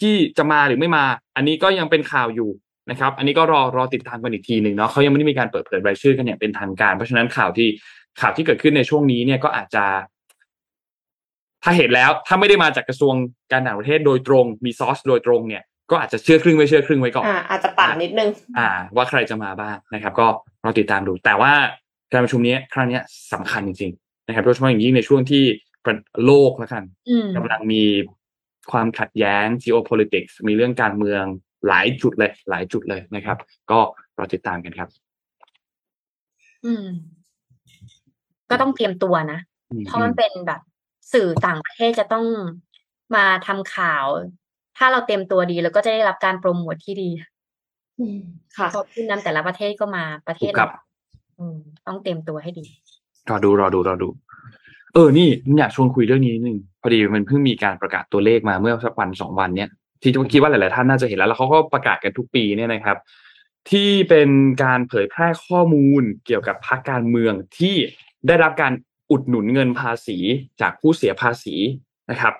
[0.00, 1.04] ที่จะมาหรือไม่มา
[1.36, 2.50] อันนี้ก็ยังเป็นข่าวอยู่
[2.90, 7.68] นะครับ อันนี้ก็รอรอติดตามกันอีกทีหนึ่งเนาะเขายังไม่ได้มีการเปิดเผยรายชื่อกันอย่างเป็นทางการ เพราะฉะนั้นข่าวที่
[8.20, 9.84] ข่าวที่เกิดขึ้นในช่วงนี้เนี่ยก็อาจจะ
[11.62, 13.14] ถ้าเห็นแล้วถ้าไม่ได้มาจากกระทรวง
[13.52, 20.26] การต่างประเทศโดยตรง มีซอสโดยตรงเนี่ย ก็อาจจะเชื่อครึ่งไม่เชื่อครึ่งไว้ก่อนอ่าอาจจะป่านิดนึง อ่า ว่าใครจะมาบ้างนะครับ ก็
[20.64, 21.52] รอติดตามดู แต่ว่า
[22.12, 25.44] การประชุมนี้ครั้งเนี้ยสำคัญจริงๆนะครับโดยเฉพาะอย่างยิ่งในช่วงที่
[26.24, 27.84] โลกแล้วกันอืมกำลังมี
[28.72, 31.24] ความขัดแย้ง geopolitics มีเรื่องการเมือง
[31.68, 33.38] หลายจุดเลย หลายจุดเลยนะครับ
[33.70, 33.80] ก็
[34.18, 34.88] รอติดตามกันครับ
[36.64, 36.86] อืม
[38.50, 39.38] ก็ก็ต้องเตรียมตัวนะ
[39.70, 40.60] อืมเพราะมันเป็นแบบ
[41.12, 42.26] สื่อต่างประเทศจะต้อง
[43.14, 44.06] มาทำข่าว
[44.78, 47.10] ถ้าเราเตรียมตัวดีแล้วก็จะได้รับการโปรโมทที่ดี
[48.00, 48.20] อืม
[48.56, 50.80] ค่ะเพราะผู้นำแต่ละประเทศก็มาประเทศถูกครับเรา
[51.38, 52.66] อืมต้องเตรียมตัวให้ดี
[53.30, 54.08] รอดูรอดูรอดู
[54.94, 59.70] เออ นี่อยากชวนคุยเรื่องนี้นิดนึงพอดีมันเพิ่งมีการประกาศตัวเลขมาเมื่อสักวันสองวันเนี้ย
[60.02, 62.96] ที่คิดว่าหลาย ๆ ท่านน่าจะเห็นแล้ว แล้วเขาก็ประกาศกันทุกปีเนี่ยนะครับ
[63.70, 64.28] ที่เป็น
[64.64, 67.76] การเผยแพร่ข้อมูลเกี่ยวกับพรรคการเมืองที่
[68.26, 68.72] ได้รับการ
[69.10, 70.18] อุดหนุนเงินภาษี
[70.60, 71.54] จากผู้เสียภาษี
[72.10, 72.34] นะครับ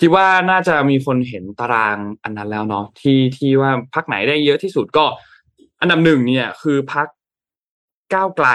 [0.00, 5.04] คิดว่าน่าจะมีคนเห็นตารางอันนั้นแล้วเนาะที่ที่ว่าพรรคไหนได้เยอะที่สุดก็
[5.80, 7.06] อันดับหนึ่งเนี่ย คือพรรค
[8.14, 8.48] ก้าวไกล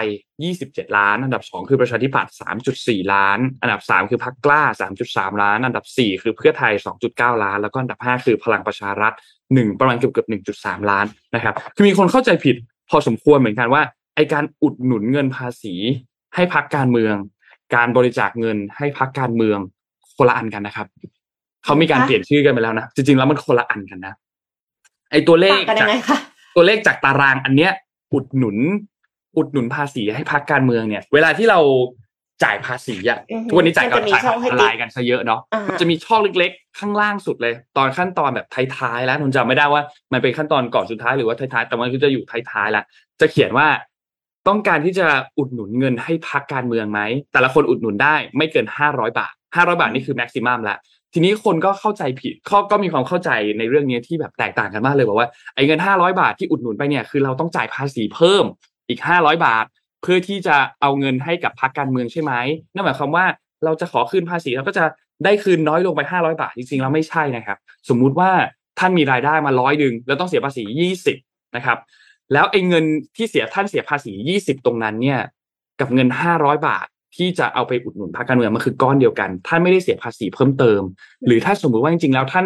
[0.44, 2.34] 27 ล้าน อันดับสองคือประชาธิปัตย์
[2.74, 4.62] 3.4 ล้าน อันดับสามคือพรรคกล้า
[5.02, 6.74] 3.3 ล้าน อันดับสี่คือเพื่อไทย
[7.08, 9.14] 2.9 ล้าน แล้วก็อันดับห้าคือพลังประชารัฐ
[9.54, 10.28] หนึ่งประมาณเกือบเกือบ
[10.60, 12.56] 1.3 ล้านนะครับ คือมีคนเข้าใจผิด
[12.89, 13.82] พอสมควรเหมือนกันว่า
[14.16, 15.76] ไอการอุดหนุนเงินภาษี
[16.36, 17.16] ให้พรรคการเมือง
[17.76, 19.60] การบริจาคเงินให้พรรคการเมือง
[20.18, 20.88] คนละอันกันนะครับ
[21.64, 24.14] เขามีการคะเปลี่ยนชื่อกันไปแล้วนะจริงๆแล้วมันคนละอันกันนะ
[25.12, 26.18] ไอตัวเลขต่างกันยัจากงไงคะ
[26.55, 27.72] ตัวเลขจากตารางอันเนี้ย
[28.14, 28.57] อุดหนุน
[29.38, 31.59] อุดหนุนภาษีให้พรรคการเมืองเนี่ย เวลาที่เรา
[32.43, 38.47] จ่ายภาษีอะอือฮึทุกวันนี้จ่ายมันกัจะบมีจ่ายช่องให้ออนติ๊ไลกน์กันซะเยอะเนาะอ่าฮะมันจะมีช่องเล็กๆ ข้างล่างสุดเลย ตอนขั้นตอนแบบ
[38.78, 39.82] ท้ายๆแล้วนนจำไม่ได้ว่า
[40.14, 42.84] มันเป็นขั้นตอนก่อนสุดท้ายหรือว่าท้ายๆแต่มันก็จะอยู่ท้ายๆแล้ว
[43.22, 43.68] จะเขียนว่า
[44.47, 45.07] ต้องการที่จะ
[45.38, 47.01] อุดหนุนเงินให้พรรคการเมืองไหม
[47.34, 50.78] แต่ละคนอุดหนุนได้ไม่เกินห้าร้อยบาทห้าร้อยบาทนี่คือแม็กซิมัมละ
[51.14, 58.45] ทีนี้คนก็เข้าใจผิดเขาก็มีความเข้าใจในเรื่องนี้ที่แบบแตกต่างกันมากเลยบอกว่าไอ้เงินห้าร้อยบาทที่อุดหนุนไปเนี่ยคือเราต้องจ่ายภาษีเพิ่ม
[58.89, 59.66] อีกห้าร้อยบาท
[60.01, 62.34] เพื่อที่จะเอาเงินให้กับพรรคการเมืองใช่ไหม
[62.74, 63.26] นั่นหมายความว่า
[63.66, 64.86] เราจะขอคืนภาษีเราก็จะ
[65.26, 67.57] ได้คืนน้อยลงไปห้าร้อยบาทจริงๆแล้วไม่ใช่นะครับ
[67.89, 68.32] สมมุติว่า
[68.80, 71.18] ท่านมีรายได้มาร้อยดึงแล้วต้องเสียภาษียี่สิบ
[71.55, 71.78] นะครับ
[72.34, 72.86] แล้วไอ้เงิน
[73.16, 75.20] ที่เสียท่านเสียภาษียี่สิบตรงนั้นเนี่ย
[75.80, 80.82] กับเงินห้าร้อยบาท ที่จะเอาไปอุดหนุนพรรคการเมืองมันคือก้อนเดียวกัน ท่านไม่ได้เสียภาษีเพิ่มเติม
[81.26, 82.45] หรือถ้าสมมุติว่าจริงๆแล้วท่าน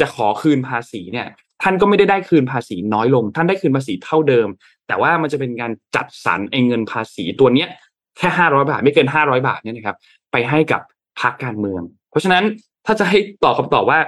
[0.00, 1.26] จะขอคืนภาษีเนี่ย
[1.62, 4.48] ท่านก็ไม่ได้ได้คืนภาษีน้อยลง ท่านได้คืนภาษีเท่าเดิม
[4.88, 7.68] แต่ว่ามันจะเป็นการจัดสรรไอ้เงินภาษีตัวเนี้ย
[8.18, 9.96] แค่ห้าร้อยบาทไม่เกินห้าร้อยบาทเนี่ยนะครับ
[10.32, 10.80] ไปให้กับ
[11.20, 12.44] พรรคการเมือง เพราะฉะนั้น
[12.86, 13.98] ถ้าจะให้ตอบคำตอบว่า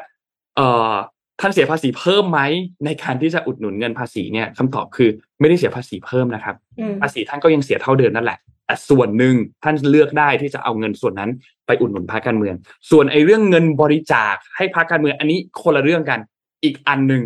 [0.56, 0.92] เอ่อ
[1.40, 2.40] ท่านเสียภาษีเพิ่มไหม
[2.84, 5.08] ในการที่จะอุดหนุนเงินภาษีเนี่ยคำตอบคือ
[5.40, 8.38] ไม่ได้เสียภาษีเพิ่มนะครับอืมภาษีท่านก็ยังเสียเท่าเดิมนั่นแหละ
[8.68, 11.30] แต่ส่วนหนึ่งท่านเลือกได้ที่จะเอาเงินส่วนนั้น
[11.66, 12.54] ไปอุดหนุนพรรคการเมือง
[12.90, 16.20] ส่วนไอ้เรื่องเงินบริจาคให้พรรคการเมือง อันนี้คนละเรื่องกัน
[16.64, 17.22] อีกอันหนึ่ง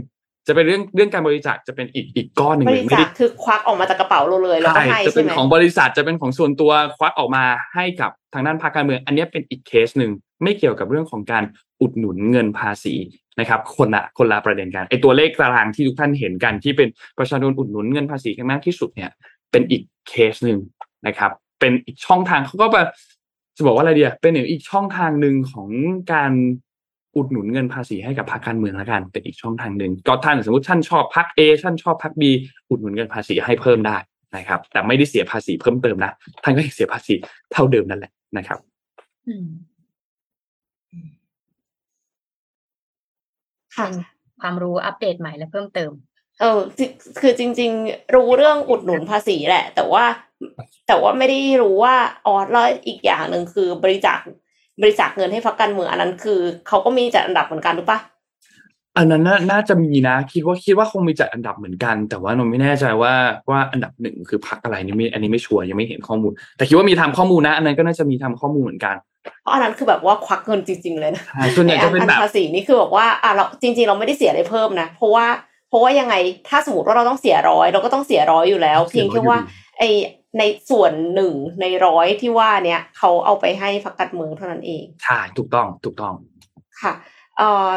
[0.46, 10.12] จะเป็นเรื่องเรื่องการบริจาคจะเป็นอีกอีกก้อนหนึ่งบเลริยไม่จาได้คคือควักออกมาจากกระเป๋าเราเลยแล้วก็ใช่ให้จะเป็ใช่นไหมของบริษัทจะเป็นของส่วนตัวควักออกมาให้กับทางด้านพรรคการเมือง อันนี้เป็นอีกเคสหนึ่ง
[10.42, 11.44] ไม่เกี่ยวกับเรื่องของการ
[11.80, 12.94] อุดหนุนเงินภาษี
[13.40, 16.88] นะครับ คนละคนละประเด็นกันไอตัวเลขตารางที่ทุกท่านเห็นกันที่เป็น
[17.18, 19.10] ประชาชนอุดหนุนเงินภาษีกันมากที่สุดเนี่ย
[19.50, 20.58] เป็นอีกเคสหนึ่ง
[21.06, 21.30] นะครับ
[21.60, 22.88] เป็นอีกช่องทางเขาก็แบบ
[23.56, 25.68] จะบอกว่าอะไรเดียเป็นอีกช่องทางหนึ่งของ
[26.12, 26.32] การ
[27.16, 32.30] อุดหนุนเงินภาษีให้กับพรรคการเมืองล้วกัน เป็นอีกช่องทางหนึ่งก็ท่านสมมติท่านชอบพรรคเอท่านชอบพรรคบี
[32.68, 33.96] อุดหนุนเงินภาษีให้เพิ่มได้
[34.36, 36.12] นะครับ แต่ไม่ได้เสียภาษีเพิ่มเติมนะ
[36.44, 37.14] ท่านก็ยังเสียภาษี
[37.52, 38.58] เท่าเดิมนั่นแหละนะครับ
[43.76, 43.88] ค่ะ
[44.40, 45.90] ความรู้อัปเดตใหม่และเพิ่มเติม
[46.42, 46.86] เออจริ
[47.20, 50.04] คือจริง ๆ รู้เรื่องอุดหนุนภาษีแหละ แต่ว่า
[50.86, 54.18] แต่ว่าไม่ได้รู้ว่าอ๋อแล้วอีกอย่างหนึ่งคือบริจาค
[54.80, 57.98] บริจาคเงินให้พรรคการเมืองอันนั้นคือเขาก็มีจัดอันดับเหมือนกันหรือปะ
[58.96, 63.12] อันนั้นน่าน่าจะมีนะ คิดว่าคิดว่าคงมีจัดอันดับเหมือนกัน แต่ว่านนไม่แน่ใจว่า
[63.50, 68.94] ว่าอันดับหนึ่งคือพรรคอะไรนี่ไม่อันนี้ไม่ชัวร์ยังไม่เห็นข้อมูล แต่คิดว่ามีทำข้อมูลนะอันนั้นก็น่าจะมีทำข้อมูลเหมือนกัน
[69.42, 75.26] เพราะอันนั้นคือแบบว่าควักเงินจริง ๆ เลยนะใช่ส่วนใหญ่ไอ้อัจะเป็นอัแบบภาษีนี่คือบอกว่าอะเราจริง ๆ เราไม่ได้เสียอะไรเพิ่มนะ เพราะว่า
[75.72, 76.14] เพราะว่ายังไง
[76.48, 79.38] ถ้าสมมติว่าเราต้องเสียร้อยเราก็ต้องเสียร้อยอยู่แล้ว เพียงแค่ว่า
[79.78, 79.82] ไอ
[80.38, 86.14] ในส่วนหนึ่งในร้อยที่ว่าเนี้ยเขาเอาไปให้พรรคการเมืองเท่านั้นเองใช่ถูกต้องถูกต้อง
[86.80, 86.92] ค่ะ
[87.36, 87.70] เอ่อ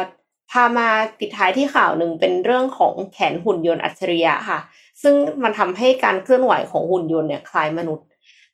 [0.50, 0.88] พามา
[1.18, 4.60] ปิดท้ายที่ข่าวหนึ่งเป็นเรื่องของแขนหุ่นยนต์อัจฉริยะค่ะ
[5.02, 8.06] ซึ่งมันทำให้การเคลื่อนไหวของหุ่นยนต์เนี่ยคล้ายมนุษย์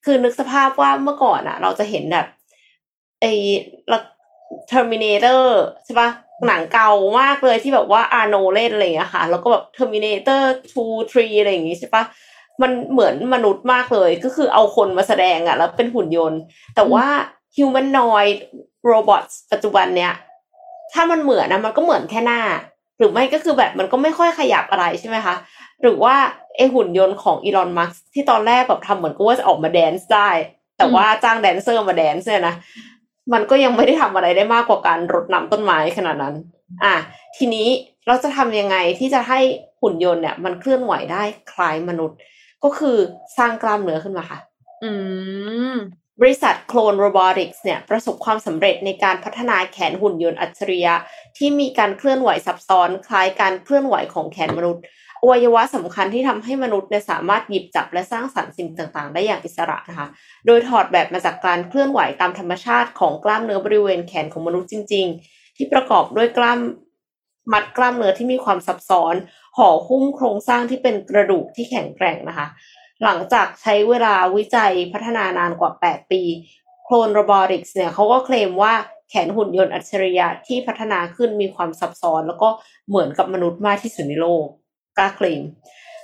[0.05, 2.26] คือนึกสภาพว่าเมื่อก่อนอะเราจะเห็นแบบ
[3.20, 3.32] ไอ้
[3.93, 3.99] ละ
[4.72, 5.43] Terminator
[5.84, 6.11] ใช่ปะ
[6.47, 6.90] หนังเก่า
[7.20, 10.43] มากเลยที่แบบว่าอาโนเล่นอะไรอย่างเงี้ยค่ะ แล้วก็แบบ Terminator
[10.74, 12.05] 2 3 อะไรอย่างงี้ใช่ปะ
[12.62, 16.40] มันเหมือนมนุษย์มากเลย ก็คือเอาคนมาแสดงอะแล้วเป็นหุ่นยนต์
[16.74, 17.07] แต่ว่า
[17.57, 18.36] humanoid
[18.90, 20.12] robots ปัจจุบันเนี้ย
[20.93, 22.40] ถ้ามันเหมือนนะมันก็เหมือนแค่หน้า
[22.99, 25.34] หรือไม่ก็คือแบบมันก็ไม่ค่อยขยับอะไรใช่ไหมคะ
[25.82, 26.14] หรือว่า
[26.57, 30.30] ไอหุ่นยนต์ของอีลอนมัสที่ตอนแรกแบบทำเหมือนกับว่าจะออกมาแดนซ์ได้
[30.78, 32.55] แต่ว่าจ้างแดนเซอร์มา dance เนี่ยนะ
[33.33, 36.35] มันก็ยังไม่ได้ทำอะไรได้มากกว่าการรดน้ำต้นไม้ขนาดนั้น
[36.85, 36.95] อะ
[37.37, 37.68] ทีนี้
[38.07, 39.41] เราจะทำยังไงที่จะให้
[39.81, 42.18] หุ่นยนต์เนี่ย มันเคลื่อนไหวได้คล้ายมนุษย์
[42.64, 42.97] ก็คือ
[43.39, 44.39] สร้างกล้ามเนื้อขึ้นมาค่ะ
[44.85, 44.91] อื
[45.75, 45.77] ม
[46.20, 50.95] บริษัท Clone Robotics เนี่ย ประสบความสำเร็จในการพัฒนาแขนหุ่นยนต์อัจฉริยะ
[51.37, 54.83] ที่มีการเคลื่อนไหวซับซ้อนคล้ายการเคลื่อนไหวของแขนมนุษย์
[55.23, 60.07] อวัยวะสำคัญที่ทำให้มนุษย์เนี่ยสามารถหยิบจับและสร้างสรรค์สิ่งต่างๆ ได้อย่างอิสระนะคะ
[60.47, 66.59] โดยถอดแบบมาจากการเคลื่อนไหวตามธรรมชาติของกล้ามเนื้อบริเวณแขนของมนุษย์จริง ๆ ที่ประกอบด้วยกล้าม
[67.53, 69.14] มัดกล้ามเนื้อที่มีความซับซ้อน
[69.57, 72.47] ห่อหุ้มโครงสร้างที่เป็นกระดูกที่แข็งแกร่งนะคะ
[73.03, 76.23] หลังจากใช้เวลาวิจัยพัฒนานานกว่า 8 ปี
[76.85, 78.73] โคลนโรบอติกส์เนี่ยเขาก็เคลมว่า
[79.11, 82.49] แขนหุ่นยนต์อัจฉริยะที่พัฒนาขึ้นมีความซับซ้อน แล้วก็
[82.89, 84.47] เหมือนกับมนุษย์มากที่สุดในโลก
[84.99, 85.43] กล้าเคลม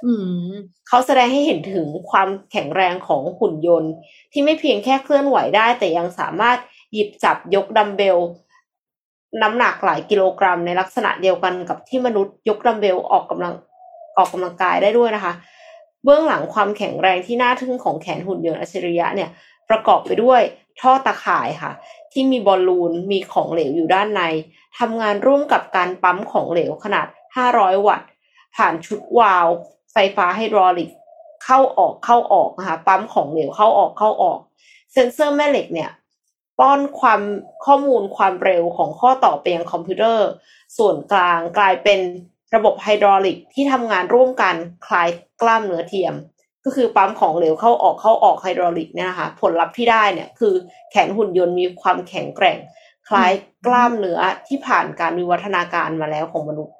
[0.05, 0.13] อื
[0.49, 0.51] ม
[0.89, 3.93] เขาแสดงให้เห็นถึงความแข็งแรงของหุ่นยนต์
[4.33, 6.59] ที่ไม่เพียงแค่เคลื่อนไหวได้ แต่ยังสามารถ
[6.93, 8.19] หยิบจับยกดัมเบล
[9.43, 13.55] น้ำหนักหลายกิโลกรัมในลักษณะเดียวกันกับที่มนุษย์ยกดัมเบลออกกำลัง
[14.17, 15.33] ออกกำลังกายได้ด้วยนะคะ
[16.05, 19.31] เบื้องหลังความแข็งแรงที่น่าทึ่งของแขนหุ่นยนต์อัจฉริยะเนี่ย
[19.71, 20.41] ประกอบไปด้วย
[20.81, 21.73] ท่อตะข่ายค่ะ
[22.13, 24.23] ที่มีบอลลูนมีของเหลวอยู่ด้านใน
[24.79, 27.07] ทำงานร่วมกับการปั๊มของเหลวขนาด
[27.47, 28.09] 500 วัตต์
[28.57, 29.49] ผ่านชุดวาล์ว
[29.93, 30.91] ไฟฟ้าไฮดรอลิก
[31.45, 34.39] เข้าออกเข้าออกนะคะปั๊มของเหลวเข้าออกเข้าออก
[34.93, 35.91] เซ็นเซอร์แม่เหล็กเนี่ย
[36.59, 37.21] ป้อนความ
[37.65, 40.29] ข้อมูลความเร็วของข้อต่อไปยังคอมพิวเตอร์
[40.79, 42.01] ส่วนกลางกลายเป็น
[42.55, 44.55] ระบบไฮดรอลิกที่ทำงานร่วมกัน
[44.87, 45.09] คล้าย
[45.43, 46.15] กล้ามเนื้อเทียม
[46.65, 50.55] ก็คือปั๊มของเหลวเข้าออกเข้าออกไฮดรอลิกเนี่ยนะคะผลลัพธ์ที่ได้เนี่ยคือ
[50.91, 52.59] แขนหุ่นยนต์มีความแข็งแกร่ง
[53.09, 53.33] คล้าย
[53.67, 54.19] กล้ามเนื้อ
[54.49, 56.75] ที่ผ่านการวิวัฒนาการมาแล้วของมนุษย์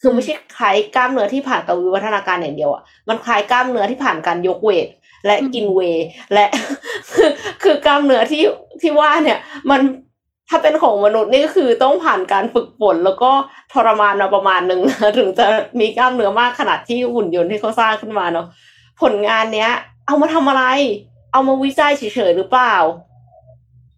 [0.00, 4.88] คือไม่ใช่คล้ายกล้ามเนื้อที่ผ่านการวิวัฒนาการอย่างเดียวอะมันคล้ายกล้ามเนื้อที่ผ่านการยกเวท
[5.26, 6.46] และกินเวย์และ
[7.14, 7.30] คือ
[7.62, 8.42] คือกล้ามเนื้อที่
[8.82, 9.38] ที่ว่าเนี่ย
[9.70, 9.80] มัน
[10.48, 13.30] ถ้าเป็นของมนุษย์นี่ก็คือต้องผ่านการฝึกฝนแล้วก็
[13.72, 15.46] ทรมานมาประมาณหนึ่งนะถึงจะ
[15.80, 18.46] มีกล้ามเนื้อมากขนาดที่หุ่นยนต์ที่เขาสร้างขึ้นมาเนาะ
[19.02, 19.70] ผลงานเนี้ย
[20.06, 20.64] เอามาทำอะไร
[21.32, 22.74] เอามาวิจัยเฉยๆหรือเปล่า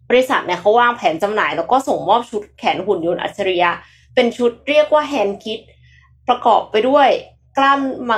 [0.09, 3.71] บริษัทเนี่ยเขาวางแผนจำหน่าย แล้วก็ส่งมอบชุดแขนหุ่นยนต์อัจฉริยะ
[4.15, 5.59] เป็นชุดเรียกว่า hand kit
[6.29, 7.09] ประกอบไปด้วย
[7.57, 8.11] กล้ามม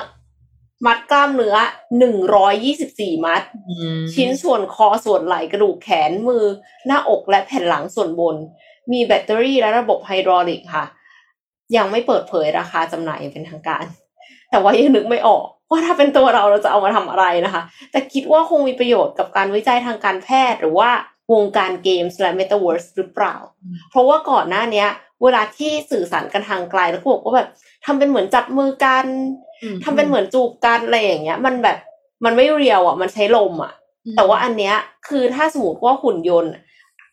[0.85, 1.55] มัดกล้ามเนื้อ
[1.99, 6.43] หนึ่งร้อยยี่สิบสี่มัดอืมชิ้นส่วนคอส่วนไหล่กระดูกแขนมือ
[6.85, 8.35] หน้าอกและแผ่นหลังส่วนบน
[8.91, 10.85] มีแบตเตอรี่และระบบไฮดรอลิกค่ะ
[11.75, 13.85] ยังไม่เปิดเผยราคาจำหน่ายอย่างเป็นทางการ
[14.51, 20.89] แต่ว่ายังนึกไม่ออกว่าถ้าเป็นตัวเราเราจะเอามาทำอะไรนะคะ แต่คิดว่าคงมีประโยชน์กับการวิจัยทางการแพทย์หรือว่า
[21.31, 23.35] วงการเกมส์และ Metaverse หรือเปล่า
[23.89, 24.89] เพราะว่าก่อนหน้าเนี้ย
[25.23, 27.49] เวลาที่สื่อสารกันทางไกลแล้วก็บอกว่าแบบ
[27.85, 29.05] ทำเป็นเหมือนจับมือกัน
[29.61, 31.77] อืมทำเป็นเหมือนจูบกันอะไรอย่างเงี้ย มันแบบ
[32.25, 33.73] มันไม่เรียวอะ มันใช้ลมอะ
[34.15, 34.75] แต่ว่าอันเนี้ย
[35.07, 36.51] คือถ้าสมมติว่าหุ่นยนต์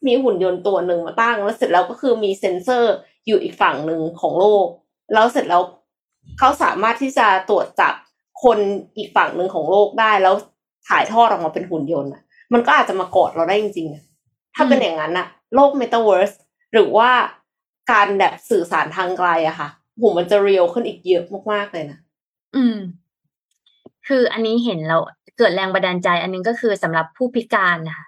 [0.06, 2.94] มีหุ่นยนต์ตัวหนึ่งมาตั้ง แล้วเสร็จแล้วก็คือมีเซ็นเซอร์
[3.26, 4.66] อยู่อีกฝั่งหนึ่งของโลก
[5.14, 5.62] แล้วเสร็จแล้ว
[6.38, 7.94] เขาสามารถที่จะตรวจจับ
[8.42, 8.58] คน
[8.96, 10.34] อีกฝั่งหนึ่งของโลกได้แล้ว
[10.88, 12.22] ถ่ายทอดออกมาเป็นหุ่นยนต์อะ
[12.52, 14.02] มันก็อาจจะมากอดเราได้จริงๆนะ
[14.54, 16.32] ถ้าเป็นอย่างนั้นอะโลกเมตาเวิร์ส
[16.72, 17.10] หรือว่า
[17.92, 21.98] การแบบสื่อสารทางไกลอะค่ะโหมันจะเรียลขึ้นอีกเยอะมากๆเลยนะ
[22.56, 22.78] อืม
[24.06, 24.98] คืออันนี้เห็นเรา
[25.38, 28.06] เกิดแรงบันดาลใจ อันนึงก็คือสำหรับผู้พิการนะคะ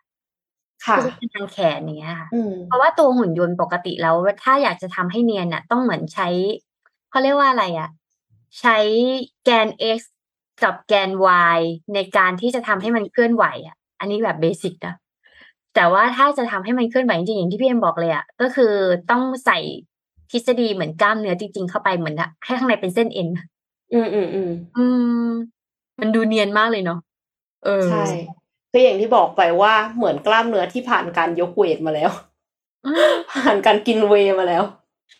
[0.86, 6.28] ค่ะผู้พิการทางแขนอย่างเงี้ยค่ะอืมเพราะว่าตัวหุ่นยนต์ปกติแล้วถ้าอยากจะทำให้เนียนน่ะ ต้องเหมือนใช้
[7.10, 7.88] เขาเรียกว่าอะไรอะ
[8.60, 8.76] ใช้
[9.44, 9.68] แกน
[9.98, 10.00] x
[10.62, 11.10] กับแกน
[11.56, 11.60] y
[11.94, 14.94] ในการที่จะทำให้มันเคลื่อนไหวอะ อันนี้แบบเบสิกนะ
[15.74, 18.72] แต่ว่าถ้าจะทำให้มันเคลื่อนไหวจริงๆอย่างที่พี่เอ็มบอกเลยอะก็คือ
[19.10, 19.58] ต้องใส่
[20.30, 23.28] ทฤษฎีเหมือนกล้ามเนื้อจริงๆเข้าไปเหมือนอะให้ข้างในเป็นเส้นเอ็น
[23.92, 24.86] อืมอืมอืมอื
[25.26, 25.28] ม
[26.00, 26.98] มันดูเนียนมากเลยเนาะ
[27.64, 28.04] เออใช่
[28.72, 32.10] ก็อย่างที่บอกไปว่าเหมือนกล้ามเนื้อที่ผ่านการยกเวทมาแล้ว
[32.86, 34.62] อืมผ่านการกินเวย์มาแล้ว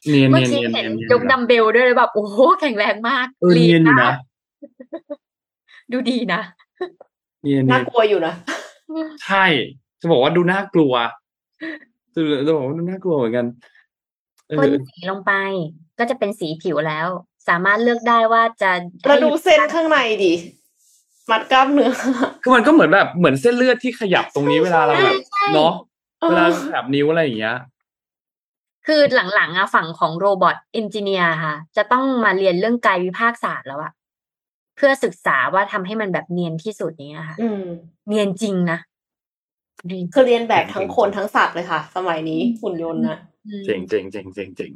[0.09, 4.17] เนียนเมื่อเนียนกี้เนียนเห็นเนียนยกดัมเบลด้วยเลยแบบโอ้โหแข็งแรงมากเออเนียนอยู่มานะก
[5.93, 6.41] ดูดีนะ
[7.43, 8.35] เนียนเนีน่ายนกลัวอยู่นะ
[9.25, 9.45] ใช่
[10.01, 10.93] จะบอกว่าดูน่ากลัว
[12.15, 13.47] จะจะบอกว่าดูน่ากลัวเหมือนกัน
[14.47, 15.33] เอพ่นอสีลงไป
[15.99, 17.07] ก็จะเป็นสีผิวแล้ว
[17.49, 18.71] สามารถเลือกได้ว่าจะ
[19.05, 20.33] เราให้ดูเส้นข้างในดิ
[21.31, 21.91] มัดกล้ามเนื้อ
[22.43, 25.15] คือมันก็เหมือนแบบเหมือนเส้นเลือดที่ขยับตรงนี้เวลาเราแบบ
[25.55, 25.73] เนาะ
[26.21, 27.59] เออเวลาแบบนิ้วอะไรอย่างเงี้ย
[28.87, 29.01] คือ
[29.35, 37.65] หลังๆอะฝั่งของโรบอทเอนจิเนียร์ค่ะ จะต้องมาเรียนเรื่องกายวิภาคศาสตร์แล้วอะเพื่อศึกษาว่าทำให้มันแบบเนียนที่สุดอย่างเงี้ยค่ะอืม
[38.09, 38.79] เนียนจริงนะ
[39.91, 44.73] ดีคือเรียนแบบทั้งคนทั้งสัตว์เลยค่ะ สมัยนี้หุ่นยนต์นะอืมเจ๋งเจ๋งเจ๋งเจ๋งเจ๋ง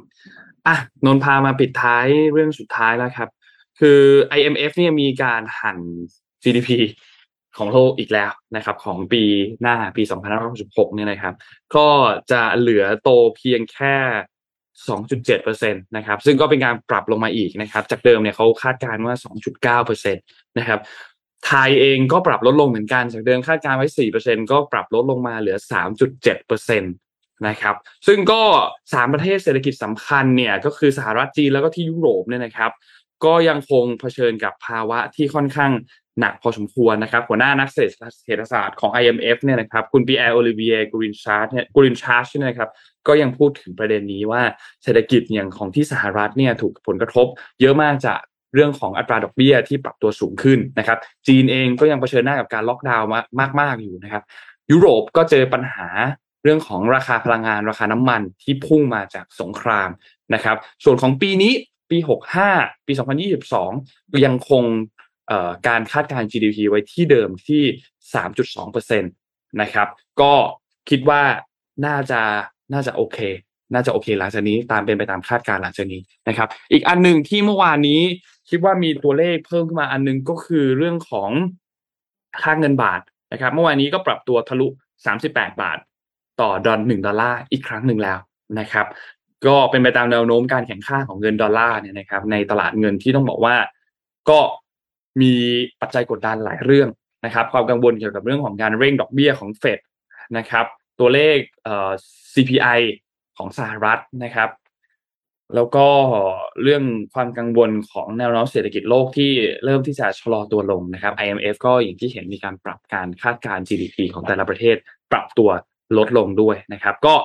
[0.67, 3.29] อะนนท์พามาปิดท้ายเรื่องสุดท้ายแล้วครับ
[3.79, 3.99] คือ
[4.37, 5.77] IMF เนี่ยมีการหั่น
[6.43, 6.69] GDP
[7.57, 9.23] ของโลกอีกแล้วนะครับ ของปี
[9.61, 10.03] หน้าปี
[10.49, 11.33] 2566เนี่ยนะครับ
[11.75, 11.89] ก็
[12.31, 13.95] จะเหลือโตเพียงแค่
[14.85, 19.15] 2.7%นะครับซึ่งก็เป็นการปรับลงมาอีกนะครับ จากเดิมเนี่ยเขาคาดการณ์ว่า
[19.85, 20.79] 2.9%นะครับ
[21.45, 23.87] ไทยเองก็ปรับลดลงเหมือนกัน จากเดิมคาดการณ์ไว้
[24.19, 25.57] 4%ก็ปรับลดลงมาเหลือ
[26.21, 27.75] 3.7%นะครับ
[28.07, 28.41] ซึ่งก็
[28.93, 32.71] สามประเทศเศรษฐกิจสำคัญเนี่ยก็คือสหรัฐจีนแล้วก็ที่ยุโรปเนี่ยนะครับ
[33.25, 35.71] ก็ยังคงเผชิญกับภาวะที่ค่อนข้าง
[36.19, 37.83] หนักพอสมควรนะครับหัวหน้านักเศร
[38.35, 42.69] ษฐศาสตร์ของ IMF เนี่ยนะครับคุณปีแอร์โอลิเวียกูรินชาร์ดเนี่ยกูรินชาร์ดเนี่ยนะครับ
[43.07, 44.41] ก็ยังพูดถึงประเด็นนี้ว่า
[44.83, 47.27] เศรษฐกิจอย่างของที่สหรัฐเนี่ยถูกผลกระทบ
[47.61, 48.19] เยอะมากจาก
[48.53, 50.97] เรื่องของอัตราดอกเบี้ยที่ปรับตัวสูงขึ้นนะครับ
[51.27, 53.09] จีนเองก็ยังเผชิญหน้ากับการล็อกดาวน์
[53.59, 54.23] มากๆอยู่นะครับ
[54.71, 55.87] ยุโรปก็เจอปัญหา
[56.43, 59.89] เรื่องของราคาพลังงานราคาน้ำมันที่พุ่งมาจากสงคราม
[60.33, 61.53] นะครับ ส่วนของปีนี้
[61.91, 61.97] ปี
[62.43, 62.93] 65 ปี
[63.57, 64.63] 2022 ยังคง
[65.67, 67.63] การคาดการณ์ GDP ไว้ที่เดิมที่
[68.21, 69.87] 3.2%นะครับ
[70.21, 70.33] ก็
[70.89, 71.21] คิดว่า
[71.85, 72.21] น่าจะ
[72.73, 73.19] น่าจะโอเค
[73.73, 78.01] น่าจะโอเคหลังจากนี้ตามเป็นไปตามคาดการณ์หลังจากนี้นะครับ อีกอันหนึ่งที่เมื่อวานนี้
[78.49, 81.29] คิดว่ามีตัวเลขเพิ่มขึ้นมาอันนึงก็คือเรื่องของ
[82.41, 83.01] ค่าเงินบาท
[83.31, 84.67] นะครับ เมื่อวานนี้ก็ปรับตัวทะลุ
[85.13, 85.77] 38 บาท
[86.41, 88.19] ต่อดอลหนึ่งดอลลาร์อีกครั้งหนึ่งแล้ว
[88.59, 88.85] นะครับ
[89.45, 93.55] ก็เป็นไปตามแนวโน้มการแข่งข้าของเงินดอลลาร์เนี่ยนะครับในตลาดเงินที่ต้องบอกว่า
[94.29, 94.39] ก็
[95.21, 95.33] มี
[95.81, 96.89] ปัจจัยกดดันหลายเรื่อง
[97.25, 99.79] นะครับ ความกังวลเกี่ยวกับเรื่องของการเร่งดอกเบี้ยของเฟด
[100.37, 100.65] นะครับ
[100.99, 101.91] ตัวเลขเอ่อ
[102.33, 102.79] CPI
[103.37, 104.49] ของสหรัฐนะครับ
[105.55, 105.87] แล้วก็
[106.63, 109.31] เรื่องความกังวลของแนวโน้มเศรษฐกิจโลกที่
[109.65, 114.75] เริ่มที่จะชะลอตัวลงนะครับ IMF ก็อย่างที่เห็นมีการปรับการคาดการณ์ GDP ของแต่ละประเทศ
[115.11, 115.49] ปรับตัว
[115.97, 117.15] ลดลงด้วยนะครับ ก็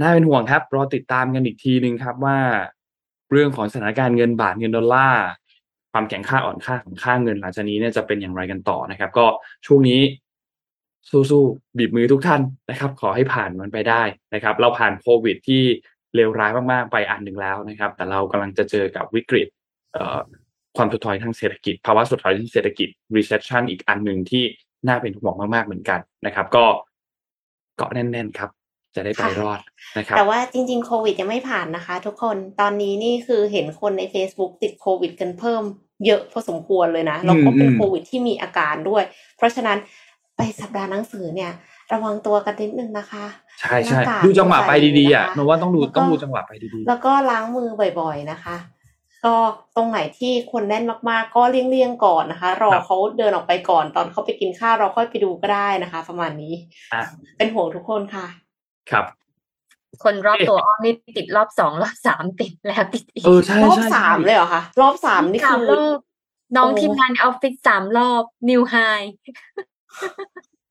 [0.00, 2.38] น่าเป็นห่วงครับรอติดตามกันอีกทีนึงครับว่า
[3.30, 5.24] เรื่องของสถานการณ์เงินบาทเงินดอลลาร์
[5.92, 9.26] ความแข็งค่าอ่อนค่าของค่าเงินหลังจากนี้เนี่ยจะเป็นอย่างไรกันต่อนะครับ ก็
[9.66, 10.00] ช่วงนี้
[11.10, 12.40] สู้ๆบีบมือทุกท่าน
[12.70, 14.02] นะครับ ขอให้ผ่านมันไปได้
[14.34, 15.62] นะครับ เราผ่านโควิดที่
[16.14, 19.48] เลวร้ายมากๆไปอันหนึ่งแล้วนะครับ แต่เรากำลังจะเจอกับวิกฤต
[20.76, 24.44] ความถดถอยทางเศรษฐกิจภาวะถดถอยทางเศรษฐกิจ recession อีกอันหนึ่งที่
[24.88, 26.64] น่าเป็นห่วงมากๆเหมือนกันนะครับ ก็
[27.76, 28.50] เกาะแน่นๆครับ
[28.94, 29.60] จะได้ไปรอด
[29.96, 35.62] นะครับแต่ว่าจริง ๆ โควิดยังไม่ผ่านนะคะ ทุกคนตอนนี้นี่คือเห็นคนใน Facebook ติดโควิดกันเพิ่ม
[36.06, 39.04] เยอะพอสมควรเลยนะแล้วก็เป็นโควิดที่มีอาการด้วย
[39.36, 39.78] เพราะฉะนั้น
[40.36, 41.52] ไปสัปดาห์หนังสือเนี่ย
[41.92, 43.24] ระวังตัวกันนิดนึงนะคะ
[43.60, 47.68] ใช่ใช่ดูจังหวะไปดีๆอะนว่าต้องดูต้องดูจังหวะไปดีๆ แล้วก็ล้างมือ
[48.00, 48.56] บ่อย ๆนะคะ
[49.24, 49.36] ก็
[49.76, 56.54] ตรงไหนที่คนแน่นมากๆ ก็เลี่ยงๆก่อนนะคะ รอเขาเดินออกไปก่อนตอนเขาไปกินข้าวเราค่อยไปดูก็ได้นะคะ ประมาณนี้
[57.38, 58.26] เป็นห่วงทุกคนค่ะ
[58.90, 59.04] ครับ
[60.04, 65.86] คนรอบตัวอ้อมนี่ติดรอบสองรอบสามติดแล้วติดอีกเออใช่รอบสามเลยเหรอคะรอบสามนี่คือ
[66.56, 68.74] น้องทีมงานในออฟฟิศสามรอบนิวไฮ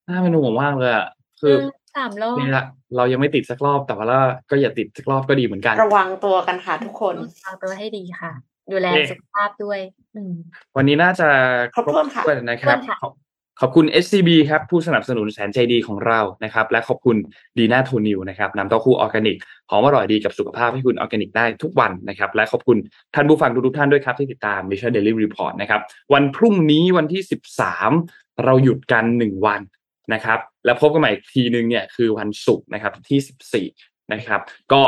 [0.08, 1.08] น่าเป็นห่วงมากเลยอะ
[1.42, 1.56] คือ
[1.98, 8.32] สามรอบนี่ละเรายังไม่ติดสักรอบแต่ว่าก็อย่าติดสักรอบก็ดีเหมือนกัน ระวังตัวกันค่ะทุกคนระวังตัวให้ดีค่ะ
[8.72, 9.80] ดูแลสุขภาพด้วย
[10.78, 11.28] วันนี้น่าจะ
[11.74, 12.78] ครบถ้วนค่ะนะครับ
[13.60, 17.18] ขอบคุณ SCB ครับผู้สนับสนุนแสนใจดีของเรานะครับ และขอบคุณ
[17.58, 19.38] ดีน่าโทนิวนะครับน้ำเต้าหู้ออร์แกนิก
[19.70, 22.78] หอมอร่อยดีกับสุขภาพให้คุณออร์แกนิกได้ทุกวันนะครับ และขอบคุณ
[23.16, 25.82] ท่านผู้ฟังทุกท่านด้วยครับที่ติดตาม Mission Daily Report นะครับ
[26.14, 27.22] วันพรุ่งนี้วันที่
[27.82, 29.62] 13 เราหยุดกัน 1 วัน
[30.14, 34.42] นะครับ แล้วพบกันใหม่ทีนึงเนี่ยคือวันศุกร์นะครับที่ 14 นะครับ
[34.72, 34.82] ก็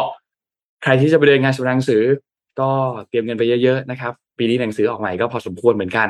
[0.84, 2.04] ใครที่จะไปเดินงานสุหนังสือ
[2.62, 2.72] ก็
[3.10, 6.08] เตรียมเงินไปเยอะๆนะครับ ปีนี้หนังสือออกใหม่ก็พอสมควรเหมือนกัน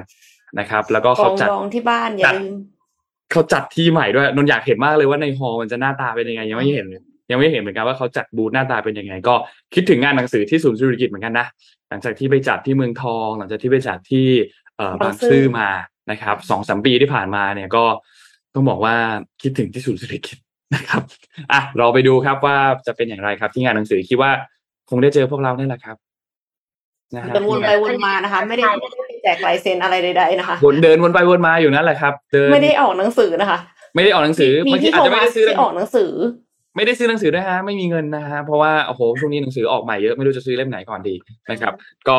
[0.59, 2.55] นะครับ แล้วก็เขาจัดที่บ้านอย่าลืม
[3.31, 6.87] เขาจัดที่ใหม่ด้วยนนอยากเห็นมากเลยว่าในฮอลมันจะหน้าตาเป็นยังไงยังไม่เห็น
[7.29, 9.35] ยังไม่เห็นเหมือนกันว่าเขาจัดบูธหน้าตาเป็นยังไง ก็
[9.73, 11.47] คิดถึงงานหนังสือที่ศูนย์ธุรกิจเหมือนกันนะ
[11.89, 14.27] หลังจากที่ไปจัดที่เมืองทอง หลังจากที่ไปจัดที่
[14.77, 15.69] เอ่อบางซื่อมา
[16.11, 17.83] นะครับสองสามปีที่ผ่านมาเนี่ยก็
[18.53, 18.95] ต้องบอกว่า
[19.41, 20.37] คิดถึงที่ศูนย์ธุรกิจ
[20.75, 21.01] นะครับ
[21.51, 22.57] อะเราไปดูครับว่า
[22.87, 24.31] จะเป็นอย่างไรครับ ที่งานหนังสือคิดว่า
[24.89, 25.97] คงได้เจอพวกเรานี่แหละครับ
[27.15, 33.59] นะฮะวนไปวนมานะคะ ไม่ได้ไม่ได้ แจกลายเซ็นอะไรใดๆนะคะวนเดินวนไปวนมาอยู่นั่นแหละครับเดินไม่ได้ออกหนังสือนะคะ
[33.95, 36.11] ไม่ได้ออกหนังสือบางทีอาจจะไม่ได้ซื้อออกหนังสือ
[36.75, 41.15] ไม่ได้ซื้อหนังสือด้วยฮะไม่มีเงินนะฮะเพราะว่าโอ้โหช่วงนี้หนังสือออกใหม่เยอะไม่รู้จะซื้อเล่มไหนก่อนดี
[41.51, 41.73] นะครับ
[42.07, 42.17] ก็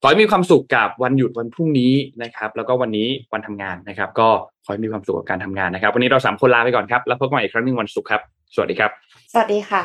[0.00, 1.92] ขอให้มีความสุขกับวันหยุดวันพรุ่งนี้
[2.22, 4.28] นะครับ แล้วก็วันนี้วันทำงานนะครับ ก็
[4.64, 8.20] ขอให้มีความสุขกับการทำงานนะครับ วันนี้เราสามคนลาไปก่อนครับแล้วพบกันใหม่อีกครั้งหนึ่งวันศุกร์ครับ
[8.54, 8.90] สวัสดีครับ
[9.32, 9.82] สวัสดีค่ะ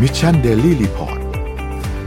[0.00, 1.19] มิชชันเดลี่รีพอร์ต